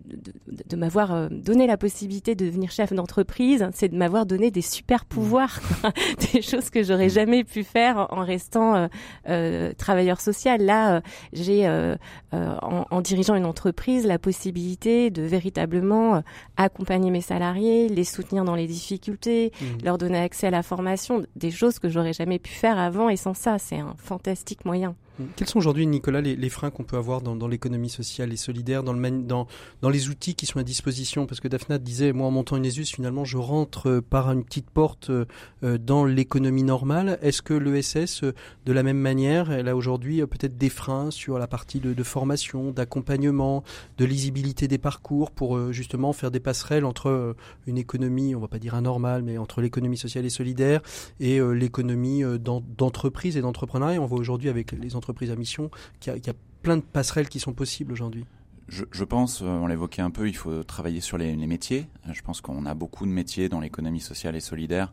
de 0.68 0.76
m'avoir 0.76 1.09
donné 1.30 1.66
la 1.66 1.76
possibilité 1.76 2.34
de 2.34 2.46
devenir 2.46 2.70
chef 2.70 2.92
d'entreprise, 2.92 3.66
c'est 3.72 3.88
de 3.88 3.96
m'avoir 3.96 4.26
donné 4.26 4.50
des 4.50 4.62
super 4.62 5.04
pouvoirs, 5.04 5.60
des 6.32 6.42
choses 6.42 6.70
que 6.70 6.82
j'aurais 6.82 7.08
jamais 7.08 7.44
pu 7.44 7.64
faire 7.64 8.06
en 8.10 8.24
restant 8.24 8.74
euh, 8.74 8.88
euh 9.28 9.72
travailleur 9.76 10.20
social. 10.20 10.62
Là, 10.62 10.96
euh, 10.96 11.00
j'ai 11.32 11.66
euh, 11.66 11.96
en, 12.32 12.84
en, 12.90 13.00
dirigeant 13.00 13.34
une 13.34 13.46
entreprise 13.46 14.06
la 14.06 14.18
possibilité 14.18 15.10
de 15.10 15.22
véritablement 15.22 16.22
accompagner 16.56 17.10
mes 17.10 17.20
salariés, 17.20 17.88
les 17.88 18.04
soutenir 18.04 18.44
dans 18.44 18.54
les 18.54 18.66
difficultés, 18.66 19.52
mmh. 19.60 19.84
leur 19.84 19.98
donner 19.98 20.18
accès 20.18 20.48
à 20.48 20.50
la 20.50 20.62
formation, 20.62 21.24
des 21.36 21.50
choses 21.50 21.78
que 21.78 21.88
j'aurais 21.88 22.12
jamais 22.12 22.38
pu 22.38 22.52
faire 22.52 22.78
avant 22.78 23.08
et 23.08 23.16
sans 23.16 23.34
ça, 23.34 23.58
c'est 23.58 23.78
un 23.78 23.94
fantastique 23.98 24.64
moyen. 24.64 24.94
Quels 25.36 25.48
sont 25.48 25.58
aujourd'hui, 25.58 25.86
Nicolas, 25.86 26.20
les, 26.20 26.48
freins 26.48 26.70
qu'on 26.70 26.84
peut 26.84 26.96
avoir 26.96 27.20
dans, 27.20 27.48
l'économie 27.48 27.90
sociale 27.90 28.32
et 28.32 28.36
solidaire, 28.36 28.82
dans, 28.82 28.92
le 28.92 29.10
dans, 29.22 29.46
dans 29.82 29.90
les 29.90 30.08
outils 30.08 30.34
qui 30.34 30.46
sont 30.46 30.58
à 30.58 30.62
disposition? 30.62 31.26
Parce 31.26 31.40
que 31.40 31.48
Daphna 31.48 31.78
disait, 31.78 32.12
moi 32.12 32.26
en 32.26 32.30
montant 32.30 32.56
une 32.56 32.64
ESUS, 32.64 32.86
finalement, 32.86 33.24
je 33.24 33.36
rentre 33.36 33.88
euh, 33.88 34.00
par 34.00 34.30
une 34.30 34.44
petite 34.44 34.70
porte 34.70 35.10
euh, 35.10 35.26
euh, 35.62 35.78
dans 35.78 36.04
l'économie 36.04 36.62
normale. 36.62 37.18
Est-ce 37.22 37.42
que 37.42 37.54
l'ESS, 37.54 38.22
de 38.22 38.72
la 38.72 38.82
même 38.82 38.98
manière, 38.98 39.52
elle 39.52 39.68
a 39.68 39.76
aujourd'hui 39.76 40.24
peut-être 40.26 40.56
des 40.56 40.70
freins 40.70 41.10
sur 41.10 41.38
la 41.38 41.46
partie 41.46 41.80
de, 41.80 42.02
formation, 42.02 42.70
d'accompagnement, 42.70 43.62
de 43.98 44.04
lisibilité 44.04 44.68
des 44.68 44.78
parcours 44.78 45.30
pour 45.30 45.72
justement 45.72 46.12
faire 46.12 46.30
des 46.30 46.40
passerelles 46.40 46.84
entre 46.84 47.36
une 47.66 47.78
économie, 47.78 48.34
on 48.34 48.40
va 48.40 48.48
pas 48.48 48.58
dire 48.58 48.74
anormale, 48.74 49.22
mais 49.22 49.38
entre 49.38 49.60
l'économie 49.60 49.96
sociale 49.96 50.24
et 50.24 50.30
solidaire 50.30 50.80
et 51.20 51.40
l'économie 51.40 52.22
d'entreprise 52.38 53.36
et 53.36 53.40
d'entrepreneuriat? 53.40 54.00
On 54.00 54.06
voit 54.06 54.18
aujourd'hui 54.18 54.48
avec 54.48 54.72
les 54.72 54.96
entreprises 54.96 55.09
entreprise 55.10 55.30
à 55.30 55.36
mission, 55.36 55.70
qu'il 55.98 56.14
y, 56.14 56.30
a 56.30 56.34
plein 56.62 56.76
de 56.76 56.82
passerelles 56.82 57.28
qui 57.28 57.40
sont 57.40 57.52
possibles 57.52 57.92
aujourd'hui. 57.92 58.24
Je, 58.68 59.02
pense, 59.02 59.42
euh, 59.42 59.46
on 59.46 59.66
l'évoquait 59.66 60.02
un 60.02 60.10
peu, 60.10 60.28
il 60.28 60.36
faut 60.36 60.62
travailler 60.62 61.00
sur 61.00 61.18
les, 61.18 61.34
métiers. 61.34 61.88
Je 62.12 62.22
pense 62.22 62.40
qu'on 62.40 62.66
a 62.66 62.74
beaucoup 62.74 63.04
de 63.04 63.10
métiers 63.10 63.48
dans 63.48 63.58
l'économie 63.58 64.00
sociale 64.00 64.36
et 64.36 64.40
solidaire 64.40 64.92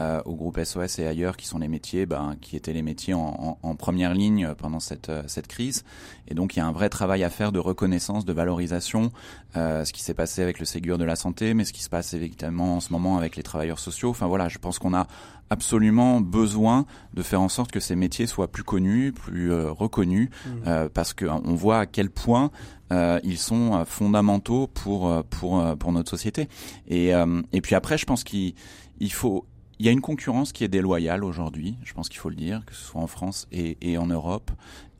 euh, 0.00 0.20
au 0.24 0.34
groupe 0.34 0.58
SOS 0.62 0.98
et 0.98 1.06
ailleurs 1.06 1.36
qui 1.36 1.46
sont 1.46 1.58
les 1.58 1.68
métiers 1.68 2.06
ben, 2.06 2.36
qui 2.40 2.56
étaient 2.56 2.72
les 2.72 2.82
métiers 2.82 3.14
en, 3.14 3.56
première 3.78 4.14
ligne 4.14 4.54
pendant 4.56 4.80
cette, 4.80 5.08
euh, 5.08 5.22
cette 5.26 5.46
crise. 5.46 5.84
Et 6.28 6.34
donc 6.34 6.56
il 6.56 6.60
y 6.60 6.62
a 6.62 6.66
un 6.66 6.72
vrai 6.72 6.88
travail 6.88 7.24
à 7.24 7.30
faire 7.30 7.52
de 7.52 7.58
reconnaissance, 7.58 8.24
de 8.24 8.32
valorisation, 8.32 9.12
ce 9.54 9.92
qui 9.92 10.02
s'est 10.02 10.14
passé 10.14 10.42
avec 10.42 10.58
le 10.58 10.64
Ségur 10.64 10.96
de 10.96 11.04
la 11.04 11.16
santé, 11.16 11.52
mais 11.52 11.64
ce 11.64 11.72
qui 11.72 11.82
se 11.82 11.90
passe 11.90 12.14
évidemment 12.14 12.76
en 12.76 12.80
ce 12.80 12.92
moment 12.92 13.18
avec 13.18 13.36
les 13.36 13.42
travailleurs 13.42 13.78
sociaux. 13.78 14.10
Enfin 14.10 14.26
voilà, 14.26 14.48
je 14.48 14.58
pense 14.58 14.78
qu'on 14.78 14.94
a 14.94 15.06
absolument 15.52 16.22
besoin 16.22 16.86
de 17.12 17.22
faire 17.22 17.42
en 17.42 17.50
sorte 17.50 17.70
que 17.70 17.80
ces 17.80 17.94
métiers 17.94 18.26
soient 18.26 18.48
plus 18.48 18.64
connus, 18.64 19.12
plus 19.12 19.52
euh, 19.52 19.70
reconnus, 19.70 20.30
mmh. 20.30 20.50
euh, 20.66 20.88
parce 20.92 21.12
qu'on 21.12 21.54
voit 21.54 21.80
à 21.80 21.86
quel 21.86 22.08
point 22.08 22.50
euh, 22.90 23.20
ils 23.22 23.36
sont 23.36 23.84
fondamentaux 23.86 24.66
pour 24.66 25.22
pour 25.24 25.76
pour 25.76 25.92
notre 25.92 26.10
société. 26.10 26.48
Et 26.88 27.10
et 27.52 27.60
puis 27.60 27.74
après, 27.74 27.98
je 27.98 28.06
pense 28.06 28.24
qu'il 28.24 28.54
il 28.98 29.12
faut 29.12 29.44
il 29.82 29.86
y 29.86 29.88
a 29.88 29.92
une 29.92 30.00
concurrence 30.00 30.52
qui 30.52 30.62
est 30.62 30.68
déloyale 30.68 31.24
aujourd'hui, 31.24 31.74
je 31.82 31.92
pense 31.92 32.08
qu'il 32.08 32.20
faut 32.20 32.28
le 32.28 32.36
dire, 32.36 32.62
que 32.64 32.72
ce 32.72 32.84
soit 32.84 33.00
en 33.00 33.08
France 33.08 33.48
et, 33.50 33.98
en 33.98 34.06
Europe, 34.06 34.52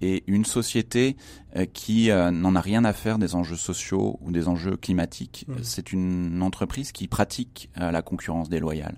et 0.02 0.24
une 0.26 0.44
société 0.44 1.16
euh, 1.56 1.66
qui 1.70 2.10
euh, 2.10 2.30
n'en 2.30 2.56
a 2.56 2.62
rien 2.62 2.82
à 2.84 2.94
faire 2.94 3.18
des 3.18 3.34
enjeux 3.34 3.56
sociaux 3.56 4.18
ou 4.22 4.32
des 4.32 4.48
enjeux 4.48 4.76
climatiques. 4.76 5.44
Mmh. 5.48 5.54
C'est 5.62 5.92
une 5.92 6.42
entreprise 6.42 6.92
qui 6.92 7.08
pratique 7.08 7.68
euh, 7.78 7.90
la 7.90 8.00
concurrence 8.00 8.48
déloyale. 8.48 8.96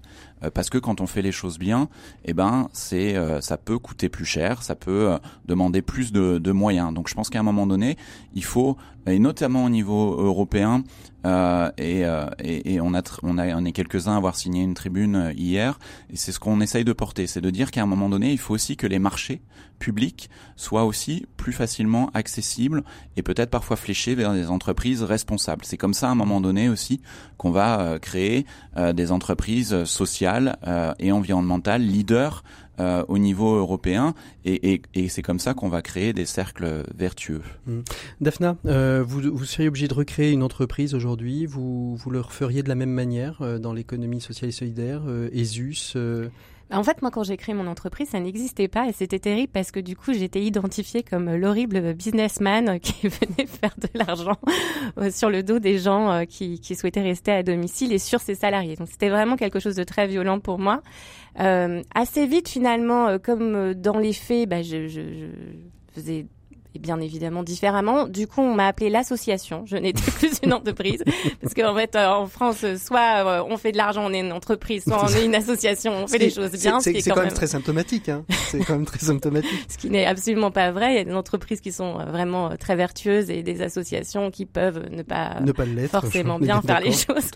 parce 0.53 0.69
que 0.69 0.79
quand 0.79 1.01
on 1.01 1.07
fait 1.07 1.23
les 1.23 1.33
choses 1.33 1.59
bien, 1.59 1.89
eh 2.27 2.35
ben 2.35 2.69
c'est 2.75 3.17
ça 3.41 3.57
peut 3.57 3.79
coûter 3.79 4.11
plus 4.11 4.27
cher, 4.27 4.63
ça 4.63 4.75
peut 4.75 5.19
demander 5.47 5.81
plus 5.81 6.13
de, 6.13 6.39
de, 6.39 6.53
moyens. 6.53 6.93
Donc 6.93 7.09
je 7.09 7.15
pense 7.15 7.31
qu'à 7.31 7.41
un 7.41 7.43
moment 7.43 7.67
donné, 7.67 7.97
il 8.35 8.45
faut 8.45 8.77
et 9.07 9.19
notamment 9.19 9.65
au 9.65 9.71
niveau 9.71 10.21
européen 10.21 10.85
euh, 11.25 11.71
et, 11.79 12.03
et, 12.41 12.75
et, 12.75 12.81
on 12.83 12.93
a 12.95 13.03
on 13.23 13.39
a 13.39 13.47
on 13.57 13.65
est 13.65 13.73
quelques-uns 13.73 14.13
à 14.13 14.17
avoir 14.17 14.37
signé 14.37 14.63
une 14.63 14.75
tribune 14.75 15.33
hier 15.35 15.79
et 16.11 16.17
c'est 16.17 16.33
ce 16.33 16.39
qu'on 16.39 16.61
essaye 16.61 16.85
de 16.85 16.93
porter, 16.93 17.27
c'est 17.27 17.41
de 17.41 17.51
dire 17.51 17.71
qu'à 17.71 17.83
un 17.83 17.87
moment 17.87 18.11
donné, 18.11 18.31
il 18.31 18.39
faut 18.39 18.53
aussi 18.53 18.77
que 18.77 18.87
les 18.87 18.99
marchés 18.99 19.41
publics 19.79 20.31
soient 20.57 20.85
aussi 20.85 20.94
plus 21.37 21.53
facilement 21.53 22.11
accessibles 22.15 22.83
et 23.17 23.23
peut-être 23.23 23.51
parfois 23.51 23.77
fléchés 23.77 24.15
vers 24.15 24.33
des 24.33 24.49
entreprises 24.49 25.03
responsables. 25.03 25.65
C'est 25.65 25.77
comme 25.77 25.95
ça 25.95 26.09
à 26.09 26.11
un 26.11 26.15
moment 26.15 26.41
donné 26.41 26.69
aussi 26.69 27.01
qu'on 27.37 27.51
va 27.51 27.81
euh, 27.81 27.99
créer 27.99 28.47
euh, 28.77 28.93
des 28.93 29.13
entreprises 29.13 29.85
sociales 29.85 30.57
euh, 30.67 30.93
et 30.99 31.13
environnementales 31.13 31.83
leaders 31.83 32.43
au 33.07 33.19
niveau 33.19 33.55
européen 33.55 34.15
et, 34.45 34.83
c'est 35.09 35.23
comme 35.23 35.39
ça 35.39 35.55
qu'on 35.55 35.69
va 35.69 35.81
créer 35.81 36.13
des 36.13 36.27
cercles 36.27 36.83
vertueux. 36.93 37.41
Mmh. 37.67 37.81
Daphna, 38.21 38.57
vous, 38.65 39.21
vous, 39.33 39.45
seriez 39.45 39.69
obligé 39.69 39.87
de 39.87 39.95
recréer 39.95 40.33
une 40.33 40.43
entreprise 40.43 40.93
aujourd'hui, 40.93 41.47
vous, 41.47 41.95
vous 41.95 42.11
le 42.11 42.21
referiez 42.21 42.65
de 42.65 42.69
la 42.69 42.75
même 42.75 42.91
manière 42.91 43.61
dans 43.61 43.73
l'économie 43.73 44.21
sociale 44.21 44.49
et 44.49 44.53
solidaire, 44.53 45.03
ESUS 45.33 45.97
en 46.73 46.83
fait, 46.83 47.03
moi, 47.03 47.11
quand 47.11 47.23
j'ai 47.23 47.37
créé 47.37 47.55
mon 47.55 47.67
entreprise, 47.67 48.09
ça 48.09 48.21
n'existait 48.21 48.69
pas 48.69 48.89
et 48.89 48.93
c'était 48.93 49.19
terrible 49.19 49.53
parce 49.53 49.71
que 49.71 49.81
du 49.81 49.97
coup, 49.97 50.13
j'étais 50.13 50.43
identifiée 50.43 51.03
comme 51.03 51.35
l'horrible 51.35 51.95
businessman 51.95 52.81
qui 52.83 53.09
venait 53.09 53.47
faire 53.47 53.75
de 53.79 53.89
l'argent 53.95 54.39
euh, 54.99 55.11
sur 55.11 55.31
le 55.31 55.43
dos 55.43 55.59
des 55.59 55.79
gens 55.79 56.11
euh, 56.11 56.25
qui, 56.25 56.61
qui, 56.61 56.75
souhaitaient 56.75 57.03
rester 57.03 57.33
à 57.33 57.43
domicile 57.43 57.93
et 57.93 57.99
sur 57.99 58.21
ses 58.21 58.35
salariés. 58.35 58.77
Donc, 58.77 58.89
c'était 58.89 59.11
vraiment 59.11 59.37
quelque 59.37 59.61
chose 59.61 59.77
de 59.77 59.85
très 59.85 60.07
violent 60.07 60.41
pour 60.41 60.59
moi. 60.59 60.83
Euh, 61.41 61.83
assez 61.95 62.27
vite, 62.27 62.49
finalement, 62.49 63.19
comme 63.19 63.75
dans 63.75 63.99
les 63.99 64.13
faits, 64.13 64.49
bah, 64.49 64.63
je, 64.63 64.89
je, 64.89 65.01
je 65.01 65.27
faisais 65.93 66.27
bien 66.79 67.01
évidemment 67.01 67.43
différemment. 67.43 68.07
Du 68.07 68.27
coup, 68.27 68.41
on 68.41 68.55
m'a 68.55 68.67
appelé 68.67 68.91
l'association. 68.91 69.65
Je 69.67 69.77
n'étais 69.77 70.03
plus 70.11 70.41
une 70.43 70.53
entreprise 70.53 71.03
parce 71.41 71.55
qu'en 71.55 71.75
fait, 71.75 71.95
euh, 71.97 72.09
en 72.09 72.27
France, 72.27 72.65
soit 72.77 73.25
euh, 73.27 73.45
on 73.49 73.57
fait 73.57 73.73
de 73.73 73.77
l'argent, 73.77 74.05
on 74.05 74.13
est 74.13 74.21
une 74.21 74.33
entreprise, 74.33 74.85
soit 74.85 75.05
on 75.05 75.09
est 75.09 75.25
une 75.25 75.35
association, 75.35 75.93
on 75.93 76.07
fait 76.07 76.19
les 76.19 76.31
choses 76.31 76.53
bien. 76.53 76.81
C'est 76.81 76.93
quand, 76.95 77.15
quand, 77.15 77.23
même 77.23 77.33
très 77.33 77.47
symptomatique. 77.47 78.09
Hein. 78.09 78.25
C'est 78.49 78.65
quand 78.65 78.75
même 78.75 78.87
très 78.87 78.99
symptomatique. 78.99 79.67
ce 79.69 79.79
qui 79.79 79.91
n'est 79.91 80.07
absolument 80.07 80.51
pas 80.51 80.71
vrai. 80.71 80.93
Il 80.93 80.97
y 80.97 81.01
a 81.01 81.05
des 81.05 81.15
entreprises 81.15 81.61
qui 81.61 81.73
sont 81.73 81.95
vraiment 81.95 82.57
très 82.57 82.77
vertueuses 82.77 83.31
et 83.31 83.43
des 83.43 83.63
associations 83.63 84.31
qui 84.31 84.47
peuvent 84.47 84.89
ne 84.91 85.03
pas, 85.03 85.41
ne 85.41 85.53
pas 85.53 85.65
forcément 85.89 86.39
bien 86.39 86.61
faire 86.67 86.81
les 86.81 86.93
choses. 86.93 87.31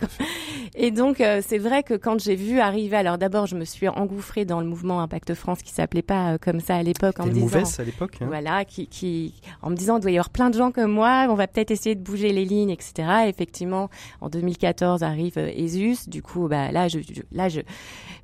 Et 0.75 0.91
donc, 0.91 1.17
c'est 1.17 1.57
vrai 1.57 1.83
que 1.83 1.93
quand 1.93 2.19
j'ai 2.19 2.35
vu 2.35 2.59
arriver, 2.59 2.97
alors 2.97 3.17
d'abord, 3.17 3.47
je 3.47 3.55
me 3.55 3.65
suis 3.65 3.87
engouffrée 3.87 4.45
dans 4.45 4.59
le 4.59 4.67
mouvement 4.67 5.01
Impact 5.01 5.33
France 5.33 5.61
qui 5.61 5.71
s'appelait 5.71 6.01
pas 6.01 6.37
comme 6.37 6.59
ça 6.59 6.75
à 6.75 6.83
l'époque 6.83 7.19
en 7.19 7.25
me 7.25 7.31
disant 7.31 7.63
à 7.77 7.83
l'époque 7.83 8.17
hein. 8.21 8.25
voilà 8.27 8.65
qui, 8.65 8.87
qui 8.87 9.28
en 9.61 9.69
me 9.69 9.75
disant 9.75 9.97
il 9.97 10.01
doit 10.01 10.11
y 10.11 10.15
avoir 10.15 10.29
plein 10.29 10.49
de 10.49 10.57
gens 10.57 10.71
comme 10.71 10.91
moi 10.91 11.27
on 11.29 11.35
va 11.35 11.47
peut-être 11.47 11.71
essayer 11.71 11.95
de 11.95 12.01
bouger 12.01 12.31
les 12.31 12.45
lignes 12.45 12.69
etc 12.69 13.07
effectivement 13.27 13.89
en 14.21 14.29
2014 14.29 15.03
arrive 15.03 15.37
euh, 15.37 15.51
ESUS. 15.55 16.07
Du 16.07 16.21
coup 16.21 16.47
bah 16.47 16.71
là 16.71 16.87
je, 16.87 16.99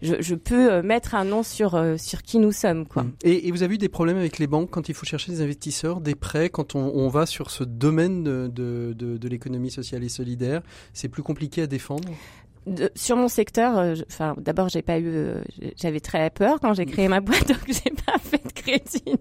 je, 0.02 0.36
peux 0.36 0.72
euh, 0.72 0.84
mettre 0.84 1.16
un 1.16 1.26
nom 1.26 1.44
sur 1.44 1.76
euh, 1.76 1.96
qui 2.24 2.40
nous 2.40 2.52
sommes 2.52 2.86
mm. 2.96 3.02
et, 3.24 3.52
vous 3.52 3.64
avez 3.64 3.76
eu 3.76 3.78
des 3.78 3.90
problèmes 3.90 4.18
avec 4.18 4.40
les 4.40 4.48
banques 4.48 4.70
quand 4.70 4.90
il 4.90 4.96
faut 4.96 5.06
chercher 5.06 5.32
des 5.32 5.42
investisseurs 5.42 6.02
des 6.02 6.16
prêts 6.16 6.50
quand 6.50 6.76
on, 6.76 7.08
va 7.10 7.26
sur 7.26 7.52
ce 7.52 7.64
domaine 7.64 8.24
de 8.24 9.28
l'économie 9.28 9.72
sociale 9.72 10.04
et 10.04 10.10
solidaire? 10.10 10.62
C'est 10.94 11.08
plus 11.08 11.24
compliqué 11.24 11.62
à 11.62 11.68
défendre? 11.68 12.10
Sur 12.96 13.16
mon 13.16 13.28
secteur, 13.28 13.78
euh, 13.78 13.96
enfin 14.10 14.36
d'abord 14.38 14.70
j'ai 14.70 14.82
pas 14.82 14.98
eu, 14.98 15.08
euh, 15.08 15.44
j'avais 15.78 16.00
très 16.00 16.30
peur 16.30 16.60
quand 16.60 16.74
j'ai 16.74 16.86
créé 16.86 17.08
ma 17.08 17.20
boîte, 17.20 17.48
donc 17.48 17.64
j'ai 17.68 17.92
pas 18.06 18.18
fait 18.18 18.44
de 18.44 18.52
crédit. 18.52 19.20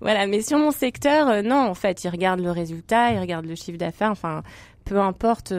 voilà, 0.00 0.26
mais 0.26 0.42
sur 0.42 0.58
mon 0.58 0.70
secteur, 0.70 1.28
euh, 1.28 1.42
non, 1.42 1.56
en 1.56 1.74
fait, 1.74 2.04
ils 2.04 2.08
regardent 2.08 2.40
le 2.40 2.52
résultat, 2.52 3.12
ils 3.12 3.18
regardent 3.18 3.46
le 3.46 3.56
chiffre 3.56 3.78
d'affaires, 3.78 4.10
enfin 4.10 4.42
peu 4.84 4.98
importe, 5.00 5.52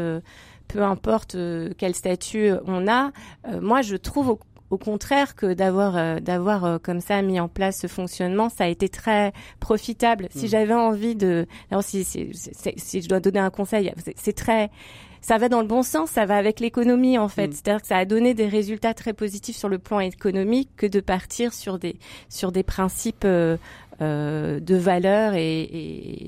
peu 0.68 0.82
importe 0.82 1.38
quel 1.78 1.94
statut 1.94 2.52
on 2.66 2.88
a. 2.88 3.12
moi, 3.62 3.84
je 3.84 3.96
trouve 3.96 4.30
au, 4.30 4.40
au 4.72 4.80
contraire 4.80 5.36
que 5.36 5.54
d'avoir 5.54 6.20
d'avoir 6.20 6.82
comme 6.82 7.00
ça 7.00 7.22
mis 7.22 7.40
en 7.40 7.48
place 7.48 7.82
ce 7.82 7.86
fonctionnement, 7.86 8.50
ça 8.50 8.64
a 8.64 8.68
été 8.68 8.90
très 8.90 9.32
profitable. 9.60 10.30
Si 10.32 10.46
mmh. 10.46 10.50
j'avais 10.50 10.74
envie 10.74 11.16
de, 11.16 11.46
alors 11.70 11.84
si, 11.84 12.04
si, 12.04 12.32
si 12.34 13.02
je 13.04 13.08
dois 13.08 13.20
donner 13.20 13.38
un 13.38 13.52
conseil, 13.52 13.94
c'est 14.16 14.34
très 14.34 14.72
ça 15.22 15.38
va 15.38 15.50
dans 15.50 15.62
le 15.62 15.68
bon 15.68 15.84
sens, 15.84 16.12
ça 16.12 16.26
va 16.26 16.38
avec 16.38 16.60
l'économie 16.60 17.18
en 17.18 17.28
fait. 17.28 17.48
Mm. 17.48 17.52
C'est-à-dire 17.52 17.82
que 17.82 17.88
ça 17.88 17.98
a 17.98 18.06
donné 18.06 18.34
des 18.34 18.48
résultats 18.48 18.94
très 18.94 19.14
positifs 19.14 19.58
sur 19.58 19.70
le 19.70 19.80
plan 19.80 20.00
économique 20.00 20.70
que 20.78 20.86
de 20.86 21.00
partir 21.00 21.54
sur 21.54 21.80
des 21.80 21.98
sur 22.30 22.52
des 22.52 22.64
principes 22.64 23.26
euh, 23.26 23.58
euh, 24.02 24.60
de 24.60 24.76
valeur 24.76 25.34
et, 25.34 25.62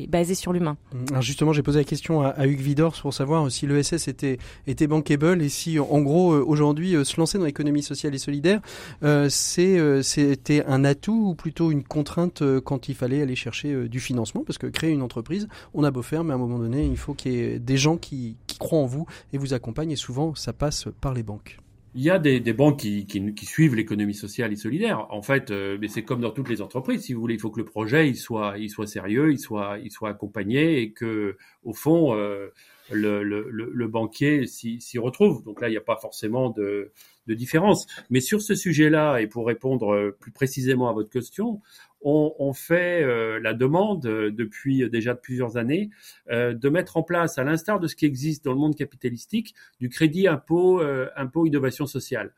et 0.03 0.07
basé 0.07 0.35
sur 0.35 0.53
l'humain. 0.53 0.77
Mm. 0.93 1.05
Alors 1.11 1.21
justement, 1.21 1.53
j'ai 1.53 1.63
posé 1.63 1.79
la 1.79 1.85
question 1.85 2.21
à, 2.21 2.29
à, 2.29 2.47
Hugues 2.47 2.61
Vidor 2.61 2.93
pour 3.01 3.13
savoir 3.13 3.49
si 3.51 3.67
l'ESS 3.67 4.07
était, 4.07 4.37
était 4.67 4.87
bankable 4.87 5.41
et 5.41 5.49
si, 5.49 5.79
en 5.79 6.01
gros, 6.01 6.33
euh, 6.33 6.43
aujourd'hui, 6.45 6.95
euh, 6.95 7.03
se 7.03 7.17
lancer 7.17 7.37
dans 7.37 7.45
l'économie 7.45 7.83
sociale 7.83 8.15
et 8.15 8.17
solidaire, 8.17 8.61
euh, 9.03 9.29
c'était 9.29 10.63
un 10.65 10.83
atout 10.85 11.29
ou 11.29 11.35
plutôt 11.35 11.71
une 11.71 11.83
contrainte 11.83 12.43
quand 12.63 12.89
il 12.89 12.95
fallait 12.95 13.21
aller 13.21 13.35
chercher 13.35 13.87
du 13.87 13.99
financement? 13.99 14.43
Parce 14.45 14.57
que 14.57 14.67
créer 14.67 14.91
une 14.91 15.01
entreprise, 15.01 15.47
on 15.73 15.83
a 15.83 15.91
beau 15.91 16.01
faire, 16.01 16.23
mais 16.23 16.31
à 16.31 16.35
un 16.35 16.39
moment 16.39 16.59
donné, 16.59 16.85
il 16.85 16.97
faut 16.97 17.13
qu'il 17.13 17.31
y 17.33 17.39
ait 17.39 17.59
des 17.59 17.77
gens 17.77 17.97
qui 17.97 18.37
croient 18.59 18.79
en 18.79 18.85
vous 18.85 19.05
et 19.33 19.37
vous 19.37 19.53
accompagnent 19.53 19.91
et 19.91 19.95
souvent, 19.95 20.35
ça 20.35 20.53
passe 20.53 20.87
par 21.01 21.13
les 21.13 21.23
banques. 21.23 21.57
Il 21.93 22.01
y 22.01 22.09
a 22.09 22.19
des, 22.19 22.39
des 22.39 22.53
banques 22.53 22.79
qui, 22.79 23.05
qui, 23.05 23.33
qui 23.33 23.45
suivent 23.45 23.75
l'économie 23.75 24.13
sociale 24.13 24.53
et 24.53 24.55
solidaire. 24.55 25.07
En 25.09 25.21
fait, 25.21 25.51
euh, 25.51 25.77
mais 25.81 25.89
c'est 25.89 26.03
comme 26.03 26.21
dans 26.21 26.31
toutes 26.31 26.47
les 26.47 26.61
entreprises. 26.61 27.01
Si 27.03 27.13
vous 27.13 27.19
voulez, 27.19 27.33
il 27.33 27.39
faut 27.39 27.51
que 27.51 27.59
le 27.59 27.65
projet 27.65 28.07
il 28.07 28.15
soit, 28.15 28.57
il 28.57 28.69
soit 28.69 28.87
sérieux, 28.87 29.31
il 29.31 29.39
soit, 29.39 29.77
il 29.83 29.91
soit 29.91 30.09
accompagné 30.09 30.81
et 30.81 30.93
que, 30.93 31.37
au 31.63 31.73
fond, 31.73 32.15
euh, 32.15 32.47
le, 32.91 33.23
le, 33.23 33.49
le, 33.49 33.87
banquier 33.87 34.47
s'y 34.47 34.97
retrouve. 34.99 35.43
Donc 35.43 35.59
là, 35.59 35.67
il 35.67 35.71
n'y 35.71 35.77
a 35.77 35.81
pas 35.81 35.97
forcément 35.97 36.49
de, 36.49 36.91
de 37.27 37.33
différence. 37.33 37.87
Mais 38.09 38.21
sur 38.21 38.41
ce 38.41 38.55
sujet-là, 38.55 39.19
et 39.19 39.27
pour 39.27 39.45
répondre 39.45 39.93
euh, 39.93 40.17
plus 40.19 40.31
précisément 40.31 40.89
à 40.89 40.93
votre 40.93 41.09
question, 41.09 41.61
on, 42.03 42.53
fait 42.53 43.03
euh, 43.03 43.39
la 43.39 43.53
demande 43.53 44.05
euh, 44.05 44.31
depuis 44.31 44.89
déjà 44.89 45.15
plusieurs 45.15 45.57
années 45.57 45.89
euh, 46.31 46.53
de 46.53 46.69
mettre 46.69 46.97
en 46.97 47.03
place, 47.03 47.37
à 47.37 47.43
l'instar 47.43 47.79
de 47.79 47.87
ce 47.87 47.95
qui 47.95 48.05
existe 48.05 48.43
dans 48.43 48.53
le 48.53 48.59
monde 48.59 48.75
capitalistique, 48.75 49.53
du 49.79 49.89
crédit 49.89 50.27
impôt, 50.27 50.81
impôt 51.15 51.45
innovation 51.45 51.85
sociale. 51.85 52.33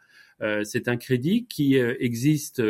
c'est 0.64 0.88
un 0.88 0.98
crédit 0.98 1.46
qui 1.46 1.76
existe 1.76 2.62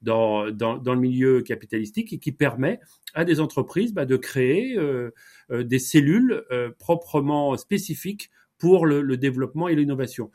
dans, 0.00 0.50
dans, 0.50 0.78
dans, 0.78 0.94
le 0.94 1.00
milieu 1.00 1.42
capitalistique 1.42 2.12
et 2.12 2.18
qui 2.18 2.32
permet 2.32 2.80
à 3.14 3.24
des 3.24 3.40
entreprises 3.40 3.92
bah, 3.92 4.06
de 4.06 4.16
créer 4.16 4.78
des 5.50 5.78
cellules 5.78 6.42
proprement 6.78 7.56
spécifiques 7.56 8.30
pour 8.62 8.86
le, 8.86 9.02
le 9.02 9.16
développement 9.16 9.66
et 9.66 9.74
l'innovation. 9.74 10.30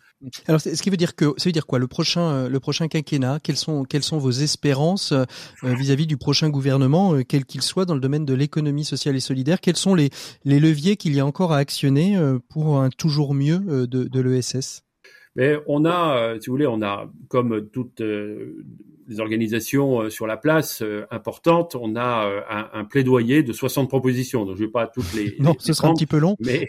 Alors, 0.49 0.59
ce 0.59 0.82
qui 0.82 0.89
veut 0.89 0.97
dire 0.97 1.15
que, 1.15 1.34
ça 1.38 1.45
veut 1.45 1.53
dire 1.53 1.65
quoi 1.65 1.80
le 1.80 1.88
prochain, 1.88 2.30
euh, 2.30 2.49
le 2.49 2.59
prochain 2.59 2.89
quinquennat? 2.89 3.39
Quelles 3.41 3.55
sont, 3.55 3.86
quelles 3.86 4.03
sont 4.03 4.17
vos 4.17 4.32
espérances 4.32 5.13
euh, 5.13 5.23
vis-à-vis 5.63 6.07
du 6.07 6.17
prochain 6.17 6.49
gouvernement, 6.49 7.13
euh, 7.13 7.23
quel 7.23 7.45
qu'il 7.45 7.61
soit, 7.61 7.86
dans 7.86 7.93
le 7.93 8.01
domaine 8.01 8.25
de 8.25 8.34
l'économie 8.34 8.84
sociale 8.84 9.15
et 9.15 9.21
solidaire? 9.21 9.61
Quels 9.61 9.78
sont 9.78 9.95
les, 9.95 10.09
les 10.43 10.59
leviers 10.59 10.97
qu'il 10.97 11.15
y 11.15 11.21
a 11.21 11.25
encore 11.25 11.53
à 11.53 11.57
actionner 11.57 12.19
pour 12.49 12.82
un 12.82 12.89
toujours 12.89 13.34
mieux 13.34 13.59
de, 13.88 14.03
de 14.03 14.19
l'ESS 14.19 14.84
mais 15.38 15.55
on 15.67 15.85
a, 15.85 16.35
si 16.39 16.47
vous 16.47 16.53
voulez, 16.53 16.67
on 16.67 16.81
a, 16.81 17.09
comme 17.29 17.69
toute 17.69 18.01
les 19.07 19.19
organisations 19.19 20.01
euh, 20.01 20.09
sur 20.09 20.27
la 20.27 20.38
place 20.38 20.81
euh, 20.81 21.05
importantes, 21.11 21.75
on 21.75 21.95
a 21.95 22.27
euh, 22.27 22.41
un, 22.49 22.69
un, 22.73 22.85
plaidoyer 22.85 23.41
de 23.41 23.53
60 23.53 23.89
propositions. 23.89 24.45
Donc 24.45 24.57
je 24.57 24.65
vais 24.65 24.71
pas 24.71 24.88
toutes 24.88 25.13
les. 25.13 25.35
non, 25.39 25.55
ce 25.59 25.73
sera 25.73 25.88
un 25.88 25.93
petit 25.93 26.05
peu 26.05 26.17
long. 26.17 26.35
Mais, 26.39 26.67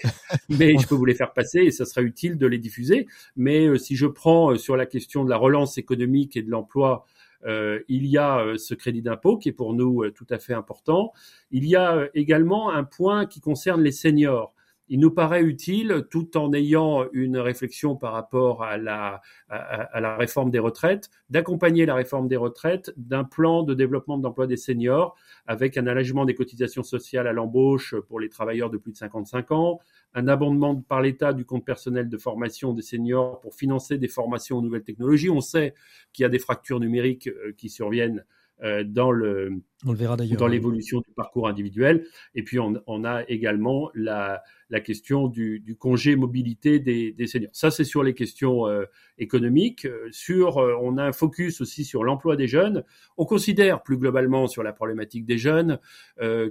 mais 0.48 0.76
je 0.80 0.86
peux 0.86 0.94
vous 0.94 1.04
les 1.04 1.14
faire 1.14 1.32
passer 1.32 1.60
et 1.60 1.70
ça 1.70 1.84
sera 1.84 2.02
utile 2.02 2.38
de 2.38 2.46
les 2.46 2.58
diffuser. 2.58 3.06
Mais 3.36 3.76
si 3.78 3.96
je 3.96 4.06
prends 4.06 4.56
sur 4.56 4.76
la 4.76 4.86
question 4.86 5.24
de 5.24 5.30
la 5.30 5.36
relance 5.36 5.78
économique 5.78 6.36
et 6.36 6.42
de 6.42 6.50
l'emploi, 6.50 7.04
euh, 7.44 7.80
il 7.88 8.06
y 8.06 8.18
a 8.18 8.44
ce 8.56 8.74
crédit 8.74 9.02
d'impôt 9.02 9.36
qui 9.36 9.48
est 9.48 9.52
pour 9.52 9.74
nous 9.74 10.08
tout 10.10 10.26
à 10.30 10.38
fait 10.38 10.54
important. 10.54 11.12
Il 11.50 11.66
y 11.66 11.76
a 11.76 12.08
également 12.14 12.70
un 12.70 12.84
point 12.84 13.26
qui 13.26 13.40
concerne 13.40 13.82
les 13.82 13.92
seniors 13.92 14.54
il 14.88 15.00
nous 15.00 15.10
paraît 15.10 15.42
utile, 15.42 16.06
tout 16.10 16.36
en 16.36 16.52
ayant 16.52 17.06
une 17.12 17.38
réflexion 17.38 17.96
par 17.96 18.12
rapport 18.12 18.62
à 18.62 18.76
la, 18.76 19.20
à, 19.48 20.00
la 20.00 20.16
réforme 20.16 20.50
des 20.50 20.58
retraites, 20.58 21.10
d'accompagner 21.30 21.86
la 21.86 21.94
réforme 21.94 22.28
des 22.28 22.36
retraites 22.36 22.92
d'un 22.96 23.24
plan 23.24 23.62
de 23.62 23.74
développement 23.74 24.18
de 24.18 24.22
l'emploi 24.22 24.46
des 24.46 24.56
seniors 24.56 25.16
avec 25.46 25.76
un 25.76 25.86
allègement 25.86 26.24
des 26.24 26.34
cotisations 26.34 26.82
sociales 26.82 27.26
à 27.26 27.32
l'embauche 27.32 27.94
pour 28.08 28.20
les 28.20 28.28
travailleurs 28.28 28.70
de 28.70 28.78
plus 28.78 28.92
de 28.92 28.96
55 28.96 29.52
ans, 29.52 29.80
un 30.14 30.28
abondement 30.28 30.76
par 30.76 31.02
l'État 31.02 31.32
du 31.32 31.44
compte 31.44 31.64
personnel 31.64 32.08
de 32.08 32.18
formation 32.18 32.72
des 32.72 32.82
seniors 32.82 33.40
pour 33.40 33.54
financer 33.54 33.98
des 33.98 34.08
formations 34.08 34.58
aux 34.58 34.62
nouvelles 34.62 34.84
technologies. 34.84 35.30
On 35.30 35.40
sait 35.40 35.74
qu'il 36.12 36.22
y 36.22 36.26
a 36.26 36.30
des 36.30 36.38
fractures 36.38 36.80
numériques 36.80 37.28
euh, 37.28 37.52
qui 37.56 37.68
surviennent 37.68 38.24
euh, 38.62 38.82
dans 38.84 39.12
le, 39.12 39.52
on 39.86 39.92
le 39.92 39.98
verra 39.98 40.16
d'ailleurs. 40.16 40.38
Dans 40.38 40.48
l'évolution 40.48 40.98
du 41.00 41.12
parcours 41.14 41.46
individuel. 41.46 42.04
Et 42.34 42.42
puis, 42.42 42.58
on, 42.58 42.74
on 42.88 43.04
a 43.04 43.22
également 43.28 43.90
la, 43.94 44.42
la 44.70 44.80
question 44.80 45.28
du, 45.28 45.60
du, 45.60 45.76
congé 45.76 46.16
mobilité 46.16 46.78
des, 46.78 47.12
des 47.12 47.26
seniors. 47.26 47.50
Ça, 47.54 47.70
c'est 47.70 47.84
sur 47.84 48.02
les 48.02 48.14
questions 48.14 48.66
euh, 48.66 48.84
économiques. 49.18 49.86
Euh, 49.86 50.08
sur, 50.10 50.58
euh, 50.58 50.74
on 50.80 50.98
a 50.98 51.04
un 51.04 51.12
focus 51.12 51.60
aussi 51.60 51.84
sur 51.84 52.04
l'emploi 52.04 52.36
des 52.36 52.46
jeunes. 52.46 52.84
On 53.16 53.24
considère 53.24 53.82
plus 53.82 53.96
globalement 53.96 54.46
sur 54.46 54.62
la 54.62 54.72
problématique 54.72 55.24
des 55.24 55.38
jeunes 55.38 55.78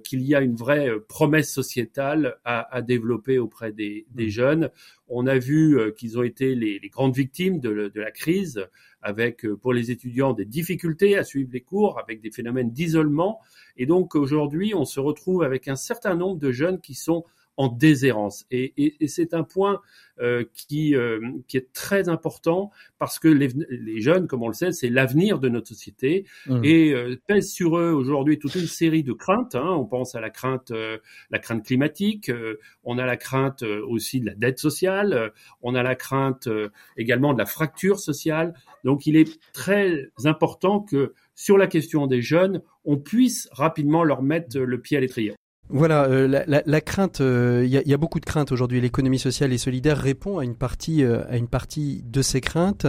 qu'il 0.04 0.22
y 0.22 0.36
a 0.36 0.42
une 0.42 0.56
vraie 0.56 0.90
promesse 1.08 1.52
sociétale 1.52 2.38
à, 2.46 2.76
à 2.76 2.82
développer 2.82 3.38
auprès 3.40 3.72
des, 3.72 4.06
des, 4.12 4.28
mmh. 4.28 4.30
jeunes. 4.30 4.70
On 5.08 5.28
a 5.28 5.38
vu 5.38 5.80
qu'ils 5.98 6.18
ont 6.18 6.24
été 6.24 6.56
les, 6.56 6.80
les 6.80 6.90
grandes 6.90 7.16
victimes 7.16 7.60
de, 7.60 7.92
de 7.94 8.02
la 8.02 8.12
crise, 8.12 8.68
avec 9.02 9.46
pour 9.62 9.74
les 9.74 9.92
étudiants 9.92 10.34
des 10.34 10.46
difficultés 10.46 11.18
à 11.18 11.24
suivre 11.24 11.50
les 11.54 11.62
cours, 11.62 12.00
avec 12.00 12.22
des 12.22 12.32
phénomènes 12.32 12.72
d'isolement 12.72 13.40
et 13.78 13.86
donc 13.86 14.16
aujourd'hui, 14.16 14.74
on 14.76 14.86
se 14.86 15.00
retrouve 15.00 15.44
avec 15.44 15.68
un 15.68 15.76
certain 15.76 16.16
nombre 16.16 16.40
de 16.40 16.52
jeunes 16.52 16.82
qui 16.82 16.96
sont 16.96 17.24
en 17.58 17.68
déshérence. 17.70 18.46
Et, 18.52 18.74
et, 18.78 19.04
et 19.04 19.08
c'est 19.08 19.34
un 19.34 19.44
point 19.44 19.82
euh, 20.20 20.46
qui, 20.54 20.96
euh, 20.96 21.20
qui 21.48 21.58
est 21.58 21.74
très 21.74 22.10
important 22.10 22.72
parce 22.98 23.20
que 23.20 23.28
les, 23.28 23.50
les 23.70 24.02
jeunes, 24.02 24.28
comme 24.28 24.44
on 24.44 24.48
le 24.48 24.54
sait, 24.54 24.72
c'est 24.72 24.90
l'avenir 24.90 25.40
de 25.40 25.50
notre 25.50 25.68
société 25.68 26.26
mmh. 26.48 26.64
et 26.64 26.94
euh, 26.94 27.16
pèse 27.28 27.52
sur 27.52 27.78
eux 27.78 27.92
aujourd'hui 27.92 28.40
toute 28.40 28.56
une 28.56 28.68
série 28.68 29.04
de 29.04 29.14
craintes. 29.14 29.56
Hein. 29.56 29.70
On 29.70 29.86
pense 29.86 30.16
à 30.16 30.22
la 30.22 30.30
crainte, 30.30 30.72
euh, 30.72 30.98
la 31.30 31.40
crainte 31.40 31.66
climatique, 31.66 32.30
euh, 32.30 32.60
on 32.84 32.98
a 32.98 33.06
la 33.06 33.18
crainte 33.18 33.64
aussi 33.64 34.22
de 34.22 34.28
la 34.28 34.36
dette 34.36 34.60
sociale, 34.60 35.34
on 35.62 35.76
a 35.76 35.84
la 35.84 35.96
crainte 35.96 36.48
également 36.96 37.34
de 37.34 37.40
la 37.40 37.46
fracture 37.46 38.00
sociale. 38.00 38.54
Donc 38.84 39.06
il 39.06 39.16
est 39.16 39.40
très 39.54 40.10
important 40.26 40.80
que 40.80 41.14
sur 41.36 41.58
la 41.58 41.68
question 41.68 42.08
des 42.08 42.22
jeunes, 42.22 42.62
on 42.86 42.98
puisse 42.98 43.50
rapidement 43.52 44.04
leur 44.04 44.22
mettre 44.22 44.60
le 44.60 44.82
pied 44.82 44.98
à 44.98 45.00
l'étrier. 45.00 45.34
Voilà, 45.70 46.06
euh, 46.06 46.46
la, 46.48 46.82
crainte, 46.82 47.18
il 47.20 47.26
euh, 47.26 47.66
y, 47.66 47.94
a, 47.94 47.98
beaucoup 47.98 48.22
de 48.22 48.26
craintes 48.26 48.54
aujourd'hui. 48.54 48.80
L'économie 48.80 49.20
sociale 49.20 49.52
et 49.52 49.58
solidaire 49.58 49.98
répond 49.98 50.38
à 50.38 50.46
une 50.46 50.56
partie, 50.56 51.04
euh, 51.04 51.24
à 51.30 51.36
une 51.36 51.50
partie 51.50 52.04
de 52.10 52.22
ces 52.22 52.40
craintes. 52.40 52.88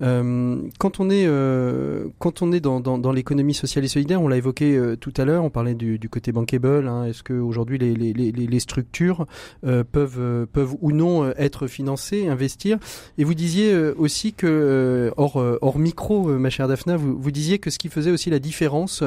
quand 0.00 1.00
on 1.00 1.10
est, 1.10 1.28
quand 2.18 2.42
on 2.42 2.52
est 2.52 2.60
dans, 2.60 2.80
dans, 2.80 3.12
l'économie 3.12 3.54
sociale 3.54 3.84
et 3.84 3.88
solidaire, 3.88 4.22
on 4.22 4.28
l'a 4.28 4.36
évoqué 4.36 4.80
tout 5.00 5.12
à 5.16 5.24
l'heure, 5.24 5.44
on 5.44 5.50
parlait 5.50 5.74
du, 5.74 6.08
côté 6.08 6.30
bankable. 6.30 6.86
Hein, 6.86 7.06
Est-ce 7.06 7.22
que 7.22 7.32
aujourd'hui 7.32 7.78
les, 7.78 7.94
les, 7.94 8.12
les, 8.12 8.30
les, 8.32 8.60
structures 8.60 9.26
peuvent, 9.62 10.46
peuvent 10.52 10.74
ou 10.80 10.92
non 10.92 11.30
être 11.36 11.66
financées, 11.66 12.28
investir? 12.28 12.78
Et 13.18 13.24
vous 13.24 13.34
disiez 13.34 13.74
aussi 13.96 14.32
que 14.32 15.12
hors, 15.16 15.36
hors 15.36 15.78
micro, 15.78 16.28
ma 16.38 16.50
chère 16.50 16.68
Daphna, 16.68 16.96
vous, 16.96 17.18
vous 17.18 17.30
disiez 17.30 17.58
que 17.58 17.70
ce 17.70 17.78
qui 17.78 17.88
faisait 17.88 18.10
aussi 18.10 18.30
la 18.30 18.38
différence, 18.38 19.02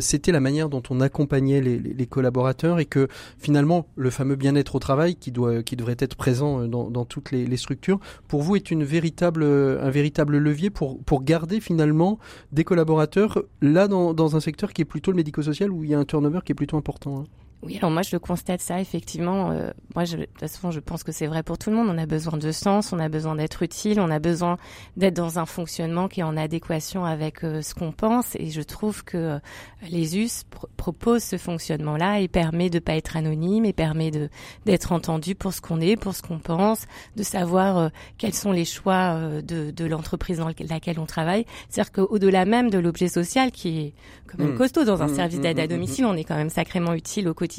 c'était 0.00 0.32
la 0.32 0.40
manière 0.40 0.68
dont 0.68 0.82
on 0.90 1.00
accompagnait 1.00 1.60
les, 1.60 1.78
les 1.78 2.06
collaborateurs 2.06 2.43
et 2.78 2.84
que 2.84 3.08
finalement 3.38 3.86
le 3.96 4.10
fameux 4.10 4.36
bien-être 4.36 4.74
au 4.74 4.78
travail 4.78 5.16
qui 5.16 5.32
doit 5.32 5.62
qui 5.62 5.76
devrait 5.76 5.96
être 5.98 6.16
présent 6.16 6.62
euh, 6.62 6.66
dans, 6.66 7.04
toutes 7.04 7.30
les, 7.30 7.56
structures 7.56 8.00
pour 8.28 8.42
vous 8.42 8.56
est 8.56 8.70
une 8.70 8.84
véritable 8.84 9.44
un 9.44 9.90
véritable 9.90 10.36
levier 10.38 10.70
pour 10.70 11.02
pour 11.04 11.22
garder 11.22 11.60
finalement 11.60 12.18
des 12.52 12.64
collaborateurs 12.64 13.42
là 13.62 13.88
dans, 13.88 14.12
dans 14.14 14.36
un 14.36 14.40
secteur 14.40 14.72
qui 14.72 14.82
est 14.82 14.84
plutôt 14.84 15.10
le 15.10 15.16
médico-social 15.16 15.70
où 15.70 15.84
il 15.84 15.90
y 15.90 15.94
a 15.94 15.98
un 15.98 16.04
turnover 16.04 16.40
qui 16.44 16.52
est 16.52 16.54
plutôt 16.54 16.76
important. 16.76 17.20
Hein? 17.20 17.43
Oui, 17.64 17.78
alors 17.78 17.90
moi 17.90 18.02
je 18.02 18.16
constate 18.16 18.60
ça 18.60 18.80
effectivement. 18.80 19.50
Euh, 19.50 19.70
moi, 19.94 20.04
je, 20.04 20.16
de 20.16 20.24
toute 20.24 20.40
façon, 20.40 20.70
je 20.70 20.80
pense 20.80 21.02
que 21.02 21.12
c'est 21.12 21.26
vrai 21.26 21.42
pour 21.42 21.56
tout 21.56 21.70
le 21.70 21.76
monde. 21.76 21.88
On 21.88 21.96
a 21.96 22.06
besoin 22.06 22.36
de 22.36 22.52
sens, 22.52 22.92
on 22.92 22.98
a 22.98 23.08
besoin 23.08 23.36
d'être 23.36 23.62
utile, 23.62 24.00
on 24.00 24.10
a 24.10 24.18
besoin 24.18 24.58
d'être 24.96 25.14
dans 25.14 25.38
un 25.38 25.46
fonctionnement 25.46 26.08
qui 26.08 26.20
est 26.20 26.24
en 26.24 26.36
adéquation 26.36 27.04
avec 27.04 27.42
euh, 27.42 27.62
ce 27.62 27.74
qu'on 27.74 27.92
pense. 27.92 28.34
Et 28.36 28.50
je 28.50 28.60
trouve 28.60 29.04
que 29.04 29.16
euh, 29.16 29.38
les 29.88 30.18
US 30.18 30.44
proposent 30.76 31.22
ce 31.22 31.38
fonctionnement-là 31.38 32.20
et 32.20 32.28
permet 32.28 32.70
de 32.70 32.80
pas 32.80 32.96
être 32.96 33.16
anonyme 33.16 33.64
et 33.64 33.72
permet 33.72 34.10
de 34.10 34.28
d'être 34.66 34.92
entendu 34.92 35.34
pour 35.34 35.54
ce 35.54 35.60
qu'on 35.60 35.80
est, 35.80 35.96
pour 35.96 36.14
ce 36.14 36.22
qu'on 36.22 36.38
pense, 36.38 36.86
de 37.16 37.22
savoir 37.22 37.78
euh, 37.78 37.88
quels 38.18 38.34
sont 38.34 38.52
les 38.52 38.64
choix 38.64 39.18
de, 39.42 39.70
de 39.70 39.84
l'entreprise 39.84 40.38
dans 40.38 40.50
laquelle 40.68 40.98
on 40.98 41.06
travaille. 41.06 41.46
C'est-à-dire 41.68 41.92
qu'au-delà 41.92 42.44
même 42.44 42.68
de 42.68 42.78
l'objet 42.78 43.08
social 43.08 43.52
qui 43.52 43.78
est 43.78 43.94
quand 44.26 44.38
même 44.38 44.54
mmh. 44.54 44.58
costaud 44.58 44.84
dans 44.84 45.02
un 45.02 45.06
mmh, 45.06 45.14
service 45.14 45.38
mmh, 45.38 45.42
d'aide 45.42 45.60
à 45.60 45.66
domicile, 45.66 46.04
on 46.04 46.16
est 46.16 46.24
quand 46.24 46.36
même 46.36 46.50
sacrément 46.50 46.94
utile 46.94 47.28
au 47.28 47.34
quotidien 47.34 47.53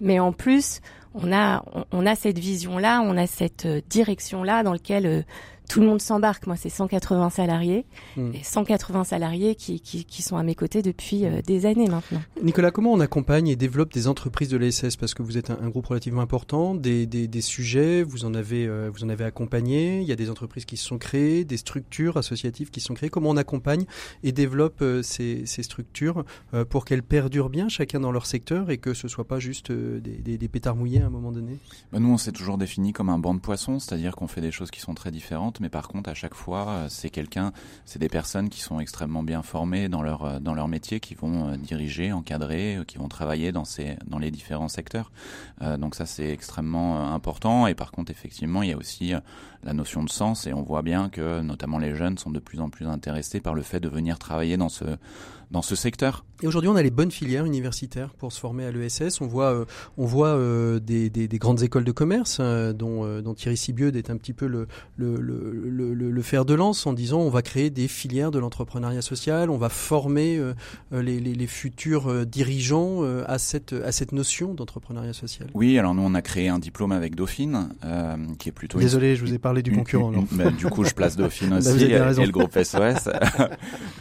mais 0.00 0.18
en 0.18 0.32
plus, 0.32 0.80
on 1.14 1.32
a, 1.32 1.64
on, 1.92 2.06
a 2.06 2.14
cette 2.14 2.38
vision-là, 2.38 3.00
on 3.02 3.16
a 3.16 3.26
cette 3.26 3.66
euh, 3.66 3.80
direction-là 3.88 4.62
dans 4.62 4.72
laquelle 4.72 5.06
euh, 5.06 5.22
tout 5.68 5.80
le 5.80 5.86
monde 5.86 6.00
s'embarque. 6.00 6.46
Moi, 6.46 6.56
c'est 6.56 6.68
180 6.68 7.30
salariés 7.30 7.84
hmm. 8.16 8.30
et 8.34 8.42
180 8.42 9.04
salariés 9.04 9.54
qui, 9.54 9.80
qui, 9.80 10.04
qui, 10.04 10.22
sont 10.22 10.36
à 10.36 10.42
mes 10.42 10.54
côtés 10.54 10.82
depuis 10.82 11.24
euh, 11.24 11.42
des 11.42 11.66
années 11.66 11.88
maintenant. 11.88 12.22
Nicolas, 12.42 12.70
comment 12.70 12.92
on 12.92 13.00
accompagne 13.00 13.48
et 13.48 13.56
développe 13.56 13.92
des 13.92 14.08
entreprises 14.08 14.48
de 14.48 14.56
l'ESS 14.56 14.96
Parce 14.96 15.14
que 15.14 15.22
vous 15.22 15.38
êtes 15.38 15.50
un, 15.50 15.68
groupe 15.68 15.86
relativement 15.86 16.22
important, 16.22 16.74
des, 16.74 17.06
des, 17.06 17.28
des, 17.28 17.40
sujets, 17.40 18.02
vous 18.02 18.24
en 18.24 18.34
avez 18.34 18.66
euh, 18.66 18.90
vous 18.92 19.04
en 19.04 19.08
avez 19.08 19.24
accompagné. 19.24 20.00
Il 20.00 20.06
y 20.06 20.12
a 20.12 20.16
des 20.16 20.30
entreprises 20.30 20.64
qui 20.64 20.76
se 20.76 20.86
sont 20.86 20.98
créées, 20.98 21.44
des 21.44 21.56
structures 21.56 22.16
associatives 22.16 22.70
qui 22.70 22.80
se 22.80 22.86
sont 22.86 22.94
créées. 22.94 23.10
Comment 23.10 23.30
on 23.30 23.36
accompagne 23.36 23.84
et 24.22 24.32
développe 24.32 24.82
euh, 24.82 25.02
ces, 25.02 25.44
ces, 25.46 25.62
structures 25.62 26.24
pour 26.70 26.84
qu'elles 26.84 27.02
perdurent 27.02 27.50
bien 27.50 27.68
chacun 27.68 27.98
dans 27.98 28.12
leur 28.12 28.26
secteur 28.26 28.70
et 28.70 28.78
que 28.78 28.94
ce 28.94 29.08
soit 29.08 29.26
pas 29.26 29.40
juste 29.40 29.72
des, 29.72 30.38
des, 30.38 30.48
pétards 30.48 30.76
mouillés 30.76 31.00
à 31.00 31.06
un 31.06 31.10
moment 31.10 31.32
donné? 31.32 31.58
Ben 31.92 32.00
Nous, 32.00 32.10
on 32.10 32.18
s'est 32.18 32.32
toujours 32.32 32.56
défini 32.56 32.92
comme 32.92 33.08
un 33.08 33.18
banc 33.18 33.34
de 33.34 33.40
poissons, 33.40 33.78
c'est-à-dire 33.78 34.14
qu'on 34.14 34.28
fait 34.28 34.40
des 34.40 34.52
choses 34.52 34.70
qui 34.70 34.80
sont 34.80 34.94
très 34.94 35.10
différentes 35.10 35.55
mais 35.60 35.68
par 35.68 35.88
contre, 35.88 36.10
à 36.10 36.14
chaque 36.14 36.34
fois, 36.34 36.68
euh, 36.68 36.86
c'est 36.88 37.10
quelqu'un, 37.10 37.52
c'est 37.84 37.98
des 37.98 38.08
personnes 38.08 38.48
qui 38.48 38.60
sont 38.60 38.80
extrêmement 38.80 39.22
bien 39.22 39.42
formées 39.42 39.88
dans 39.88 40.02
leur 40.02 40.24
euh, 40.24 40.66
métier, 40.66 41.00
qui 41.00 41.14
vont 41.14 41.48
euh, 41.48 41.56
diriger, 41.56 42.12
encadrer, 42.12 42.78
qui 42.86 42.98
vont 42.98 43.08
travailler 43.08 43.52
dans 43.52 44.18
les 44.18 44.30
différents 44.30 44.68
secteurs. 44.68 45.10
donc 45.78 45.94
ça, 45.94 46.06
c'est 46.06 46.30
extrêmement 46.30 47.12
important. 47.12 47.66
Et 47.66 47.74
par 47.74 47.90
contre, 47.90 48.10
effectivement, 48.10 48.62
il 48.62 48.70
y 48.70 48.72
a 48.72 48.76
aussi 48.76 49.12
la 49.62 49.72
notion 49.72 50.02
de 50.02 50.10
sens, 50.10 50.46
et 50.46 50.52
on 50.52 50.62
voit 50.62 50.82
bien 50.82 51.08
que 51.08 51.40
notamment 51.40 51.78
les 51.78 51.94
jeunes 51.94 52.18
sont 52.18 52.30
de 52.30 52.38
plus 52.38 52.60
en 52.60 52.70
plus 52.70 52.86
intéressés 52.86 53.40
par 53.40 53.54
le 53.54 53.62
fait 53.62 53.80
de 53.80 53.88
venir 53.88 54.18
travailler 54.18 54.56
dans 54.56 54.68
ce 54.68 54.84
dans 55.50 55.62
ce 55.62 55.76
secteur. 55.76 56.24
Et 56.42 56.46
aujourd'hui, 56.46 56.68
on 56.68 56.76
a 56.76 56.82
les 56.82 56.90
bonnes 56.90 57.10
filières 57.10 57.46
universitaires 57.46 58.10
pour 58.10 58.30
se 58.30 58.38
former 58.38 58.66
à 58.66 58.70
l'ESS. 58.70 59.20
On 59.22 59.26
voit, 59.26 59.54
euh, 59.54 59.64
on 59.96 60.04
voit 60.04 60.28
euh, 60.28 60.78
des, 60.80 61.08
des, 61.08 61.28
des, 61.28 61.38
grandes 61.38 61.62
écoles 61.62 61.84
de 61.84 61.92
commerce 61.92 62.38
euh, 62.40 62.74
dont, 62.74 63.22
dont, 63.22 63.32
Thierry 63.32 63.56
Sibieux 63.56 63.94
est 63.96 64.10
un 64.10 64.18
petit 64.18 64.34
peu 64.34 64.46
le, 64.46 64.66
le, 64.96 65.16
le, 65.16 65.94
le, 65.94 66.22
fer 66.22 66.44
de 66.44 66.52
lance 66.52 66.86
en 66.86 66.92
disant 66.92 67.20
on 67.20 67.30
va 67.30 67.40
créer 67.40 67.70
des 67.70 67.88
filières 67.88 68.30
de 68.30 68.38
l'entrepreneuriat 68.38 69.00
social, 69.00 69.48
on 69.48 69.56
va 69.56 69.70
former 69.70 70.38
les, 70.92 71.20
les, 71.20 71.34
les, 71.34 71.46
futurs 71.46 72.26
dirigeants 72.26 73.02
à 73.26 73.38
cette, 73.38 73.72
à 73.72 73.92
cette 73.92 74.12
notion 74.12 74.52
d'entrepreneuriat 74.52 75.12
social. 75.12 75.48
Oui, 75.54 75.78
alors 75.78 75.94
nous 75.94 76.02
on 76.02 76.14
a 76.14 76.22
créé 76.22 76.48
un 76.48 76.58
diplôme 76.58 76.92
avec 76.92 77.14
Dauphine 77.14 77.70
qui 78.38 78.48
est 78.48 78.52
plutôt. 78.52 78.78
Désolé, 78.78 79.16
je 79.16 79.24
vous 79.24 79.32
ai 79.32 79.38
parlé 79.38 79.62
du 79.62 79.72
concurrent. 79.72 80.12
Bah, 80.32 80.50
du 80.50 80.66
coup, 80.66 80.84
je 80.84 80.92
place 80.92 81.16
Dauphine 81.16 81.50
bah, 81.50 81.58
aussi 81.58 81.84
et, 81.84 82.26
le 82.26 82.30
groupe 82.30 82.52
SOS. 82.52 83.08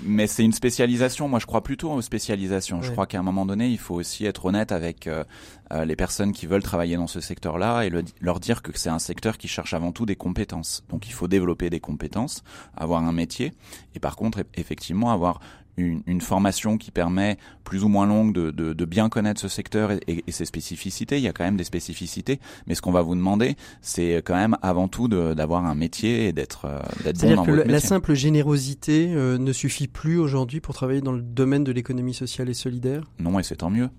Mais 0.03 0.27
c'est 0.27 0.43
une 0.43 0.53
spécialisation 0.53 1.27
moi 1.35 1.41
je 1.41 1.47
crois 1.47 1.63
plutôt 1.63 1.91
aux 1.91 2.01
spécialisations. 2.01 2.81
Je 2.81 2.93
crois 2.93 3.07
qu'à 3.07 3.19
un 3.19 3.21
moment 3.21 3.45
donné, 3.45 3.67
il 3.67 3.77
faut 3.77 3.95
aussi 3.95 4.25
être 4.25 4.45
honnête 4.45 4.71
avec 4.71 5.05
euh, 5.05 5.25
euh, 5.73 5.83
les 5.83 5.97
personnes 5.97 6.31
qui 6.31 6.45
veulent 6.45 6.63
travailler 6.63 6.95
dans 6.95 7.07
ce 7.07 7.19
secteur-là 7.19 7.83
et 7.83 7.91
leur 8.21 8.39
dire 8.39 8.61
que 8.61 8.71
c'est 8.73 8.89
un 8.89 8.99
secteur 8.99 9.37
qui 9.37 9.49
cherche 9.49 9.73
avant 9.73 9.91
tout 9.91 10.05
des 10.05 10.15
compétences. 10.15 10.85
Donc 10.87 11.09
il 11.09 11.11
faut 11.11 11.27
développer 11.27 11.69
des 11.69 11.81
compétences, 11.81 12.41
avoir 12.77 13.03
un 13.03 13.11
métier 13.11 13.51
et 13.95 13.99
par 13.99 14.15
contre 14.15 14.45
effectivement 14.53 15.11
avoir 15.11 15.41
une, 15.77 16.01
une, 16.05 16.21
formation 16.21 16.77
qui 16.77 16.91
permet 16.91 17.37
plus 17.63 17.83
ou 17.83 17.89
moins 17.89 18.05
longue 18.05 18.33
de, 18.33 18.51
de, 18.51 18.73
de 18.73 18.85
bien 18.85 19.09
connaître 19.09 19.41
ce 19.41 19.47
secteur 19.47 19.91
et, 19.91 20.23
et, 20.25 20.31
ses 20.31 20.45
spécificités. 20.45 21.17
Il 21.17 21.23
y 21.23 21.27
a 21.27 21.33
quand 21.33 21.43
même 21.43 21.57
des 21.57 21.63
spécificités, 21.63 22.39
mais 22.67 22.75
ce 22.75 22.81
qu'on 22.81 22.91
va 22.91 23.01
vous 23.01 23.15
demander, 23.15 23.55
c'est 23.81 24.15
quand 24.25 24.35
même 24.35 24.57
avant 24.61 24.87
tout 24.87 25.07
d'avoir 25.07 25.65
un 25.65 25.75
métier 25.75 26.27
et 26.27 26.33
d'être 26.33 26.65
euh, 26.65 26.79
d'être 27.03 27.21
bon 27.21 27.35
dans 27.35 27.45
que 27.45 27.51
votre 27.51 27.69
la 27.69 27.79
simple 27.79 28.13
générosité 28.13 29.13
euh, 29.13 29.37
ne 29.37 29.51
suffit 29.51 29.87
plus 29.87 30.17
aujourd'hui 30.17 30.61
pour 30.61 30.73
travailler 30.73 31.01
dans 31.01 31.11
le 31.11 31.21
domaine 31.21 31.63
de 31.63 31.71
l'économie 31.71 32.13
sociale 32.13 32.49
et 32.49 32.53
solidaire? 32.53 33.03
Non, 33.19 33.39
et 33.39 33.43
c'est 33.43 33.57
tant 33.57 33.69
mieux 33.69 33.89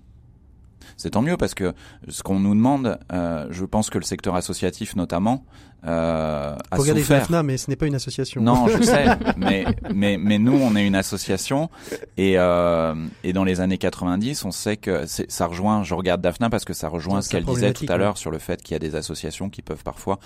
c'est 0.95 1.11
tant 1.11 1.21
mieux 1.21 1.37
parce 1.37 1.53
que 1.53 1.73
ce 2.07 2.23
qu'on 2.23 2.39
nous 2.39 2.55
demande, 2.55 2.97
euh, 3.11 3.47
je 3.49 3.65
pense 3.65 3.89
que 3.89 3.97
le 3.97 4.03
secteur 4.03 4.35
associatif 4.35 4.95
notamment 4.95 5.45
euh, 5.85 6.55
regarder 6.71 7.03
FNA, 7.03 7.43
mais 7.43 7.57
ce 7.57 7.69
n'est 7.69 7.75
pas 7.75 7.85
une 7.85 7.95
association. 7.95 8.41
Non, 8.41 8.67
je 8.67 8.81
sais, 8.83 9.05
mais 9.37 9.65
mais 9.93 10.17
mais 10.17 10.39
nous 10.39 10.57
on 10.57 10.75
est 10.75 10.85
une 10.85 10.95
association 10.95 11.69
et 12.17 12.37
euh, 12.37 12.95
et 13.23 13.31
dans 13.31 13.43
les 13.43 13.61
années 13.61 13.77
90, 13.77 14.43
on 14.45 14.51
sait 14.51 14.77
que 14.77 15.05
ça 15.05 15.45
rejoint. 15.45 15.83
Je 15.83 15.93
regarde 15.93 16.21
Daphna 16.21 16.49
parce 16.49 16.65
que 16.65 16.73
ça 16.73 16.89
rejoint 16.89 17.21
ce 17.21 17.29
qu'elle 17.29 17.45
disait 17.45 17.73
tout 17.73 17.85
à 17.89 17.97
l'heure 17.97 18.17
sur 18.17 18.31
le 18.31 18.39
fait 18.39 18.61
qu'il 18.61 18.73
y 18.73 18.75
a 18.75 18.79
des 18.79 18.95
associations 18.95 19.49
qui 19.49 19.61
peuvent 19.61 19.83
parfois 19.83 20.19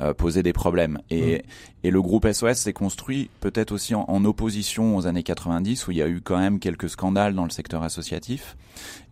euh, 0.00 0.12
poser 0.12 0.42
des 0.42 0.52
problèmes 0.52 0.98
et 1.10 1.42
et 1.84 1.90
le 1.90 2.02
groupe 2.02 2.30
SOS 2.30 2.54
s'est 2.54 2.72
construit 2.72 3.30
peut-être 3.40 3.72
aussi 3.72 3.94
en, 3.94 4.04
en 4.08 4.24
opposition 4.24 4.96
aux 4.96 5.06
années 5.06 5.22
90 5.22 5.86
où 5.86 5.92
il 5.92 5.98
y 5.98 6.02
a 6.02 6.08
eu 6.08 6.20
quand 6.20 6.38
même 6.38 6.58
quelques 6.58 6.90
scandales 6.90 7.34
dans 7.34 7.44
le 7.44 7.50
secteur 7.50 7.82
associatif 7.82 8.56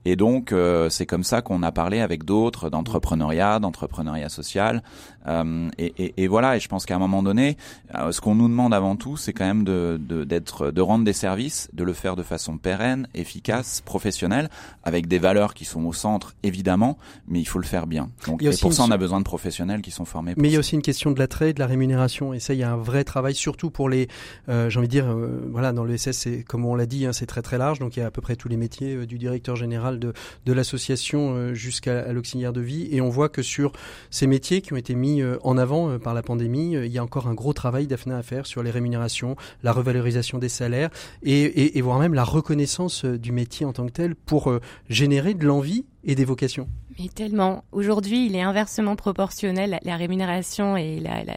et 0.07 0.14
donc, 0.14 0.53
euh, 0.53 0.88
c'est 0.88 1.05
comme 1.05 1.24
ça 1.24 1.42
qu'on 1.42 1.64
a 1.64 1.72
parlé 1.72 2.01
avec 2.01 2.22
d'autres 2.22 2.70
d'entrepreneuriat, 2.70 3.59
d'entrepreneuriat 3.59 4.28
social. 4.28 4.84
Euh, 5.26 5.68
et, 5.78 5.86
et, 5.99 6.14
et, 6.16 6.26
voilà. 6.26 6.57
Et 6.57 6.61
je 6.61 6.68
pense 6.68 6.87
qu'à 6.87 6.97
un 6.97 6.99
moment 6.99 7.22
donné, 7.22 7.57
euh, 7.95 8.12
ce 8.12 8.20
qu'on 8.20 8.34
nous 8.34 8.49
demande 8.49 8.74
avant 8.74 8.97
tout, 8.97 9.16
c'est 9.16 9.32
quand 9.32 9.45
même 9.45 9.64
de, 9.64 9.99
d'être, 10.24 10.70
de, 10.70 10.80
rendre 10.80 11.05
des 11.05 11.12
services, 11.12 11.68
de 11.72 11.84
le 11.84 11.93
faire 11.93 12.16
de 12.16 12.22
façon 12.22 12.59
pérenne, 12.59 13.09
efficace, 13.14 13.82
professionnelle, 13.84 14.49
avec 14.84 15.07
des 15.07 15.18
valeurs 15.18 15.55
qui 15.55 15.64
sont 15.64 15.84
au 15.84 15.93
centre, 15.93 16.34
évidemment, 16.43 16.99
mais 17.28 17.41
il 17.41 17.47
faut 17.47 17.59
le 17.59 17.66
faire 17.66 17.87
bien. 17.87 18.09
Donc, 18.26 18.43
et 18.43 18.51
pour 18.61 18.72
ça, 18.72 18.84
on 18.84 18.91
a 18.91 18.99
besoin 18.99 19.18
de 19.18 19.24
professionnels 19.24 19.82
qui 19.82 19.91
sont 19.91 20.05
formés. 20.05 20.34
mais 20.37 20.49
il 20.49 20.53
y 20.53 20.57
a 20.57 20.59
aussi 20.59 20.74
une 20.74 20.82
question 20.82 21.11
de 21.11 21.18
l'attrait, 21.18 21.53
de 21.53 21.61
la 21.61 21.66
rémunération. 21.66 22.32
Et 22.32 22.41
ça, 22.41 22.55
il 22.55 22.61
y 22.61 22.62
a 22.62 22.72
un 22.72 22.76
vrai 22.76 23.05
travail, 23.05 23.34
surtout 23.34 23.70
pour 23.70 23.89
les, 23.89 24.09
euh, 24.49 24.70
j'ai 24.70 24.78
envie 24.78 24.89
de 24.89 24.93
dire, 24.93 25.07
voilà, 25.51 25.72
dans 25.72 25.84
le 25.84 25.97
SS, 25.97 26.16
c'est 26.16 26.43
comme 26.43 26.64
on 26.64 26.74
l'a 26.74 26.87
dit, 26.87 27.07
hein, 27.07 27.12
c'est 27.12 27.26
très 27.26 27.43
très 27.43 27.59
large. 27.59 27.78
Donc 27.78 27.97
il 27.97 28.01
y 28.01 28.03
a 28.03 28.07
à 28.07 28.11
peu 28.11 28.20
près 28.20 28.37
tous 28.37 28.49
les 28.49 28.57
métiers 28.57 29.07
du 29.07 29.18
directeur 29.18 29.57
général 29.57 29.99
de, 29.99 30.12
de 30.45 30.53
l'association 30.53 31.34
euh, 31.34 31.55
jusqu'à 31.55 32.12
l'auxiliaire 32.12 32.53
de 32.53 32.61
vie. 32.61 32.89
Et 32.91 33.01
on 33.01 33.09
voit 33.09 33.28
que 33.28 33.43
sur 33.43 33.72
ces 34.11 34.26
métiers 34.26 34.61
qui 34.61 34.72
ont 34.72 34.76
été 34.76 34.95
mis 34.95 35.22
euh, 35.22 35.39
en 35.43 35.59
avant 35.59 35.75
euh, 35.76 35.98
par 35.98 36.14
la 36.14 36.22
pandémie, 36.22 36.72
il 36.72 36.92
y 36.92 36.98
a 36.98 37.02
encore 37.02 37.26
un 37.26 37.34
gros 37.34 37.52
travail 37.52 37.86
d'AFNA 37.86 38.18
à 38.18 38.22
faire 38.22 38.46
sur 38.46 38.62
les 38.62 38.70
rémunérations, 38.70 39.36
la 39.62 39.72
revalorisation 39.72 40.38
des 40.38 40.48
salaires 40.48 40.90
et, 41.22 41.80
voire 41.80 41.98
même 41.98 42.14
la 42.14 42.24
reconnaissance 42.24 43.04
du 43.04 43.32
métier 43.32 43.66
en 43.66 43.72
tant 43.72 43.86
que 43.86 43.92
tel 43.92 44.14
pour 44.14 44.52
générer 44.88 45.34
de 45.34 45.46
l'envie 45.46 45.84
et 46.04 46.14
des 46.14 46.24
vocations. 46.24 46.68
Mais 46.98 47.08
tellement. 47.08 47.64
Aujourd'hui, 47.72 48.26
il 48.26 48.36
est 48.36 48.42
inversement 48.42 48.96
proportionnel. 48.96 49.78
La, 49.82 49.96
rémunération 49.96 50.76
et 50.76 50.98
la, 50.98 51.24
la, 51.24 51.36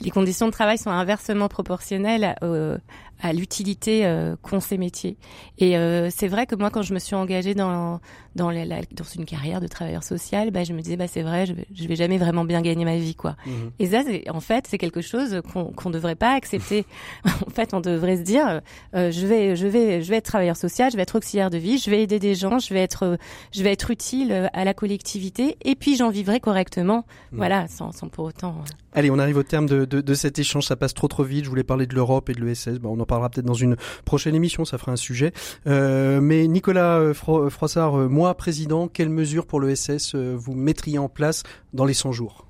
les 0.00 0.10
conditions 0.10 0.46
de 0.46 0.52
travail 0.52 0.78
sont 0.78 0.90
inversement 0.90 1.48
proportionnelles 1.48 2.36
euh, 2.42 2.78
à 3.20 3.32
l'utilité 3.32 4.04
euh, 4.04 4.36
qu'ont 4.42 4.60
ces 4.60 4.76
métiers. 4.76 5.16
Et 5.58 5.76
euh, 5.78 6.10
c'est 6.10 6.28
vrai 6.28 6.46
que 6.46 6.54
moi, 6.54 6.70
quand 6.70 6.82
je 6.82 6.92
me 6.92 6.98
suis 6.98 7.14
engagée 7.14 7.54
dans, 7.54 8.00
dans, 8.34 8.50
la, 8.50 8.64
dans 8.66 9.04
une 9.14 9.24
carrière 9.24 9.60
de 9.60 9.66
travailleur 9.66 10.02
social, 10.02 10.50
bah, 10.50 10.64
je 10.64 10.72
me 10.72 10.82
disais, 10.82 10.96
bah, 10.96 11.08
c'est 11.08 11.22
vrai, 11.22 11.46
je 11.46 11.54
vais, 11.54 11.66
je 11.74 11.88
vais 11.88 11.96
jamais 11.96 12.18
vraiment 12.18 12.44
bien 12.44 12.60
gagner 12.60 12.84
ma 12.84 12.96
vie, 12.96 13.14
quoi. 13.14 13.36
Mmh. 13.46 13.50
Et 13.78 13.86
ça, 13.86 14.02
en 14.30 14.40
fait, 14.40 14.66
c'est 14.68 14.78
quelque 14.78 15.00
chose 15.00 15.40
qu'on 15.52 15.72
qu'on 15.72 15.90
devrait 15.90 16.14
pas 16.14 16.34
accepter. 16.34 16.84
en 17.24 17.50
fait, 17.50 17.72
on 17.72 17.80
devrait 17.80 18.18
se 18.18 18.22
dire, 18.22 18.60
euh, 18.94 19.10
je 19.10 19.26
vais, 19.26 19.56
je 19.56 19.66
vais, 19.66 20.02
je 20.02 20.10
vais 20.10 20.16
être 20.16 20.26
travailleur 20.26 20.56
social, 20.56 20.90
je 20.90 20.96
vais 20.96 21.02
être 21.02 21.16
auxiliaire 21.16 21.50
de 21.50 21.58
vie, 21.58 21.78
je 21.78 21.90
vais 21.90 22.02
aider 22.02 22.18
des 22.18 22.34
gens, 22.34 22.58
je 22.58 22.72
vais 22.74 22.82
être, 22.82 23.18
je 23.52 23.62
vais 23.62 23.72
être 23.72 23.90
utile 23.90 24.50
à 24.52 24.64
la 24.64 24.74
collectivité, 24.74 25.56
et 25.64 25.74
puis 25.74 25.96
j'en 25.96 26.10
vivrai 26.10 26.40
correctement, 26.40 27.06
mmh. 27.32 27.36
voilà, 27.36 27.68
sans, 27.68 27.92
sans 27.92 28.08
pour 28.08 28.26
autant. 28.26 28.62
Allez, 28.96 29.10
on 29.10 29.18
arrive 29.18 29.36
au 29.36 29.42
terme 29.42 29.66
de, 29.66 29.84
de, 29.84 30.00
de, 30.00 30.14
cet 30.14 30.38
échange, 30.38 30.64
ça 30.64 30.74
passe 30.74 30.94
trop 30.94 31.06
trop 31.06 31.22
vite. 31.22 31.44
Je 31.44 31.50
voulais 31.50 31.64
parler 31.64 31.86
de 31.86 31.94
l'Europe 31.94 32.30
et 32.30 32.32
de 32.32 32.42
l'ESS. 32.42 32.78
Bon, 32.80 32.96
on 32.96 33.00
en 33.00 33.04
parlera 33.04 33.28
peut-être 33.28 33.44
dans 33.44 33.52
une 33.52 33.76
prochaine 34.06 34.34
émission, 34.34 34.64
ça 34.64 34.78
fera 34.78 34.90
un 34.90 34.96
sujet. 34.96 35.34
Euh, 35.66 36.22
mais 36.22 36.48
Nicolas 36.48 36.96
euh, 36.96 37.12
Fro 37.12 37.50
Froissart, 37.50 37.98
euh, 37.98 38.08
moi, 38.08 38.34
président, 38.38 38.88
quelles 38.88 39.10
mesures 39.10 39.46
pour 39.46 39.60
l'ESS 39.60 40.14
vous 40.14 40.54
mettriez 40.54 40.96
en 40.96 41.10
place 41.10 41.42
dans 41.74 41.84
les 41.84 41.92
100 41.92 42.12
jours? 42.12 42.46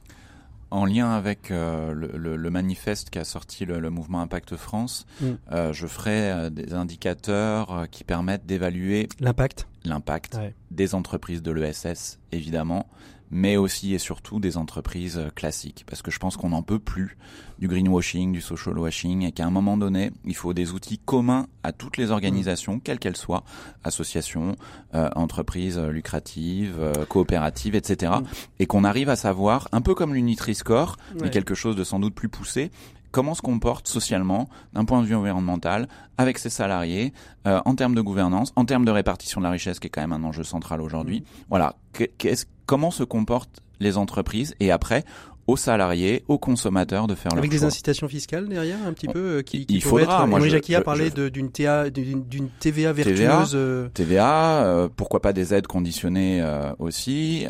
En 0.70 0.84
lien 0.84 1.10
avec 1.10 1.48
le, 1.50 1.92
le, 1.94 2.50
manifeste 2.50 3.10
qu'a 3.10 3.24
sorti 3.24 3.64
le, 3.64 3.80
le, 3.80 3.90
mouvement 3.90 4.20
Impact 4.20 4.54
France, 4.54 5.04
mm. 5.20 5.26
euh, 5.50 5.72
je 5.72 5.86
ferai 5.88 6.48
des 6.50 6.74
indicateurs 6.74 7.86
qui 7.90 8.04
permettent 8.04 8.46
d'évaluer 8.46 9.08
l'impact, 9.18 9.66
l'impact 9.84 10.38
des 10.70 10.94
entreprises 10.94 11.42
de 11.42 11.50
l'ESS, 11.50 12.20
évidemment, 12.30 12.86
mais 13.30 13.56
aussi 13.56 13.94
et 13.94 13.98
surtout 13.98 14.40
des 14.40 14.56
entreprises 14.56 15.18
euh, 15.18 15.30
classiques. 15.34 15.84
Parce 15.88 16.02
que 16.02 16.10
je 16.10 16.18
pense 16.18 16.36
qu'on 16.36 16.50
n'en 16.50 16.62
peut 16.62 16.78
plus 16.78 17.16
du 17.58 17.68
greenwashing, 17.68 18.32
du 18.32 18.40
social 18.40 18.78
washing, 18.78 19.22
et 19.22 19.32
qu'à 19.32 19.46
un 19.46 19.50
moment 19.50 19.76
donné, 19.76 20.12
il 20.24 20.36
faut 20.36 20.52
des 20.52 20.72
outils 20.72 20.98
communs 20.98 21.46
à 21.62 21.72
toutes 21.72 21.96
les 21.96 22.10
organisations, 22.10 22.78
quelles 22.78 22.98
qu'elles 22.98 23.16
soient, 23.16 23.44
associations, 23.82 24.56
euh, 24.94 25.08
entreprises 25.16 25.78
euh, 25.78 25.90
lucratives, 25.90 26.76
coopératives, 27.08 27.74
etc. 27.74 28.12
Mm. 28.20 28.24
Et 28.60 28.66
qu'on 28.66 28.84
arrive 28.84 29.08
à 29.08 29.16
savoir, 29.16 29.68
un 29.72 29.80
peu 29.80 29.94
comme 29.94 30.14
l'Unitri-Score, 30.14 30.96
mais 31.20 31.30
quelque 31.30 31.54
chose 31.54 31.76
de 31.76 31.84
sans 31.84 31.98
doute 31.98 32.14
plus 32.14 32.28
poussé, 32.28 32.70
comment 33.10 33.34
se 33.34 33.42
comporte 33.42 33.88
socialement, 33.88 34.48
d'un 34.72 34.84
point 34.84 35.00
de 35.00 35.06
vue 35.06 35.14
environnemental, 35.14 35.88
avec 36.18 36.38
ses 36.38 36.50
salariés, 36.50 37.12
en 37.44 37.74
termes 37.74 37.94
de 37.94 38.00
gouvernance, 38.00 38.52
en 38.56 38.64
termes 38.64 38.84
de 38.84 38.90
répartition 38.90 39.40
de 39.40 39.46
la 39.46 39.50
richesse, 39.50 39.78
qui 39.78 39.86
est 39.86 39.90
quand 39.90 40.00
même 40.00 40.12
un 40.12 40.24
enjeu 40.24 40.44
central 40.44 40.80
aujourd'hui. 40.80 41.20
Mm. 41.20 41.24
Voilà, 41.48 41.76
qu'est-ce 42.18 42.46
comment 42.66 42.90
se 42.90 43.04
comportent 43.04 43.62
les 43.80 43.96
entreprises? 43.96 44.54
Et 44.60 44.70
après 44.70 45.04
aux 45.46 45.56
salariés, 45.56 46.24
aux 46.28 46.38
consommateurs 46.38 47.06
de 47.06 47.14
faire 47.14 47.32
Avec 47.36 47.50
des 47.50 47.64
incitations 47.64 48.08
fiscales 48.08 48.48
derrière, 48.48 48.78
un 48.86 48.92
petit 48.92 49.06
peu, 49.06 49.38
euh, 49.38 49.42
qui, 49.42 49.66
qui 49.66 49.76
Il 49.76 49.82
faudra. 49.82 50.22
Être... 50.22 50.26
Moi, 50.26 50.40
Jackie 50.48 50.74
a 50.74 50.80
parlé 50.80 51.10
d'une 51.10 51.50
d'une 51.90 52.48
TVA 52.60 52.92
vertueuse. 52.92 53.50
TVA, 53.50 53.90
TVA 53.94 54.64
euh, 54.64 54.88
pourquoi 54.94 55.20
pas 55.20 55.32
des 55.32 55.54
aides 55.54 55.66
conditionnées 55.66 56.40
euh, 56.42 56.72
aussi, 56.78 57.46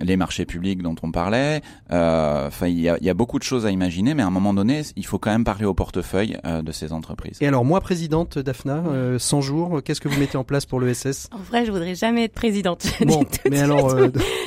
les 0.00 0.16
marchés 0.16 0.44
publics 0.44 0.82
dont 0.82 0.96
on 1.02 1.10
parlait. 1.10 1.62
Enfin, 1.90 2.66
il 2.66 2.80
y 2.80 2.88
a, 2.88 2.98
y 3.00 3.10
a, 3.10 3.14
beaucoup 3.14 3.38
de 3.38 3.44
choses 3.44 3.66
à 3.66 3.70
imaginer, 3.70 4.14
mais 4.14 4.22
à 4.22 4.26
un 4.26 4.30
moment 4.30 4.52
donné, 4.52 4.82
il 4.96 5.06
faut 5.06 5.18
quand 5.18 5.30
même 5.30 5.44
parler 5.44 5.64
au 5.64 5.74
portefeuille 5.74 6.36
de 6.44 6.72
ces 6.72 6.92
entreprises. 6.92 7.38
Et 7.40 7.46
alors, 7.46 7.64
moi, 7.64 7.80
présidente 7.80 8.38
Daphna, 8.38 8.82
100 9.18 9.40
jours, 9.40 9.82
qu'est-ce 9.82 10.00
que 10.00 10.08
vous 10.08 10.18
mettez 10.18 10.36
en 10.36 10.44
place 10.44 10.66
pour 10.66 10.80
l'ESS 10.80 11.28
En 11.32 11.38
vrai, 11.38 11.64
je 11.64 11.72
voudrais 11.72 11.94
jamais 11.94 12.24
être 12.24 12.34
présidente. 12.34 12.86
Bon, 13.06 13.24
mais 13.48 13.60
alors. 13.60 13.94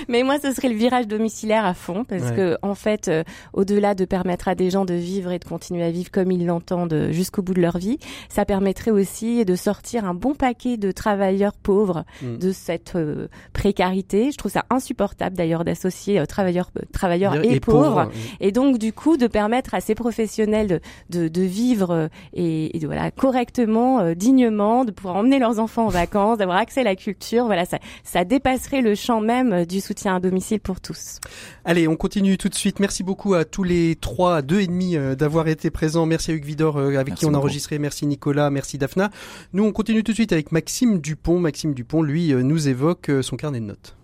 mais 0.10 0.24
moi, 0.24 0.38
ce 0.42 0.52
serait 0.52 0.68
le 0.68 0.76
virage 0.76 1.08
domiciliaire 1.08 1.64
à 1.64 1.74
fond, 1.74 2.04
parce 2.04 2.32
que 2.32 2.58
en 2.62 2.76
fait, 2.76 3.07
euh, 3.07 3.24
au-delà 3.53 3.95
de 3.95 4.05
permettre 4.05 4.47
à 4.47 4.55
des 4.55 4.70
gens 4.70 4.86
de 4.86 4.93
vivre 4.93 5.32
et 5.32 5.39
de 5.39 5.45
continuer 5.45 5.84
à 5.84 5.91
vivre 5.91 6.12
comme 6.12 6.32
ils 6.32 6.45
l'entendent 6.45 7.10
jusqu'au 7.12 7.41
bout 7.41 7.53
de 7.53 7.62
leur 7.62 7.78
vie, 7.78 7.97
ça 8.30 8.45
permettrait 8.45 8.91
aussi 8.91 9.45
de 9.45 9.55
sortir 9.55 10.05
un 10.05 10.14
bon 10.14 10.36
paquet 10.36 10.78
de 10.78 10.91
travailleurs 10.91 11.53
pauvres 11.53 12.05
mm. 12.22 12.38
de 12.38 12.51
cette 12.51 12.95
euh, 12.95 13.28
précarité. 13.53 14.32
Je 14.32 14.38
trouve 14.38 14.51
ça 14.51 14.66
insupportable 14.70 15.36
d'ailleurs 15.36 15.64
d'associer 15.64 16.20
euh, 16.20 16.26
travailleurs, 16.26 16.72
travailleurs 16.93 17.36
et, 17.43 17.60
pauvres, 17.60 18.10
et 18.39 18.51
donc 18.51 18.78
du 18.78 18.93
coup 18.93 19.18
de 19.18 19.28
permettre 19.28 19.74
à 19.74 19.82
ces 19.82 19.95
professionnels 19.95 20.82
de, 21.10 21.28
de, 21.28 21.41
vivre 21.41 22.10
et, 22.34 22.78
de, 22.78 22.86
voilà 22.86 23.12
correctement, 23.12 24.14
dignement, 24.14 24.86
de 24.86 24.91
pouvoir 24.91 25.16
emmener 25.16 25.39
leurs 25.39 25.60
enfants 25.60 25.86
en 25.86 25.89
vacances, 25.89 26.38
d'avoir 26.38 26.57
accès 26.57 26.82
à 26.82 26.84
la 26.84 26.95
culture. 26.95 27.45
Voilà, 27.45 27.66
ça, 27.66 27.80
ça 28.03 28.26
dépasserait 28.26 28.82
le 28.82 28.95
champ 28.95 29.22
même 29.22 29.66
du 29.66 29.82
soutien 29.82 30.16
à 30.16 30.20
domicile 30.20 30.60
pour 30.60 30.82
tous. 30.82 31.20
Allez, 31.66 31.88
on 31.88 31.95
continue 31.95 32.38
tout 32.38 32.49
de 32.50 32.56
suite. 32.56 32.80
Merci 32.80 33.04
beaucoup 33.04 33.34
à 33.34 33.45
tous 33.45 33.64
les 33.64 33.95
trois, 33.95 34.38
à 34.38 34.41
deux 34.41 34.60
et 34.60 34.68
demi 34.68 34.97
euh, 34.97 35.16
d'avoir 35.16 35.47
été 35.47 35.70
présents. 35.70 36.06
Merci 36.06 36.32
à 36.32 36.34
Hugues 36.34 36.45
Vidor 36.45 36.78
euh, 36.78 36.97
avec 36.97 37.16
qui 37.16 37.26
on 37.26 37.34
a 37.34 37.38
enregistré. 37.38 37.80
Merci 37.80 38.06
Nicolas, 38.06 38.50
merci 38.50 38.78
Daphna. 38.78 39.10
Nous, 39.54 39.64
on 39.64 39.72
continue 39.72 40.04
tout 40.04 40.12
de 40.12 40.16
suite 40.16 40.34
avec 40.34 40.52
Maxime 40.52 41.00
Dupont. 41.00 41.39
Maxime 41.39 41.74
Dupont, 41.74 42.02
lui, 42.02 42.34
euh, 42.34 42.41
nous 42.41 42.68
évoque 42.68 43.12
son 43.22 43.38
carnet 43.38 43.60
de 43.60 43.66
notes. 43.66 43.95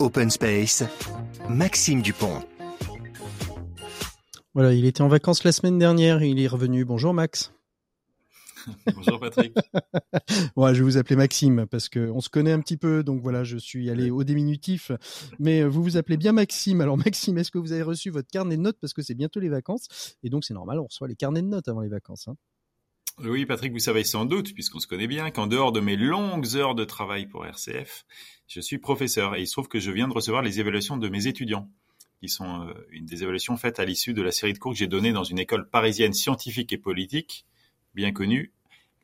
Open 0.00 0.30
Space, 0.30 0.84
Maxime 1.48 2.02
Dupont. 2.02 2.42
Voilà, 4.54 4.72
il 4.72 4.84
était 4.84 5.02
en 5.02 5.08
vacances 5.08 5.44
la 5.44 5.52
semaine 5.52 5.78
dernière, 5.78 6.22
il 6.22 6.40
est 6.40 6.48
revenu. 6.48 6.84
Bonjour 6.84 7.14
Max. 7.14 7.52
Bonjour 8.94 9.20
Patrick. 9.20 9.54
ouais, 10.56 10.74
je 10.74 10.78
vais 10.78 10.84
vous 10.84 10.96
appeler 10.96 11.16
Maxime 11.16 11.66
parce 11.70 11.88
que 11.88 12.10
on 12.10 12.20
se 12.20 12.28
connaît 12.28 12.52
un 12.52 12.60
petit 12.60 12.76
peu, 12.76 13.02
donc 13.02 13.22
voilà, 13.22 13.44
je 13.44 13.56
suis 13.56 13.90
allé 13.90 14.10
au 14.10 14.24
diminutif. 14.24 14.92
Mais 15.38 15.62
euh, 15.62 15.68
vous 15.68 15.82
vous 15.82 15.96
appelez 15.96 16.16
bien 16.16 16.32
Maxime. 16.32 16.80
Alors 16.80 16.96
Maxime, 17.04 17.38
est-ce 17.38 17.50
que 17.50 17.58
vous 17.58 17.72
avez 17.72 17.82
reçu 17.82 18.10
votre 18.10 18.28
carnet 18.28 18.56
de 18.56 18.62
notes? 18.62 18.78
Parce 18.80 18.92
que 18.92 19.02
c'est 19.02 19.14
bientôt 19.14 19.40
les 19.40 19.48
vacances 19.48 20.16
et 20.22 20.30
donc 20.30 20.44
c'est 20.44 20.54
normal, 20.54 20.78
on 20.78 20.86
reçoit 20.86 21.08
les 21.08 21.16
carnets 21.16 21.42
de 21.42 21.48
notes 21.48 21.68
avant 21.68 21.80
les 21.80 21.88
vacances. 21.88 22.28
Hein. 22.28 22.36
Oui, 23.24 23.46
Patrick, 23.46 23.72
vous 23.72 23.80
savez 23.80 24.04
sans 24.04 24.26
doute, 24.26 24.54
puisqu'on 24.54 24.78
se 24.78 24.86
connaît 24.86 25.08
bien, 25.08 25.32
qu'en 25.32 25.48
dehors 25.48 25.72
de 25.72 25.80
mes 25.80 25.96
longues 25.96 26.54
heures 26.54 26.76
de 26.76 26.84
travail 26.84 27.26
pour 27.26 27.44
RCF, 27.44 28.04
je 28.46 28.60
suis 28.60 28.78
professeur 28.78 29.34
et 29.34 29.40
il 29.40 29.46
se 29.48 29.52
trouve 29.52 29.66
que 29.66 29.80
je 29.80 29.90
viens 29.90 30.06
de 30.06 30.14
recevoir 30.14 30.42
les 30.42 30.60
évaluations 30.60 30.96
de 30.96 31.08
mes 31.08 31.26
étudiants 31.26 31.68
qui 32.20 32.28
sont 32.28 32.66
euh, 32.66 32.74
une 32.90 33.06
des 33.06 33.22
évaluations 33.22 33.56
faites 33.56 33.78
à 33.78 33.84
l'issue 33.84 34.12
de 34.12 34.22
la 34.22 34.32
série 34.32 34.52
de 34.52 34.58
cours 34.58 34.72
que 34.72 34.78
j'ai 34.78 34.86
donnée 34.86 35.12
dans 35.12 35.24
une 35.24 35.38
école 35.38 35.68
parisienne 35.68 36.12
scientifique 36.12 36.72
et 36.72 36.78
politique, 36.78 37.46
bien 37.94 38.12
connue, 38.12 38.52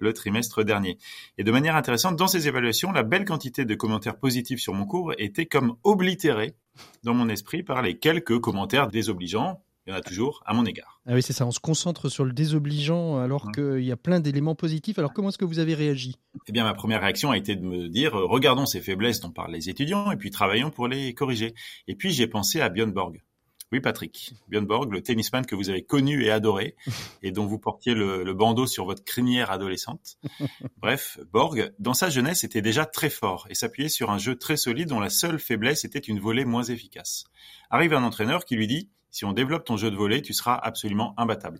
le 0.04 0.12
trimestre 0.12 0.62
dernier. 0.62 0.98
Et 1.38 1.42
de 1.42 1.50
manière 1.50 1.74
intéressante, 1.74 2.16
dans 2.16 2.28
ces 2.28 2.46
évaluations, 2.46 2.92
la 2.92 3.02
belle 3.02 3.24
quantité 3.24 3.64
de 3.64 3.74
commentaires 3.74 4.16
positifs 4.16 4.60
sur 4.60 4.74
mon 4.74 4.86
cours 4.86 5.12
était 5.18 5.46
comme 5.46 5.76
oblitérée 5.82 6.54
dans 7.02 7.14
mon 7.14 7.28
esprit 7.28 7.62
par 7.62 7.82
les 7.82 7.98
quelques 7.98 8.38
commentaires 8.38 8.88
désobligeants. 8.88 9.62
Il 9.86 9.90
y 9.90 9.92
en 9.92 9.98
a 9.98 10.00
toujours 10.00 10.42
à 10.46 10.54
mon 10.54 10.64
égard. 10.64 11.02
Ah 11.06 11.12
oui, 11.12 11.22
c'est 11.22 11.34
ça. 11.34 11.44
On 11.44 11.50
se 11.50 11.60
concentre 11.60 12.08
sur 12.08 12.24
le 12.24 12.32
désobligeant 12.32 13.18
alors 13.18 13.46
mmh. 13.46 13.52
qu'il 13.52 13.84
y 13.84 13.92
a 13.92 13.96
plein 13.96 14.18
d'éléments 14.18 14.54
positifs. 14.54 14.98
Alors 14.98 15.12
comment 15.12 15.28
est-ce 15.28 15.36
que 15.36 15.44
vous 15.44 15.58
avez 15.58 15.74
réagi? 15.74 16.16
Eh 16.46 16.52
bien, 16.52 16.64
ma 16.64 16.72
première 16.72 17.02
réaction 17.02 17.30
a 17.30 17.36
été 17.36 17.54
de 17.54 17.62
me 17.62 17.88
dire 17.88 18.14
euh, 18.14 18.24
regardons 18.24 18.64
ces 18.64 18.80
faiblesses 18.80 19.20
dont 19.20 19.30
parlent 19.30 19.52
les 19.52 19.68
étudiants 19.68 20.10
et 20.10 20.16
puis 20.16 20.30
travaillons 20.30 20.70
pour 20.70 20.88
les 20.88 21.12
corriger. 21.12 21.54
Et 21.86 21.96
puis 21.96 22.12
j'ai 22.12 22.26
pensé 22.26 22.62
à 22.62 22.70
Björn 22.70 22.92
Borg. 22.92 23.22
Oui, 23.74 23.80
Patrick. 23.80 24.34
Björn 24.46 24.66
Borg, 24.66 24.92
le 24.92 25.02
tennisman 25.02 25.44
que 25.44 25.56
vous 25.56 25.68
avez 25.68 25.82
connu 25.82 26.22
et 26.22 26.30
adoré, 26.30 26.76
et 27.24 27.32
dont 27.32 27.44
vous 27.44 27.58
portiez 27.58 27.92
le, 27.92 28.32
bandeau 28.32 28.68
sur 28.68 28.84
votre 28.84 29.02
crinière 29.02 29.50
adolescente. 29.50 30.16
Bref, 30.76 31.18
Borg, 31.32 31.72
dans 31.80 31.92
sa 31.92 32.08
jeunesse, 32.08 32.44
était 32.44 32.62
déjà 32.62 32.86
très 32.86 33.10
fort 33.10 33.48
et 33.50 33.56
s'appuyait 33.56 33.88
sur 33.88 34.12
un 34.12 34.18
jeu 34.18 34.36
très 34.36 34.56
solide 34.56 34.90
dont 34.90 35.00
la 35.00 35.10
seule 35.10 35.40
faiblesse 35.40 35.84
était 35.84 35.98
une 35.98 36.20
volée 36.20 36.44
moins 36.44 36.62
efficace. 36.62 37.24
Arrive 37.68 37.94
un 37.94 38.04
entraîneur 38.04 38.44
qui 38.44 38.54
lui 38.54 38.68
dit, 38.68 38.90
si 39.10 39.24
on 39.24 39.32
développe 39.32 39.64
ton 39.64 39.76
jeu 39.76 39.90
de 39.90 39.96
volée, 39.96 40.22
tu 40.22 40.34
seras 40.34 40.54
absolument 40.54 41.12
imbattable. 41.18 41.58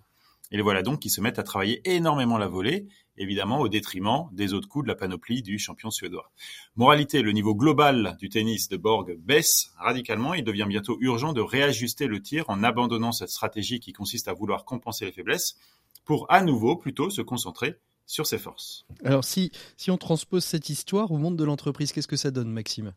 Et 0.51 0.57
les 0.57 0.63
voilà 0.63 0.83
donc 0.83 1.01
qui 1.01 1.11
se 1.11 1.21
mettent 1.21 1.39
à 1.39 1.43
travailler 1.43 1.81
énormément 1.85 2.39
la 2.39 2.49
volée, 2.49 2.87
évidemment 3.17 3.61
au 3.61 3.69
détriment 3.69 4.29
des 4.33 4.53
autres 4.53 4.69
coups 4.69 4.85
de 4.85 4.89
la 4.89 4.95
panoplie 4.95 5.43
du 5.43 5.59
champion 5.59 5.91
suédois. 5.91 6.31
Moralité, 6.77 7.23
le 7.23 7.33
niveau 7.33 7.55
global 7.55 8.17
du 8.19 8.29
tennis 8.29 8.69
de 8.69 8.77
Borg 8.77 9.17
baisse 9.19 9.73
radicalement. 9.79 10.35
Il 10.35 10.45
devient 10.45 10.67
bientôt 10.69 10.99
urgent 11.01 11.33
de 11.33 11.41
réajuster 11.41 12.07
le 12.07 12.21
tir 12.21 12.45
en 12.49 12.63
abandonnant 12.63 13.13
cette 13.13 13.31
stratégie 13.31 13.81
qui 13.81 13.93
consiste 13.93 14.29
à 14.29 14.33
vouloir 14.33 14.65
compenser 14.65 15.05
les 15.07 15.13
faiblesses 15.13 15.57
pour 16.05 16.31
à 16.31 16.43
nouveau 16.43 16.77
plutôt 16.77 17.11
se 17.11 17.23
concentrer 17.23 17.77
sur 18.07 18.27
ses 18.27 18.39
forces. 18.39 18.87
Alors 19.03 19.25
si, 19.25 19.51
si 19.77 19.91
on 19.91 19.97
transpose 19.97 20.45
cette 20.45 20.69
histoire 20.69 21.11
au 21.11 21.17
monde 21.17 21.37
de 21.37 21.45
l'entreprise, 21.45 21.93
qu'est-ce 21.93 22.09
que 22.09 22.17
ça 22.17 22.31
donne, 22.31 22.51
Maxime? 22.51 22.93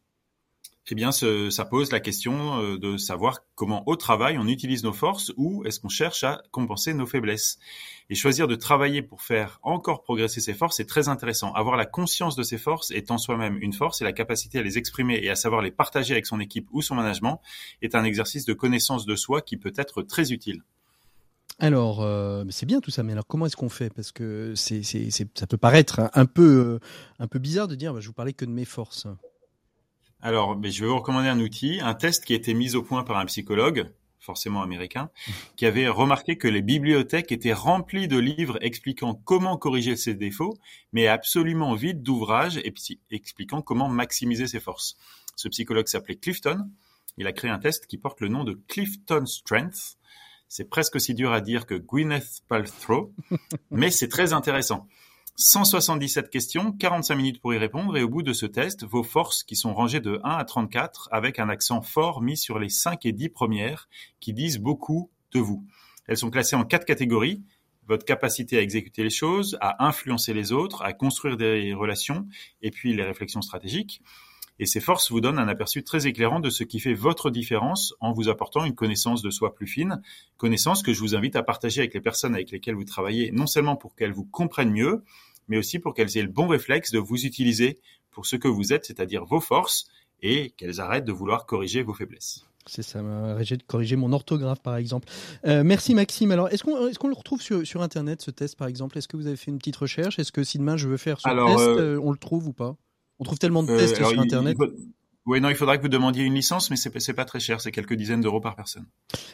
Eh 0.90 0.96
bien, 0.96 1.12
ça 1.12 1.66
pose 1.66 1.92
la 1.92 2.00
question 2.00 2.62
euh, 2.62 2.78
de 2.78 2.96
savoir 2.96 3.40
comment 3.56 3.84
au 3.88 3.98
travail 3.98 4.38
on 4.38 4.48
utilise 4.48 4.84
nos 4.84 4.94
forces 4.94 5.34
ou 5.36 5.66
est-ce 5.66 5.80
qu'on 5.80 5.90
cherche 5.90 6.24
à 6.24 6.42
compenser 6.52 6.94
nos 6.94 7.06
faiblesses. 7.06 7.60
Et 8.10 8.16
choisir 8.16 8.48
de 8.48 8.56
travailler 8.56 9.02
pour 9.02 9.22
faire 9.22 9.60
encore 9.64 10.02
progresser 10.02 10.40
ses 10.40 10.54
forces 10.54 10.80
est 10.80 10.86
très 10.86 11.10
intéressant. 11.10 11.52
Avoir 11.52 11.76
la 11.76 11.86
conscience 11.86 12.38
de 12.38 12.44
ses 12.44 12.58
forces 12.58 12.92
est 12.92 13.12
en 13.12 13.18
soi-même 13.18 13.58
une 13.62 13.74
force 13.74 14.00
et 14.02 14.06
la 14.06 14.14
capacité 14.14 14.60
à 14.60 14.62
les 14.62 14.78
exprimer 14.78 15.20
et 15.22 15.30
à 15.30 15.36
savoir 15.36 15.62
les 15.62 15.72
partager 15.72 16.14
avec 16.14 16.26
son 16.26 16.40
équipe 16.40 16.70
ou 16.72 16.82
son 16.82 16.96
management 16.96 17.42
est 17.82 17.94
un 17.94 18.06
exercice 18.06 18.46
de 18.46 18.54
connaissance 18.54 19.06
de 19.06 19.16
soi 19.18 19.42
qui 19.42 19.58
peut 19.58 19.74
être 19.76 20.04
très 20.04 20.32
utile. 20.32 20.64
Alors, 21.60 22.02
euh, 22.02 22.46
c'est 22.50 22.66
bien 22.66 22.80
tout 22.80 22.92
ça, 22.92 23.04
mais 23.04 23.14
alors 23.14 23.26
comment 23.26 23.48
est-ce 23.48 23.58
qu'on 23.58 23.70
fait? 23.70 23.92
Parce 23.94 24.12
que 24.12 24.54
c'est, 24.56 24.84
ça 24.84 25.48
peut 25.48 25.58
paraître 25.58 26.10
un, 26.14 26.26
peu, 26.26 26.80
euh, 26.80 26.80
un 27.20 27.28
peu 27.28 27.40
bizarre 27.40 27.68
de 27.68 27.76
dire, 27.76 27.94
bah, 27.94 28.00
je 28.00 28.08
vous 28.08 28.14
parlais 28.14 28.34
que 28.34 28.46
de 28.46 28.52
mes 28.52 28.66
forces. 28.66 29.08
Alors, 30.22 30.58
je 30.64 30.82
vais 30.82 30.90
vous 30.90 30.98
recommander 30.98 31.28
un 31.28 31.40
outil, 31.40 31.80
un 31.82 31.94
test 31.94 32.26
qui 32.26 32.34
a 32.34 32.36
été 32.36 32.54
mis 32.54 32.76
au 32.76 32.82
point 32.82 33.04
par 33.04 33.18
un 33.18 33.26
psychologue, 33.26 33.92
forcément 34.20 34.64
américain, 34.64 35.12
qui 35.58 35.66
avait 35.66 35.88
remarqué 35.88 36.38
que 36.38 36.48
les 36.48 36.64
bibliothèques 36.64 37.32
étaient 37.32 37.54
remplies 37.54 38.08
de 38.08 38.18
livres 38.18 38.58
expliquant 38.62 39.14
comment 39.14 39.58
corriger 39.58 39.96
ses 39.96 40.16
défauts, 40.16 40.58
mais 40.92 41.08
absolument 41.08 41.76
vides 41.76 42.02
d'ouvrages 42.02 42.60
expliquant 43.12 43.62
comment 43.62 43.90
maximiser 43.90 44.48
ses 44.48 44.60
forces. 44.60 44.98
Ce 45.36 45.48
psychologue 45.50 45.88
s'appelait 45.88 46.16
Clifton. 46.18 46.68
Il 47.18 47.28
a 47.28 47.32
créé 47.32 47.52
un 47.52 47.60
test 47.60 47.86
qui 47.86 47.98
porte 47.98 48.20
le 48.20 48.28
nom 48.28 48.44
de 48.44 48.60
Clifton 48.68 49.26
Strength. 49.26 49.98
C'est 50.48 50.70
presque 50.70 50.96
aussi 50.96 51.14
dur 51.14 51.32
à 51.32 51.42
dire 51.42 51.68
que 51.68 51.76
Gwyneth 51.76 52.42
Paltrow, 52.48 53.14
mais 53.72 53.92
c'est 53.92 54.08
très 54.08 54.34
intéressant. 54.34 54.88
177 55.40 56.32
questions, 56.32 56.72
45 56.72 57.14
minutes 57.14 57.40
pour 57.40 57.54
y 57.54 57.60
répondre 57.60 57.96
et 57.96 58.02
au 58.02 58.10
bout 58.10 58.24
de 58.24 58.34
ce 58.34 58.48
test, 58.48 58.84
vos 58.84 59.04
forces 59.04 59.44
qui 59.44 59.56
sont 59.56 59.72
rangées 59.72 60.00
de 60.00 60.20
1 60.24 60.32
à 60.32 60.44
34 60.44 61.10
avec 61.12 61.38
un 61.38 61.48
accent 61.48 61.84
fort 61.84 62.24
mis 62.24 62.36
sur 62.36 62.58
les 62.58 62.70
5 62.70 63.06
et 63.06 63.12
10 63.12 63.30
premières 63.30 63.88
qui 64.20 64.34
disent 64.34 64.58
beaucoup 64.58 65.12
de 65.34 65.40
vous. 65.40 65.64
Elles 66.08 66.18
sont 66.18 66.32
classées 66.32 66.56
en 66.56 66.66
quatre 66.66 66.86
catégories. 66.86 67.44
Votre 67.88 68.04
capacité 68.04 68.58
à 68.58 68.62
exécuter 68.62 69.04
les 69.04 69.12
choses, 69.12 69.60
à 69.62 69.86
influencer 69.86 70.34
les 70.34 70.54
autres, 70.54 70.82
à 70.82 70.92
construire 70.92 71.38
des 71.38 71.72
relations 71.76 72.26
et 72.64 72.72
puis 72.72 72.96
les 72.96 73.04
réflexions 73.04 73.44
stratégiques. 73.44 74.02
Et 74.60 74.66
ces 74.66 74.80
forces 74.80 75.12
vous 75.12 75.22
donnent 75.22 75.38
un 75.38 75.48
aperçu 75.48 75.84
très 75.84 76.08
éclairant 76.08 76.40
de 76.40 76.50
ce 76.50 76.64
qui 76.64 76.80
fait 76.80 76.96
votre 76.96 77.30
différence 77.30 77.94
en 78.00 78.12
vous 78.12 78.28
apportant 78.28 78.66
une 78.66 78.74
connaissance 78.74 79.22
de 79.22 79.30
soi 79.30 79.54
plus 79.54 79.68
fine, 79.68 80.02
connaissance 80.38 80.82
que 80.82 80.94
je 80.94 81.00
vous 81.00 81.16
invite 81.16 81.36
à 81.36 81.44
partager 81.44 81.82
avec 81.82 81.94
les 81.94 82.02
personnes 82.02 82.34
avec 82.34 82.50
lesquelles 82.50 82.74
vous 82.74 82.84
travaillez, 82.84 83.32
non 83.32 83.46
seulement 83.46 83.76
pour 83.76 83.96
qu'elles 83.96 84.14
vous 84.14 84.26
comprennent 84.26 84.72
mieux, 84.72 85.04
mais 85.48 85.58
aussi 85.58 85.80
pour 85.80 85.94
qu'elles 85.94 86.18
aient 86.18 86.24
le 86.24 86.30
bon 86.30 86.48
réflexe 86.48 86.92
de 86.92 87.00
vous 87.00 87.26
utiliser 87.26 87.80
pour 88.12 88.26
ce 88.26 88.36
que 88.36 88.48
vous 88.48 88.74
êtes, 88.74 88.86
c'est-à-dire 88.86 89.26
vos 89.26 89.40
forces, 89.40 89.88
et 90.22 90.52
qu'elles 90.52 90.82
arrêtent 90.82 91.06
de 91.06 91.12
vouloir 91.12 91.46
corriger 91.46 91.84
vos 91.84 91.94
faiblesses. 91.94 92.46
C'est 92.66 92.84
ça, 92.84 93.02
de 93.02 93.64
corriger 93.66 93.96
mon 93.96 94.12
orthographe 94.12 94.62
par 94.62 94.76
exemple. 94.76 95.08
Euh, 95.46 95.64
merci 95.64 95.96
Maxime. 95.96 96.32
Alors, 96.32 96.50
est-ce 96.50 96.64
qu'on 96.64 96.88
est 96.88 97.08
le 97.08 97.14
retrouve 97.14 97.42
sur, 97.42 97.66
sur 97.66 97.82
Internet 97.82 98.22
ce 98.22 98.32
test 98.32 98.58
par 98.58 98.68
exemple? 98.68 98.98
Est-ce 98.98 99.08
que 99.08 99.16
vous 99.16 99.28
avez 99.28 99.38
fait 99.38 99.52
une 99.52 99.58
petite 99.58 99.78
recherche? 99.78 100.20
Est-ce 100.20 100.32
que 100.32 100.44
si 100.44 100.58
demain 100.58 100.76
je 100.76 100.90
veux 100.90 100.98
faire 100.98 101.20
ce 101.20 101.30
test, 101.30 101.60
euh, 101.60 101.96
euh, 101.96 102.02
on 102.04 102.12
le 102.12 102.18
trouve 102.18 102.48
ou 102.48 102.54
pas? 102.54 102.76
On 103.20 103.24
trouve 103.24 103.40
tellement 103.40 103.64
de 103.64 103.76
tests 103.76 103.96
sur 103.96 104.20
Internet. 104.20 104.58
Oui, 105.28 105.40
non, 105.40 105.50
il 105.50 105.56
faudra 105.56 105.78
que 105.78 105.84
vous 105.84 105.90
demandiez 105.90 106.24
une 106.24 106.34
licence, 106.34 106.72
mais 106.72 106.78
c'est 106.78 107.14
pas 107.14 107.26
très 107.26 107.40
cher, 107.40 107.62
c'est 107.62 107.72
quelques 107.72 107.94
dizaines 107.94 108.22
d'euros 108.22 108.42
par 108.42 108.56
personne. 108.56 108.88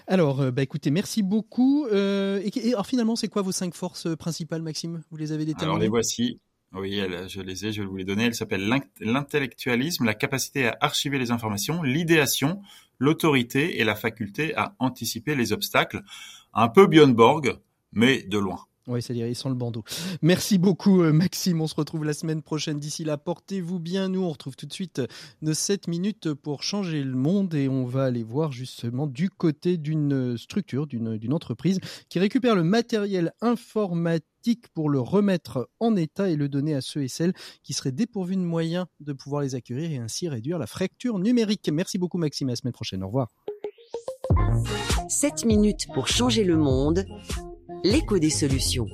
Alors, 0.07 0.51
bah 0.51 0.63
écoutez, 0.63 0.91
merci 0.91 1.23
beaucoup. 1.23 1.87
et, 1.87 2.73
alors 2.73 2.85
finalement, 2.85 3.15
c'est 3.15 3.29
quoi 3.29 3.43
vos 3.43 3.53
cinq 3.53 3.75
forces 3.75 4.13
principales, 4.17 4.63
Maxime? 4.63 5.03
Vous 5.11 5.17
les 5.17 5.31
avez 5.31 5.45
déterminées? 5.45 5.69
Alors 5.69 5.79
les 5.79 5.87
voici. 5.87 6.41
Oui, 6.75 6.99
je 7.27 7.39
les 7.41 7.67
ai, 7.67 7.71
je 7.71 7.83
vais 7.83 7.87
vous 7.87 7.97
les 7.97 8.03
donner. 8.03 8.25
Elles 8.25 8.33
s'appellent 8.33 8.67
l'intellectualisme, 8.99 10.05
la 10.05 10.15
capacité 10.15 10.65
à 10.65 10.77
archiver 10.81 11.19
les 11.19 11.29
informations, 11.29 11.83
l'idéation, 11.83 12.63
l'autorité 12.97 13.79
et 13.79 13.83
la 13.83 13.93
faculté 13.93 14.55
à 14.55 14.73
anticiper 14.79 15.35
les 15.35 15.53
obstacles. 15.53 16.01
Un 16.55 16.69
peu 16.69 16.87
Björn 16.87 17.13
Borg, 17.13 17.59
mais 17.91 18.23
de 18.23 18.39
loin. 18.39 18.65
Oui, 18.87 19.01
c'est-à-dire 19.01 19.27
ils 19.27 19.35
sont 19.35 19.49
le 19.49 19.55
bandeau. 19.55 19.83
Merci 20.21 20.57
beaucoup 20.57 21.03
euh, 21.03 21.13
Maxime, 21.13 21.61
on 21.61 21.67
se 21.67 21.75
retrouve 21.75 22.03
la 22.03 22.13
semaine 22.13 22.41
prochaine. 22.41 22.79
D'ici 22.79 23.05
là, 23.05 23.17
portez-vous 23.17 23.79
bien. 23.79 24.09
Nous, 24.09 24.21
on 24.21 24.29
retrouve 24.29 24.57
tout 24.57 24.65
de 24.65 24.73
suite 24.73 24.99
euh, 24.99 25.07
nos 25.41 25.53
7 25.53 25.87
minutes 25.87 26.33
pour 26.33 26.63
changer 26.63 27.01
le 27.03 27.15
monde 27.15 27.53
et 27.53 27.69
on 27.69 27.85
va 27.85 28.03
aller 28.03 28.23
voir 28.23 28.51
justement 28.51 29.07
du 29.07 29.29
côté 29.29 29.77
d'une 29.77 30.37
structure, 30.37 30.85
d'une 30.85 31.33
entreprise 31.33 31.79
qui 32.09 32.19
récupère 32.19 32.55
le 32.55 32.63
matériel 32.63 33.31
informatique 33.39 34.67
pour 34.73 34.89
le 34.89 34.99
remettre 34.99 35.69
en 35.79 35.95
état 35.95 36.29
et 36.29 36.35
le 36.35 36.49
donner 36.49 36.75
à 36.75 36.81
ceux 36.81 37.03
et 37.03 37.07
celles 37.07 37.33
qui 37.63 37.71
seraient 37.73 37.93
dépourvus 37.93 38.35
de 38.35 38.41
moyens 38.41 38.85
de 38.99 39.13
pouvoir 39.13 39.43
les 39.43 39.55
accueillir 39.55 39.91
et 39.91 39.97
ainsi 39.97 40.27
réduire 40.27 40.59
la 40.59 40.67
fracture 40.67 41.19
numérique. 41.19 41.69
Merci 41.71 41.97
beaucoup 41.97 42.17
Maxime, 42.17 42.49
à 42.49 42.51
la 42.51 42.55
semaine 42.57 42.73
prochaine. 42.73 43.03
Au 43.03 43.07
revoir. 43.07 43.31
7 45.07 45.45
minutes 45.45 45.87
pour 45.93 46.07
changer 46.09 46.43
le 46.43 46.57
monde 46.57 47.05
l'écho 47.83 48.17
des 48.17 48.29
solutions. 48.29 48.87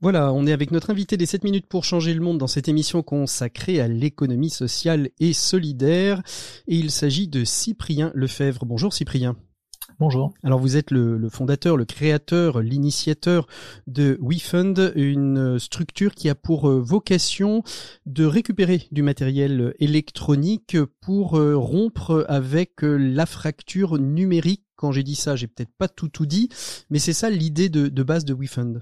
Voilà, 0.00 0.32
on 0.32 0.46
est 0.46 0.52
avec 0.52 0.70
notre 0.70 0.90
invité 0.90 1.18
des 1.18 1.26
7 1.26 1.44
minutes 1.44 1.66
pour 1.66 1.84
changer 1.84 2.14
le 2.14 2.20
monde 2.20 2.38
dans 2.38 2.46
cette 2.46 2.68
émission 2.68 3.02
consacrée 3.02 3.80
à 3.80 3.88
l'économie 3.88 4.50
sociale 4.50 5.10
et 5.20 5.34
solidaire. 5.34 6.22
Et 6.66 6.76
il 6.76 6.90
s'agit 6.90 7.28
de 7.28 7.44
Cyprien 7.44 8.10
Lefebvre. 8.14 8.64
Bonjour 8.64 8.94
Cyprien. 8.94 9.36
Bonjour. 10.00 10.32
Alors 10.42 10.58
vous 10.58 10.78
êtes 10.78 10.92
le, 10.92 11.28
fondateur, 11.28 11.76
le 11.76 11.84
créateur, 11.84 12.60
l'initiateur 12.60 13.46
de 13.86 14.18
WeFund, 14.22 14.94
une 14.96 15.58
structure 15.58 16.14
qui 16.14 16.30
a 16.30 16.34
pour 16.34 16.70
euh, 16.70 16.80
vocation 16.80 17.62
de 18.06 18.24
récupérer 18.24 18.88
du 18.92 19.02
matériel 19.02 19.74
électronique 19.78 20.78
pour 21.02 21.36
euh, 21.36 21.54
rompre 21.54 22.24
avec 22.30 22.82
euh, 22.82 22.96
la 22.96 23.26
fracture 23.26 23.98
numérique 23.98 24.64
quand 24.80 24.92
j'ai 24.92 25.02
dit 25.02 25.14
ça, 25.14 25.36
j'ai 25.36 25.46
peut-être 25.46 25.74
pas 25.76 25.88
tout 25.88 26.08
tout 26.08 26.24
dit, 26.24 26.48
mais 26.88 26.98
c'est 26.98 27.12
ça 27.12 27.28
l'idée 27.28 27.68
de, 27.68 28.02
base 28.02 28.24
de 28.24 28.32
WeFund. 28.32 28.80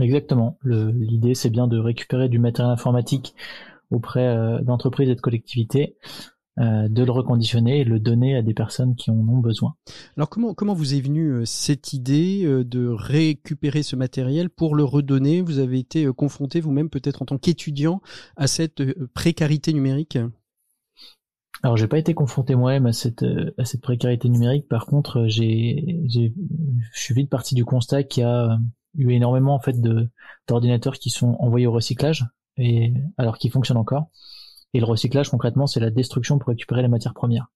Exactement. 0.00 0.58
L'idée, 0.64 1.34
c'est 1.34 1.48
bien 1.48 1.68
de 1.68 1.78
récupérer 1.78 2.28
du 2.28 2.40
matériel 2.40 2.72
informatique 2.72 3.36
auprès 3.92 4.26
euh, 4.26 4.60
d'entreprises 4.62 5.08
et 5.08 5.14
de 5.14 5.20
collectivités, 5.20 5.96
euh, 6.58 6.88
de 6.88 7.04
le 7.04 7.12
reconditionner 7.12 7.80
et 7.80 7.84
le 7.84 8.00
donner 8.00 8.36
à 8.36 8.42
des 8.42 8.52
personnes 8.52 8.96
qui 8.96 9.12
en 9.12 9.14
ont 9.14 9.38
besoin. 9.38 9.76
Alors 10.16 10.28
comment 10.28 10.54
comment 10.54 10.74
vous 10.74 10.94
est 10.94 11.00
venue 11.00 11.30
euh, 11.30 11.44
cette 11.44 11.92
idée 11.92 12.44
de 12.44 12.88
récupérer 12.88 13.84
ce 13.84 13.94
matériel 13.94 14.50
pour 14.50 14.74
le 14.74 14.82
redonner? 14.82 15.40
Vous 15.40 15.60
avez 15.60 15.78
été 15.78 16.06
confronté 16.12 16.60
vous-même 16.60 16.90
peut-être 16.90 17.22
en 17.22 17.26
tant 17.26 17.38
qu'étudiant 17.38 18.02
à 18.36 18.48
cette 18.48 18.82
précarité 19.14 19.72
numérique? 19.72 20.18
Alors 21.62 21.76
j'ai 21.76 21.88
pas 21.88 21.98
été 21.98 22.14
confronté 22.14 22.54
moi-même 22.54 22.86
à 22.86 22.92
cette 22.92 23.24
euh, 23.24 23.54
à 23.58 23.64
cette 23.64 23.80
précarité 23.80 24.28
numérique. 24.28 24.68
Par 24.68 24.86
contre, 24.86 25.20
euh, 25.20 25.28
j'ai 25.28 26.00
je 26.08 27.00
suis 27.00 27.14
vite 27.14 27.30
parti 27.30 27.54
du 27.54 27.64
constat 27.64 28.04
qu'il 28.04 28.22
y 28.22 28.26
a 28.26 28.52
euh, 28.52 28.56
eu 28.96 29.10
énormément 29.12 29.54
en 29.54 29.60
fait 29.60 29.76
d'ordinateurs 30.46 30.94
qui 30.94 31.10
sont 31.10 31.36
envoyés 31.40 31.66
au 31.66 31.72
recyclage 31.72 32.26
et 32.56 32.92
alors 33.16 33.38
qu'ils 33.38 33.50
fonctionnent 33.50 33.78
encore. 33.78 34.06
Et 34.74 34.80
le 34.80 34.86
recyclage 34.86 35.30
concrètement, 35.30 35.66
c'est 35.66 35.80
la 35.80 35.90
destruction 35.90 36.38
pour 36.38 36.48
récupérer 36.48 36.82
les 36.82 36.88
matières 36.88 37.14
premières. 37.14 37.48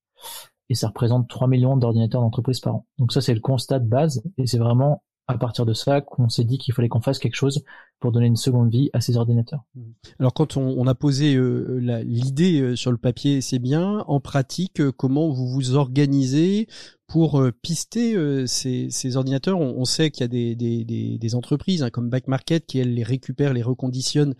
Et 0.68 0.74
ça 0.74 0.88
représente 0.88 1.28
3 1.28 1.46
millions 1.48 1.76
d'ordinateurs 1.76 2.22
d'entreprise 2.22 2.60
par 2.60 2.76
an. 2.76 2.86
Donc 2.98 3.12
ça 3.12 3.20
c'est 3.20 3.34
le 3.34 3.40
constat 3.40 3.78
de 3.78 3.88
base 3.88 4.22
et 4.38 4.46
c'est 4.46 4.58
vraiment 4.58 5.02
à 5.32 5.38
partir 5.38 5.66
de 5.66 5.72
ça 5.72 6.00
qu'on 6.00 6.28
s'est 6.28 6.44
dit 6.44 6.58
qu'il 6.58 6.74
fallait 6.74 6.88
qu'on 6.88 7.00
fasse 7.00 7.18
quelque 7.18 7.34
chose 7.34 7.64
pour 8.00 8.12
donner 8.12 8.26
une 8.26 8.36
seconde 8.36 8.70
vie 8.70 8.90
à 8.92 9.00
ces 9.00 9.16
ordinateurs. 9.16 9.64
Mmh. 9.74 9.82
Alors 10.18 10.34
quand 10.34 10.56
on, 10.56 10.86
a 10.86 10.94
posé 10.94 11.34
euh, 11.34 12.02
l'idée 12.04 12.60
euh, 12.60 12.76
sur 12.76 12.90
le 12.90 12.96
papier, 12.96 13.40
c'est 13.40 13.58
bien. 13.58 14.04
En 14.08 14.20
pratique, 14.20 14.80
euh, 14.80 14.92
comment 14.92 15.30
vous 15.30 15.46
vous 15.48 15.74
organisez 15.74 16.66
pour 17.06 17.44
pister 17.60 18.16
ces, 18.46 19.16
ordinateurs? 19.16 19.60
On, 19.60 19.84
sait 19.84 20.10
qu'il 20.10 20.22
y 20.22 20.24
a 20.24 20.28
des, 20.28 21.18
des, 21.18 21.34
entreprises 21.34 21.82
hein, 21.82 21.90
comme 21.90 22.08
Back 22.08 22.26
Market 22.26 22.64
qui 22.64 22.78
elles 22.78 22.94
les 22.94 23.02
récupèrent, 23.02 23.52
les 23.52 23.62
reconditionnent 23.62 24.34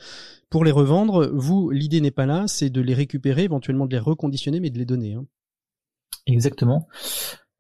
pour 0.49 0.65
les 0.65 0.71
revendre. 0.71 1.31
Vous, 1.35 1.69
l'idée 1.69 2.01
n'est 2.01 2.11
pas 2.11 2.25
là, 2.25 2.45
c'est 2.49 2.71
de 2.71 2.81
les 2.81 2.95
récupérer, 2.95 3.43
éventuellement 3.43 3.85
de 3.85 3.93
les 3.93 3.99
reconditionner, 3.99 4.59
mais 4.59 4.71
de 4.71 4.79
les 4.79 4.87
donner. 4.87 5.13
Hein. 5.13 5.27
Exactement. 6.27 6.89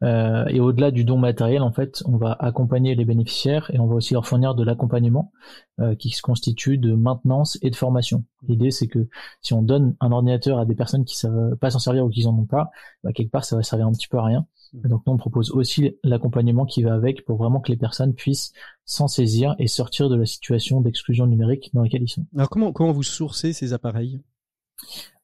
Euh, 0.03 0.45
et 0.47 0.61
au-delà 0.61 0.91
du 0.91 1.05
don 1.05 1.17
matériel, 1.17 1.63
en 1.63 1.71
fait, 1.73 2.03
on 2.07 2.17
va 2.17 2.33
accompagner 2.39 2.95
les 2.95 3.05
bénéficiaires 3.05 3.71
et 3.73 3.79
on 3.79 3.87
va 3.87 3.95
aussi 3.95 4.15
leur 4.15 4.27
fournir 4.27 4.55
de 4.55 4.65
l'accompagnement 4.65 5.33
euh, 5.81 5.95
qui 5.95 6.11
se 6.11 6.23
constitue 6.23 6.79
de 6.79 6.95
maintenance 6.95 7.59
et 7.63 7.71
de 7.71 7.77
formation. 7.77 8.25
L'idée, 8.49 8.71
c'est 8.71 8.89
que 8.89 9.09
si 9.43 9.53
on 9.55 9.63
donne 9.63 9.95
un 10.01 10.11
ordinateur 10.11 10.59
à 10.59 10.65
des 10.65 10.75
personnes 10.75 11.05
qui 11.05 11.17
savent 11.17 11.57
pas 11.57 11.71
s'en 11.71 11.79
servir 11.79 12.05
ou 12.05 12.09
qui 12.09 12.27
en 12.27 12.37
ont 12.37 12.47
pas, 12.47 12.71
bah, 13.05 13.13
quelque 13.13 13.31
part, 13.31 13.45
ça 13.45 13.57
va 13.57 13.63
servir 13.63 13.87
un 13.87 13.93
petit 13.93 14.09
peu 14.09 14.19
à 14.19 14.25
rien. 14.25 14.47
donc, 14.73 15.03
nous, 15.07 15.13
on 15.13 15.19
propose 15.19 15.51
aussi 15.53 15.97
l'accompagnement 16.03 16.65
qui 16.65 16.83
va 16.83 16.95
avec 16.95 17.25
pour 17.25 17.37
vraiment 17.37 17.61
que 17.61 17.71
les 17.71 17.79
personnes 17.79 18.15
puissent 18.15 18.53
s'en 18.85 19.07
saisir 19.07 19.55
et 19.59 19.69
sortir 19.69 20.09
de 20.09 20.17
la 20.17 20.27
situation 20.27 20.81
d'exclusion 20.81 21.27
numérique 21.27 21.71
dans 21.75 21.83
laquelle 21.83 22.03
ils 22.03 22.09
sont. 22.09 22.27
Alors, 22.35 22.49
comment, 22.49 22.73
comment 22.73 22.93
vous 22.93 23.05
sourcez 23.05 23.53
ces 23.53 23.73
appareils? 23.73 24.21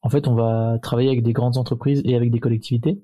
En 0.03 0.11
fait, 0.11 0.29
on 0.29 0.35
va 0.35 0.79
travailler 0.81 1.09
avec 1.09 1.25
des 1.25 1.33
grandes 1.33 1.57
entreprises 1.57 2.03
et 2.05 2.15
avec 2.15 2.31
des 2.31 2.39
collectivités. 2.39 3.03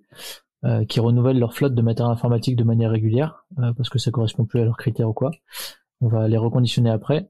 Euh, 0.64 0.86
qui 0.86 0.98
renouvellent 0.98 1.38
leur 1.38 1.52
flotte 1.52 1.74
de 1.74 1.82
matériel 1.82 2.10
informatique 2.10 2.56
de 2.56 2.64
manière 2.64 2.90
régulière, 2.90 3.44
euh, 3.58 3.74
parce 3.74 3.90
que 3.90 3.98
ça 3.98 4.10
correspond 4.10 4.46
plus 4.46 4.60
à 4.60 4.64
leurs 4.64 4.78
critères 4.78 5.10
ou 5.10 5.12
quoi. 5.12 5.30
On 6.00 6.08
va 6.08 6.26
les 6.26 6.38
reconditionner 6.38 6.88
après. 6.88 7.28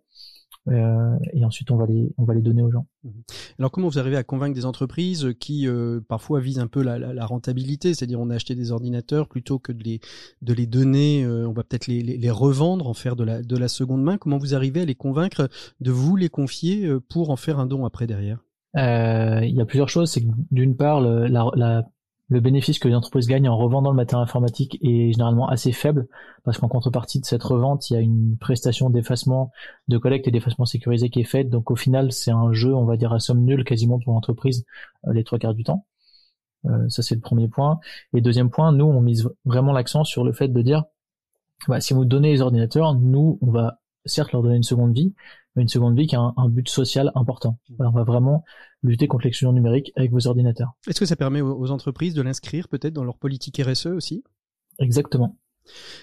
Euh, 0.68 1.16
et 1.32 1.44
ensuite 1.44 1.70
on 1.70 1.76
va 1.76 1.84
les 1.84 2.14
on 2.16 2.24
va 2.24 2.32
les 2.32 2.42
donner 2.42 2.62
aux 2.62 2.70
gens. 2.70 2.86
Mmh. 3.02 3.10
Alors 3.58 3.72
comment 3.72 3.88
vous 3.88 3.98
arrivez 3.98 4.16
à 4.16 4.22
convaincre 4.22 4.54
des 4.54 4.64
entreprises 4.64 5.34
qui 5.40 5.66
parfois 6.08 6.40
visent 6.40 6.60
un 6.60 6.68
peu 6.68 6.82
la, 6.82 6.96
la, 6.96 7.26
rentabilité, 7.26 7.92
c'est-à-dire 7.92 8.20
on 8.20 8.30
a 8.30 8.36
acheté 8.36 8.54
des 8.54 8.70
ordinateurs 8.70 9.28
plutôt 9.28 9.58
que 9.58 9.72
de 9.72 9.82
les 9.82 10.00
de 10.40 10.54
les 10.54 10.66
donner, 10.66 11.26
on 11.26 11.52
va 11.52 11.64
peut-être 11.64 11.88
les, 11.88 12.02
les, 12.02 12.30
revendre, 12.30 12.88
en 12.88 12.94
faire 12.94 13.16
de 13.16 13.24
la 13.24 13.42
de 13.42 13.56
la 13.56 13.68
seconde 13.68 14.02
main. 14.02 14.16
Comment 14.16 14.38
vous 14.38 14.54
arrivez 14.54 14.82
à 14.82 14.84
les 14.84 14.94
convaincre 14.94 15.50
de 15.80 15.90
vous 15.90 16.16
les 16.16 16.28
confier 16.28 16.88
pour 17.10 17.30
en 17.30 17.36
faire 17.36 17.58
un 17.58 17.66
don 17.66 17.84
après 17.84 18.06
derrière? 18.06 18.38
Il 18.76 19.54
y 19.54 19.60
a 19.60 19.66
plusieurs 19.66 19.90
choses. 19.90 20.12
C'est 20.12 20.22
que 20.22 20.30
d'une 20.50 20.76
part 20.76 21.00
la, 21.02 21.50
la 21.54 21.84
le 22.28 22.40
bénéfice 22.40 22.78
que 22.78 22.88
les 22.88 22.94
entreprises 22.94 23.26
gagnent 23.26 23.48
en 23.48 23.56
revendant 23.56 23.90
le 23.90 23.96
matériel 23.96 24.22
informatique 24.22 24.78
est 24.82 25.12
généralement 25.12 25.48
assez 25.48 25.72
faible 25.72 26.06
parce 26.42 26.58
qu'en 26.58 26.68
contrepartie 26.68 27.20
de 27.20 27.26
cette 27.26 27.42
revente, 27.42 27.90
il 27.90 27.94
y 27.94 27.96
a 27.96 28.00
une 28.00 28.36
prestation 28.38 28.88
d'effacement, 28.88 29.50
de 29.88 29.98
collecte 29.98 30.26
et 30.26 30.30
d'effacement 30.30 30.64
sécurisé 30.64 31.10
qui 31.10 31.20
est 31.20 31.24
faite. 31.24 31.50
Donc 31.50 31.70
au 31.70 31.76
final, 31.76 32.12
c'est 32.12 32.30
un 32.30 32.52
jeu, 32.52 32.74
on 32.74 32.86
va 32.86 32.96
dire, 32.96 33.12
à 33.12 33.20
somme 33.20 33.44
nulle 33.44 33.64
quasiment 33.64 33.98
pour 33.98 34.14
l'entreprise 34.14 34.64
euh, 35.06 35.12
les 35.12 35.24
trois 35.24 35.38
quarts 35.38 35.54
du 35.54 35.64
temps. 35.64 35.86
ça 36.88 37.02
c'est 37.02 37.14
le 37.14 37.20
premier 37.20 37.48
point. 37.48 37.78
Et 38.14 38.22
deuxième 38.22 38.50
point, 38.50 38.72
nous 38.72 38.86
on 38.86 39.00
mise 39.02 39.28
vraiment 39.44 39.72
l'accent 39.72 40.04
sur 40.04 40.24
le 40.24 40.32
fait 40.32 40.48
de 40.48 40.62
dire, 40.62 40.84
bah, 41.68 41.80
si 41.80 41.92
vous 41.92 42.06
donnez 42.06 42.32
les 42.32 42.40
ordinateurs, 42.40 42.94
nous 42.94 43.38
on 43.42 43.50
va 43.50 43.80
certes 44.06 44.32
leur 44.32 44.42
donner 44.42 44.56
une 44.56 44.62
seconde 44.62 44.94
vie, 44.94 45.14
une 45.56 45.68
seconde 45.68 45.96
vie 45.96 46.06
qui 46.06 46.16
a 46.16 46.32
un, 46.36 46.48
but 46.48 46.68
social 46.68 47.12
important. 47.14 47.58
on 47.78 47.90
va 47.90 48.02
vraiment 48.02 48.44
lutter 48.82 49.06
contre 49.06 49.24
l'exclusion 49.24 49.52
numérique 49.52 49.92
avec 49.96 50.10
vos 50.10 50.26
ordinateurs. 50.26 50.72
Est-ce 50.88 51.00
que 51.00 51.06
ça 51.06 51.16
permet 51.16 51.40
aux 51.40 51.70
entreprises 51.70 52.14
de 52.14 52.22
l'inscrire 52.22 52.68
peut-être 52.68 52.92
dans 52.92 53.04
leur 53.04 53.18
politique 53.18 53.60
RSE 53.64 53.86
aussi? 53.86 54.24
Exactement. 54.78 55.36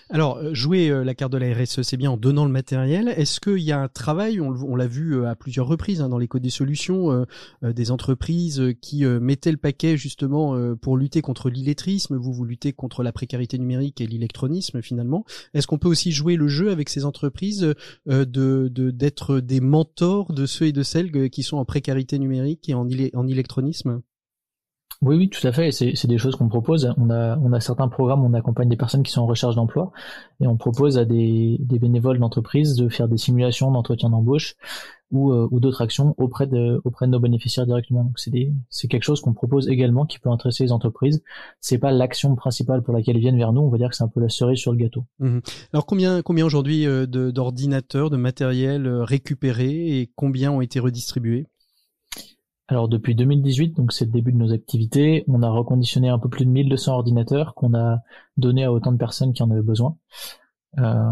Alors, 0.09 0.38
euh, 0.38 0.53
jouer 0.53 0.89
euh, 0.89 1.03
la 1.03 1.16
carte 1.16 1.32
de 1.32 1.38
la 1.38 1.53
RSE, 1.53 1.82
c'est 1.84 1.97
bien 1.97 2.12
en 2.12 2.18
donnant 2.18 2.45
le 2.45 2.51
matériel. 2.51 3.07
Est-ce 3.09 3.39
qu'il 3.39 3.59
y 3.59 3.72
a 3.72 3.80
un 3.80 3.88
travail, 3.88 4.41
on, 4.41 4.76
l'a 4.76 4.88
vu 4.88 5.16
euh, 5.16 5.30
à 5.30 5.36
plusieurs 5.36 5.68
reprises 5.68 6.01
hein, 6.01 6.09
dans 6.09 6.18
l'éco 6.18 6.39
des 6.39 6.49
solutions, 6.49 7.26
des 7.62 7.91
entreprises 7.91 8.62
qui 8.82 9.05
mettaient 9.05 9.51
le 9.51 9.57
paquet 9.57 9.97
justement 9.97 10.76
pour 10.76 10.97
lutter 10.97 11.22
contre 11.22 11.49
l'illettrisme, 11.49 12.16
vous, 12.16 12.34
vous 12.34 12.45
luttez 12.45 12.74
contre 12.74 13.03
la 13.03 13.12
précarité 13.12 13.57
numérique 13.57 14.01
et 14.01 14.07
l'électronisme 14.07 14.82
finalement. 14.82 15.26
Est-ce 15.53 15.68
qu'on 15.68 15.78
peut 15.78 15.88
aussi 15.88 16.12
jouer 16.12 16.36
le 16.36 16.47
jeu 16.47 16.72
avec 16.72 16.89
ces 16.89 17.05
entreprises 17.05 17.74
de 18.05 18.70
d'être 18.91 19.39
des 19.39 19.59
mentors 19.59 20.34
de 20.34 20.45
ceux 20.45 20.68
et 20.68 20.72
de 20.72 20.84
celles 20.84 21.30
qui 21.30 21.43
sont 21.43 21.57
en 21.57 21.66
précarité 21.66 22.20
numérique 22.20 22.70
et 22.70 22.74
en 22.74 23.28
électronisme 23.28 24.01
oui, 25.04 25.16
oui, 25.16 25.30
tout 25.30 25.45
à 25.47 25.52
fait. 25.52 25.72
C'est 25.72 26.06
des 26.06 26.18
choses 26.20 26.36
qu'on 26.36 26.47
propose. 26.47 26.93
On 26.97 27.10
a, 27.10 27.36
on 27.39 27.54
a 27.54 27.60
certains 27.60 27.88
programmes, 27.88 28.24
on 28.24 28.36
accompagne 28.36 28.70
des 28.70 28.78
personnes 28.78 29.02
qui 29.02 29.12
sont 29.12 29.22
en 29.22 29.26
recherche 29.26 29.56
d'emploi 29.56 29.91
et 30.39 30.47
on 30.47 30.58
propose 30.58 30.99
à 30.99 31.06
des, 31.06 31.58
bénévoles 31.60 32.20
d'entreprise 32.20 32.76
de 32.76 32.88
faire 32.88 33.08
des 33.08 33.18
simulations 33.18 33.72
d'entretien 33.72 34.12
d'embauche 34.12 34.56
ou, 35.12 35.32
euh, 35.32 35.47
ou 35.49 35.60
d'autres 35.60 35.82
actions 35.82 36.14
auprès 36.20 36.45
de, 36.45 36.80
auprès 36.86 37.08
de 37.08 37.12
nos 37.12 37.20
bénéficiaires 37.20 37.66
directement. 37.66 38.04
Donc 38.04 38.20
c'est 38.20 38.88
quelque 38.88 39.04
chose 39.04 39.22
qu'on 39.22 39.34
propose 39.34 39.70
également 39.70 40.06
qui 40.06 40.20
peut 40.20 40.30
intéresser 40.30 40.66
les 40.66 40.72
entreprises. 40.72 41.24
C'est 41.62 41.80
pas 41.80 41.91
l'action 41.91 42.36
principale 42.36 42.84
pour 42.84 42.93
laquelle 42.93 43.18
ils 43.18 43.22
viennent 43.22 43.39
vers 43.39 43.54
nous. 43.54 43.62
On 43.62 43.70
va 43.70 43.80
dire 43.80 43.89
que 43.89 43.95
c'est 43.95 44.04
un 44.04 44.08
peu 44.08 44.22
la 44.22 44.30
cerise 44.30 44.60
sur 44.60 44.72
le 44.72 44.78
gâteau. 44.78 45.06
Mmh 45.18 45.39
Alors 45.74 45.88
combien, 45.88 46.22
combien 46.22 46.45
aujourd'hui 46.45 46.86
euh, 46.86 47.08
d'ordinateurs, 47.08 48.12
de 48.12 48.18
matériel 48.18 48.86
euh, 48.86 49.04
récupérés 49.04 49.99
et 49.99 50.12
combien 50.16 50.52
ont 50.52 50.62
été 50.62 50.80
redistribués? 50.80 51.47
Alors 52.72 52.88
depuis 52.88 53.15
2018, 53.15 53.76
donc 53.76 53.91
c'est 53.91 54.05
le 54.05 54.11
début 54.11 54.32
de 54.32 54.38
nos 54.38 54.53
activités, 54.53 55.26
on 55.28 55.43
a 55.43 55.49
reconditionné 55.49 56.07
un 56.07 56.17
peu 56.17 56.30
plus 56.30 56.45
de 56.45 56.49
1200 56.51 56.93
ordinateurs 56.93 57.53
qu'on 57.53 57.74
a 57.74 57.99
donné 58.38 58.63
à 58.63 58.72
autant 58.72 58.93
de 58.93 58.97
personnes 58.97 59.34
qui 59.34 59.43
en 59.43 59.51
avaient 59.51 59.61
besoin. 59.61 59.97
Euh, 60.80 61.03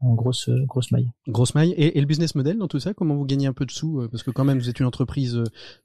en 0.00 0.14
grosse 0.14 0.50
grosse 0.66 0.90
maille. 0.90 1.08
Grosse 1.28 1.54
maille. 1.54 1.70
Et, 1.76 2.00
le 2.00 2.06
business 2.06 2.34
model 2.34 2.58
dans 2.58 2.66
tout 2.66 2.80
ça, 2.80 2.94
comment 2.94 3.14
vous 3.14 3.24
gagnez 3.24 3.46
un 3.46 3.52
peu 3.52 3.64
de 3.64 3.70
sous 3.70 4.00
euh, 4.00 4.08
Parce 4.08 4.24
que 4.24 4.32
quand 4.32 4.42
même, 4.42 4.58
vous 4.58 4.68
êtes 4.68 4.80
une 4.80 4.86
entreprise 4.86 5.40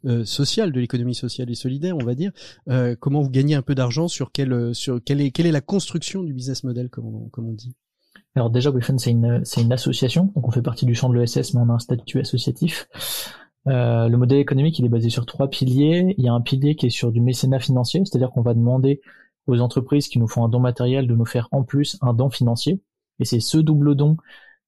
euh, 0.05 0.25
sociale, 0.25 0.71
de 0.71 0.79
l'économie 0.79 1.13
sociale 1.13 1.51
et 1.51 1.53
solidaire, 1.53 1.95
on 1.95 2.03
va 2.03 2.15
dire. 2.15 2.31
comment 2.99 3.21
vous 3.21 3.29
gagnez 3.29 3.53
un 3.53 3.61
peu 3.61 3.75
d'argent 3.75 4.07
sur 4.07 4.31
quelle 4.31 4.73
sur 4.73 4.99
quelle 5.03 5.21
est 5.21 5.29
quelle 5.29 5.45
est 5.45 5.51
la 5.51 5.61
construction 5.61 6.23
du 6.23 6.33
business 6.33 6.63
model, 6.63 6.89
comme 6.89 7.05
on, 7.05 7.29
comme 7.29 7.47
on 7.47 7.53
dit 7.53 7.75
Alors 8.33 8.49
déjà, 8.49 8.71
WeFund 8.71 8.99
c'est 8.99 9.11
une 9.11 9.45
c'est 9.45 9.61
une 9.61 9.73
association, 9.73 10.31
donc 10.33 10.47
on 10.47 10.51
fait 10.51 10.63
partie 10.63 10.87
du 10.87 10.95
champ 10.95 11.09
de 11.09 11.19
l'ESS, 11.19 11.53
mais 11.53 11.61
on 11.61 11.69
a 11.69 11.73
un 11.73 11.79
statut 11.79 12.19
associatif. 12.19 12.89
Euh, 13.67 14.07
le 14.07 14.17
modèle 14.17 14.39
économique, 14.39 14.79
il 14.79 14.85
est 14.85 14.89
basé 14.89 15.09
sur 15.09 15.25
trois 15.25 15.49
piliers. 15.49 16.15
Il 16.17 16.23
y 16.23 16.29
a 16.29 16.33
un 16.33 16.41
pilier 16.41 16.75
qui 16.75 16.85
est 16.85 16.91
sur 16.91 17.11
du 17.11 17.21
mécénat 17.21 17.59
financier, 17.59 18.01
c'est-à-dire 18.05 18.31
qu'on 18.31 18.41
va 18.41 18.53
demander 18.53 19.01
aux 19.47 19.59
entreprises 19.59 20.07
qui 20.07 20.19
nous 20.19 20.27
font 20.27 20.43
un 20.43 20.49
don 20.49 20.59
matériel 20.59 21.07
de 21.07 21.15
nous 21.15 21.25
faire 21.25 21.47
en 21.51 21.63
plus 21.63 21.97
un 22.01 22.13
don 22.13 22.29
financier. 22.29 22.81
Et 23.19 23.25
c'est 23.25 23.39
ce 23.39 23.57
double 23.57 23.95
don 23.95 24.17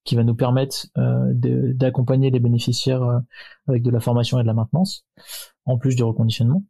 qui 0.04 0.16
va 0.16 0.24
nous 0.24 0.36
permettre 0.36 0.88
euh, 0.98 1.34
d'accompagner 1.34 2.32
les 2.32 2.40
bénéficiaires 2.40 3.04
euh, 3.04 3.20
avec 3.68 3.84
de 3.84 3.92
la 3.92 4.00
formation 4.00 4.40
et 4.40 4.44
de 4.44 4.48
la 4.48 4.54
maintenance, 4.54 5.06
en 5.66 5.78
plus 5.78 5.96
du 5.96 6.04
reconditionnement. 6.04 6.64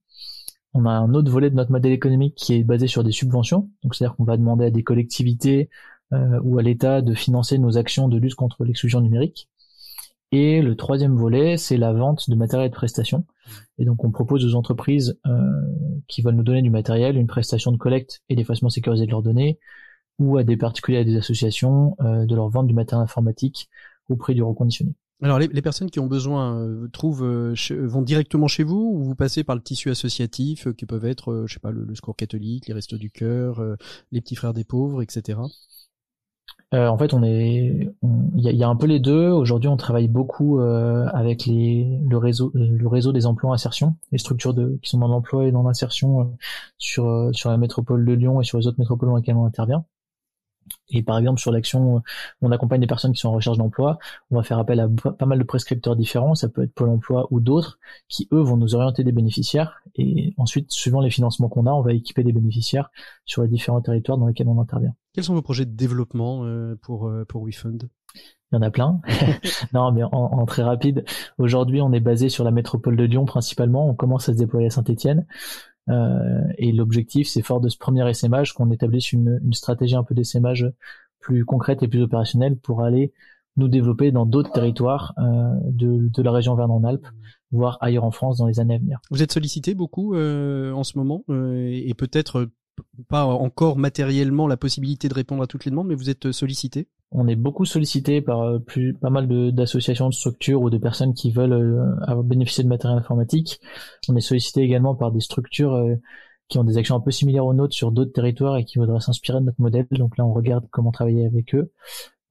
On 0.74 0.86
a 0.86 0.92
un 0.92 1.14
autre 1.14 1.32
volet 1.32 1.50
de 1.50 1.56
notre 1.56 1.72
modèle 1.72 1.94
économique 1.94 2.36
qui 2.36 2.54
est 2.56 2.64
basé 2.64 2.88
sur 2.88 3.04
des 3.04 3.12
subventions. 3.12 3.70
Donc 3.84 3.96
c'est-à-dire 3.96 4.16
qu'on 4.16 4.24
va 4.24 4.38
demander 4.38 4.66
à 4.66 4.72
des 4.72 4.84
collectivités 4.84 5.70
ou 6.12 6.58
à 6.58 6.64
l'État 6.64 7.02
de 7.02 7.14
financer 7.14 7.60
nos 7.60 7.78
actions 7.78 8.08
de 8.08 8.18
lutte 8.18 8.36
contre 8.36 8.64
l'exclusion 8.64 9.02
numérique. 9.02 9.48
Et 10.32 10.62
le 10.62 10.76
troisième 10.76 11.16
volet, 11.16 11.58
c'est 11.58 11.78
la 11.78 11.92
vente 11.92 12.30
de 12.30 12.36
matériel 12.36 12.70
de 12.70 12.76
prestation. 12.76 13.26
Et 13.80 13.86
donc, 13.86 14.04
on 14.04 14.12
propose 14.12 14.46
aux 14.46 14.56
entreprises 14.56 15.20
euh, 15.26 15.32
qui 16.08 16.22
veulent 16.22 16.36
nous 16.36 16.44
donner 16.44 16.62
du 16.62 16.70
matériel 16.70 17.18
une 17.18 17.26
prestation 17.26 17.72
de 17.72 17.78
collecte 17.78 18.22
et 18.30 18.36
d'effacement 18.36 18.70
sécurisé 18.70 19.06
de 19.08 19.12
leurs 19.12 19.24
données, 19.24 19.58
ou 20.20 20.38
à 20.38 20.44
des 20.44 20.58
particuliers, 20.58 21.00
à 21.00 21.04
des 21.04 21.16
associations, 21.16 21.96
euh, 22.02 22.26
de 22.26 22.36
leur 22.36 22.50
vente 22.50 22.68
du 22.68 22.76
matériel 22.76 23.04
informatique 23.04 23.70
au 24.08 24.16
prix 24.16 24.36
du 24.36 24.44
reconditionné. 24.44 24.94
Alors, 25.22 25.40
les, 25.40 25.62
personnes 25.62 25.90
qui 25.90 26.00
ont 26.00 26.08
besoin 26.08 26.62
euh, 26.62 26.88
trouvent 26.94 27.54
vont 27.72 28.02
directement 28.02 28.48
chez 28.48 28.64
vous 28.64 28.94
ou 28.94 29.04
vous 29.04 29.16
passez 29.16 29.44
par 29.44 29.56
le 29.56 29.62
tissu 29.62 29.90
associatif 29.90 30.72
qui 30.74 30.86
peuvent 30.86 31.06
être, 31.06 31.44
je 31.46 31.56
sais 31.56 31.60
pas, 31.60 31.72
le, 31.72 31.84
le, 31.84 31.96
Secours 31.96 32.16
catholique, 32.16 32.68
les 32.68 32.74
Restos 32.74 32.98
du 32.98 33.10
cœur, 33.10 33.62
les 34.12 34.22
Petits 34.22 34.36
Frères 34.36 34.54
des 34.54 34.64
pauvres, 34.64 35.02
etc. 35.02 35.40
Euh, 36.76 36.88
en 36.88 36.97
fait, 36.99 37.13
on 37.15 37.24
est, 37.24 37.89
il 38.36 38.41
y, 38.41 38.63
a, 38.63 38.70
un 38.70 38.76
peu 38.76 38.86
les 38.86 38.99
deux. 38.99 39.30
Aujourd'hui, 39.30 39.67
on 39.70 39.78
travaille 39.78 40.07
beaucoup 40.07 40.59
euh, 40.59 41.07
avec 41.13 41.45
les, 41.47 41.99
le 42.07 42.17
réseau, 42.17 42.51
euh, 42.55 42.67
le 42.70 42.88
réseau 42.88 43.11
des 43.11 43.26
emplois 43.26 43.53
insertion, 43.53 43.95
les 44.11 44.20
structures 44.20 44.53
de, 44.53 44.78
qui 44.84 44.89
sont 44.91 44.99
dans 44.99 45.07
l'emploi 45.07 45.47
et 45.47 45.51
dans 45.51 45.63
l'insertion 45.63 46.38
sur 46.78 47.30
sur 47.34 47.49
la 47.49 47.57
métropole 47.57 48.05
de 48.05 48.13
Lyon 48.13 48.39
et 48.41 48.43
sur 48.43 48.59
les 48.59 48.67
autres 48.67 48.80
métropoles 48.80 49.09
dans 49.09 49.15
lesquelles 49.15 49.36
on 49.36 49.45
intervient. 49.45 49.84
Et 50.89 51.03
par 51.03 51.17
exemple, 51.17 51.39
sur 51.39 51.51
l'action, 51.51 52.03
on 52.41 52.51
accompagne 52.51 52.82
des 52.82 52.88
personnes 52.88 53.13
qui 53.13 53.20
sont 53.20 53.30
en 53.30 53.34
recherche 53.34 53.57
d'emploi. 53.57 53.97
On 54.32 54.38
va 54.38 54.43
faire 54.43 54.59
appel 54.59 54.80
à 54.80 54.88
pas 54.88 55.26
mal 55.26 55.39
de 55.39 55.43
prescripteurs 55.43 55.95
différents. 55.95 56.36
Ça 56.36 56.49
peut 56.49 56.63
être 56.63 56.74
Pôle 56.74 56.89
emploi 56.89 57.28
ou 57.32 57.39
d'autres 57.39 57.80
qui, 58.07 58.28
eux, 58.32 58.41
vont 58.41 58.57
nous 58.57 58.76
orienter 58.76 59.03
des 59.03 59.11
bénéficiaires. 59.11 59.82
Et 59.95 60.34
ensuite, 60.38 60.72
suivant 60.72 61.01
les 61.01 61.09
financements 61.09 61.49
qu'on 61.49 61.65
a, 61.65 61.72
on 61.72 61.82
va 61.82 61.93
équiper 61.93 62.24
des 62.24 62.34
bénéficiaires 62.34 62.91
sur 63.26 63.41
les 63.43 63.47
différents 63.47 63.82
territoires 63.82 64.17
dans 64.17 64.28
lesquels 64.28 64.47
on 64.47 64.59
intervient. 64.59 64.93
Quels 65.20 65.26
sont 65.26 65.34
vos 65.34 65.41
projets 65.41 65.65
de 65.65 65.76
développement 65.76 66.45
euh, 66.45 66.78
pour, 66.82 67.09
euh, 67.09 67.26
pour 67.26 67.43
WeFund? 67.43 67.89
Il 68.15 68.55
y 68.55 68.57
en 68.57 68.61
a 68.61 68.72
plein. 68.72 69.01
non, 69.74 69.91
mais 69.91 70.01
en, 70.01 70.45
très 70.45 70.63
rapide, 70.63 71.03
aujourd'hui, 71.38 71.82
on 71.82 71.91
est 71.91 71.99
basé 71.99 72.30
sur 72.30 72.45
la 72.45 72.51
métropole 72.51 72.95
de 72.95 73.03
Lyon 73.03 73.26
principalement. 73.26 73.89
On 73.89 73.95
commence 73.95 74.30
à 74.30 74.32
se 74.32 74.38
déployer 74.38 74.67
à 74.67 74.70
Saint-Etienne. 74.70 75.26
Euh, 75.89 76.39
et 76.57 76.72
l'objectif, 76.72 77.28
c'est 77.28 77.41
fort 77.41 77.59
de 77.59 77.67
ce 77.67 77.78
premier 77.78 78.09
essaimage 78.09 78.53
qu'on 78.53 78.72
établisse 78.72 79.11
une, 79.11 79.41
une 79.43 79.51
stratégie 79.51 79.97
un 79.97 80.05
peu 80.05 80.15
d'essaimage 80.15 80.72
plus 81.20 81.43
concrète 81.43 81.84
et 81.84 81.89
plus 81.89 82.01
opérationnelle 82.01 82.55
pour 82.55 82.82
aller 82.82 83.11
nous 83.57 83.67
développer 83.67 84.13
dans 84.13 84.26
d'autres 84.26 84.53
territoires 84.53 85.13
euh, 85.17 85.53
de, 85.65 86.07
de, 86.07 86.22
la 86.22 86.32
région 86.32 86.55
Vernon-Alpes, 86.55 87.07
voire 87.51 87.78
ailleurs 87.82 88.05
en 88.05 88.11
France 88.11 88.38
dans 88.38 88.47
les 88.47 88.61
années 88.61 88.76
à 88.76 88.78
venir. 88.78 89.01
Vous 89.11 89.22
êtes 89.22 89.34
sollicité 89.34 89.76
beaucoup 89.76 90.15
euh, 90.15 90.72
en 90.72 90.86
ce 90.86 90.97
moment 90.97 91.26
et 91.28 91.93
peut-être 91.97 92.47
pas 93.08 93.26
encore 93.26 93.78
matériellement 93.78 94.48
la 94.48 94.58
possibilité 94.58 95.10
de 95.10 95.14
répondre 95.14 95.44
à 95.44 95.48
toutes 95.48 95.66
les 95.66 95.72
demandes, 95.72 95.88
mais 95.88 95.96
vous 95.96 96.10
êtes 96.10 96.32
sollicité 96.32 96.88
On 97.12 97.28
est 97.28 97.36
beaucoup 97.36 97.66
sollicité 97.66 98.22
par 98.22 98.42
euh, 98.42 98.60
plus, 98.60 98.94
pas 98.94 99.10
mal 99.10 99.28
d'associations, 99.54 100.10
de, 100.10 100.14
structures 100.14 100.62
ou 100.62 100.70
de 100.70 100.78
personnes 100.78 101.14
qui 101.14 101.32
veulent 101.32 101.54
euh, 101.54 102.24
bénéficier 102.24 102.64
de 102.64 102.70
matériel 102.70 103.00
informatique. 103.00 103.60
On 104.08 104.16
est 104.16 104.22
sollicité 104.22 104.62
également 104.62 104.96
par 104.96 105.12
des 105.12 105.20
structures 105.20 105.74
euh, 105.74 105.96
qui 106.48 106.58
ont 106.58 106.64
des 106.64 106.78
actions 106.78 106.96
un 106.96 107.00
peu 107.00 107.12
similaires 107.12 107.46
aux 107.46 107.54
nôtres 107.54 107.76
sur 107.76 107.92
d'autres 107.92 108.14
territoires 108.14 108.58
et 108.58 108.66
qui 108.66 108.80
voudraient 108.80 109.00
s'inspirer 109.00 109.40
de 109.40 109.46
notre 109.46 109.62
modèle. 109.62 109.88
Donc 109.92 110.18
là, 110.18 110.26
on 110.26 110.34
regarde 110.34 110.66
comment 110.72 110.92
travailler 110.92 111.26
avec 111.26 111.54
eux. 111.56 111.72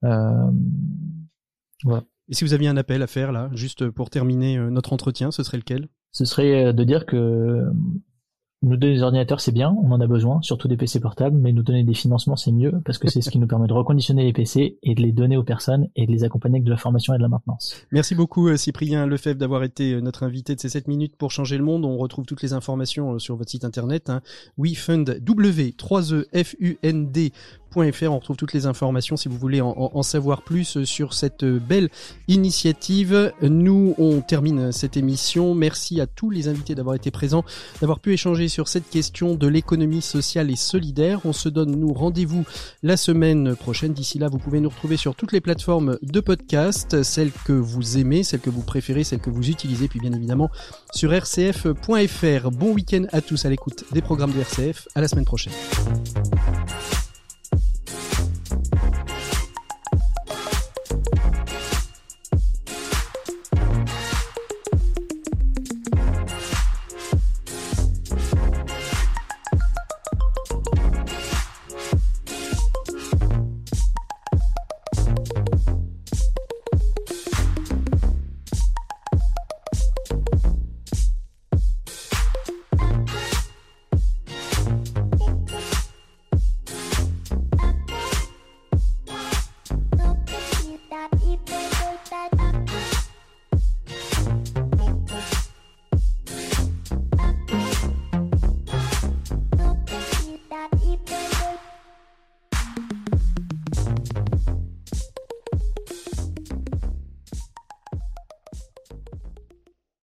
Euh, 0.03 0.51
voilà. 1.83 2.03
Et 2.27 2.35
si 2.35 2.43
vous 2.43 2.53
aviez 2.53 2.67
un 2.67 2.77
appel 2.77 3.01
à 3.01 3.07
faire 3.07 3.31
là, 3.31 3.49
juste 3.53 3.89
pour 3.89 4.09
terminer 4.09 4.57
notre 4.57 4.93
entretien, 4.93 5.31
ce 5.31 5.41
serait 5.41 5.57
lequel? 5.57 5.87
Ce 6.11 6.25
serait 6.25 6.73
de 6.73 6.83
dire 6.83 7.05
que 7.05 7.65
nous 8.61 8.75
donner 8.75 8.95
des 8.95 9.03
ordinateurs, 9.03 9.39
c'est 9.39 9.53
bien, 9.53 9.73
on 9.83 9.91
en 9.91 10.01
a 10.01 10.07
besoin, 10.07 10.41
surtout 10.41 10.67
des 10.67 10.75
PC 10.75 10.99
portables, 10.99 11.37
mais 11.37 11.53
nous 11.53 11.63
donner 11.63 11.85
des 11.85 11.93
financements, 11.93 12.35
c'est 12.35 12.51
mieux, 12.51 12.73
parce 12.83 12.97
que 12.97 13.09
c'est 13.09 13.21
ce 13.21 13.29
qui 13.29 13.39
nous 13.39 13.47
permet 13.47 13.67
de 13.67 13.73
reconditionner 13.73 14.25
les 14.25 14.33
PC 14.33 14.77
et 14.83 14.95
de 14.95 15.01
les 15.01 15.13
donner 15.13 15.37
aux 15.37 15.43
personnes 15.43 15.87
et 15.95 16.05
de 16.05 16.11
les 16.11 16.25
accompagner 16.25 16.57
avec 16.57 16.65
de 16.65 16.71
la 16.71 16.75
formation 16.75 17.13
et 17.13 17.17
de 17.17 17.21
la 17.21 17.29
maintenance. 17.29 17.73
Merci 17.91 18.15
beaucoup 18.15 18.49
euh, 18.49 18.57
Cyprien 18.57 19.05
Lefebvre 19.05 19.39
d'avoir 19.39 19.63
été 19.63 19.93
euh, 19.93 20.01
notre 20.01 20.23
invité 20.23 20.55
de 20.55 20.59
ces 20.59 20.67
7 20.67 20.89
minutes 20.89 21.15
pour 21.15 21.31
changer 21.31 21.57
le 21.57 21.63
monde. 21.63 21.85
On 21.85 21.95
retrouve 21.97 22.25
toutes 22.25 22.41
les 22.41 22.51
informations 22.51 23.13
euh, 23.13 23.19
sur 23.19 23.37
votre 23.37 23.49
site 23.49 23.63
internet, 23.63 24.09
hein, 24.09 24.21
WeFund, 24.57 25.21
W3EFUND 25.23 27.31
on 27.75 28.15
retrouve 28.15 28.37
toutes 28.37 28.53
les 28.53 28.65
informations 28.65 29.17
si 29.17 29.29
vous 29.29 29.37
voulez 29.37 29.61
en, 29.61 30.03
savoir 30.03 30.41
plus 30.41 30.83
sur 30.83 31.13
cette 31.13 31.45
belle 31.45 31.89
initiative. 32.27 33.33
Nous, 33.41 33.95
on 33.97 34.21
termine 34.21 34.71
cette 34.71 34.97
émission. 34.97 35.53
Merci 35.53 36.01
à 36.01 36.07
tous 36.07 36.29
les 36.29 36.47
invités 36.47 36.75
d'avoir 36.75 36.95
été 36.95 37.11
présents, 37.11 37.43
d'avoir 37.81 37.99
pu 37.99 38.13
échanger 38.13 38.47
sur 38.47 38.67
cette 38.67 38.89
question 38.89 39.35
de 39.35 39.47
l'économie 39.47 40.01
sociale 40.01 40.49
et 40.49 40.55
solidaire. 40.55 41.21
On 41.25 41.33
se 41.33 41.49
donne, 41.49 41.71
nous, 41.71 41.93
rendez-vous 41.93 42.45
la 42.83 42.97
semaine 42.97 43.55
prochaine. 43.55 43.93
D'ici 43.93 44.19
là, 44.19 44.27
vous 44.29 44.39
pouvez 44.39 44.59
nous 44.59 44.69
retrouver 44.69 44.97
sur 44.97 45.15
toutes 45.15 45.31
les 45.31 45.41
plateformes 45.41 45.97
de 46.01 46.19
podcast, 46.19 47.03
celles 47.03 47.31
que 47.31 47.53
vous 47.53 47.97
aimez, 47.97 48.23
celles 48.23 48.39
que 48.39 48.49
vous 48.49 48.63
préférez, 48.63 49.03
celles 49.03 49.19
que 49.19 49.29
vous 49.29 49.49
utilisez, 49.49 49.87
puis 49.87 49.99
bien 49.99 50.13
évidemment 50.13 50.49
sur 50.93 51.11
rcf.fr. 51.11 52.51
Bon 52.51 52.73
week-end 52.73 53.05
à 53.11 53.21
tous 53.21 53.45
à 53.45 53.49
l'écoute 53.49 53.85
des 53.91 54.01
programmes 54.01 54.31
de 54.31 54.39
RCF. 54.39 54.87
À 54.95 55.01
la 55.01 55.07
semaine 55.07 55.25
prochaine. 55.25 55.53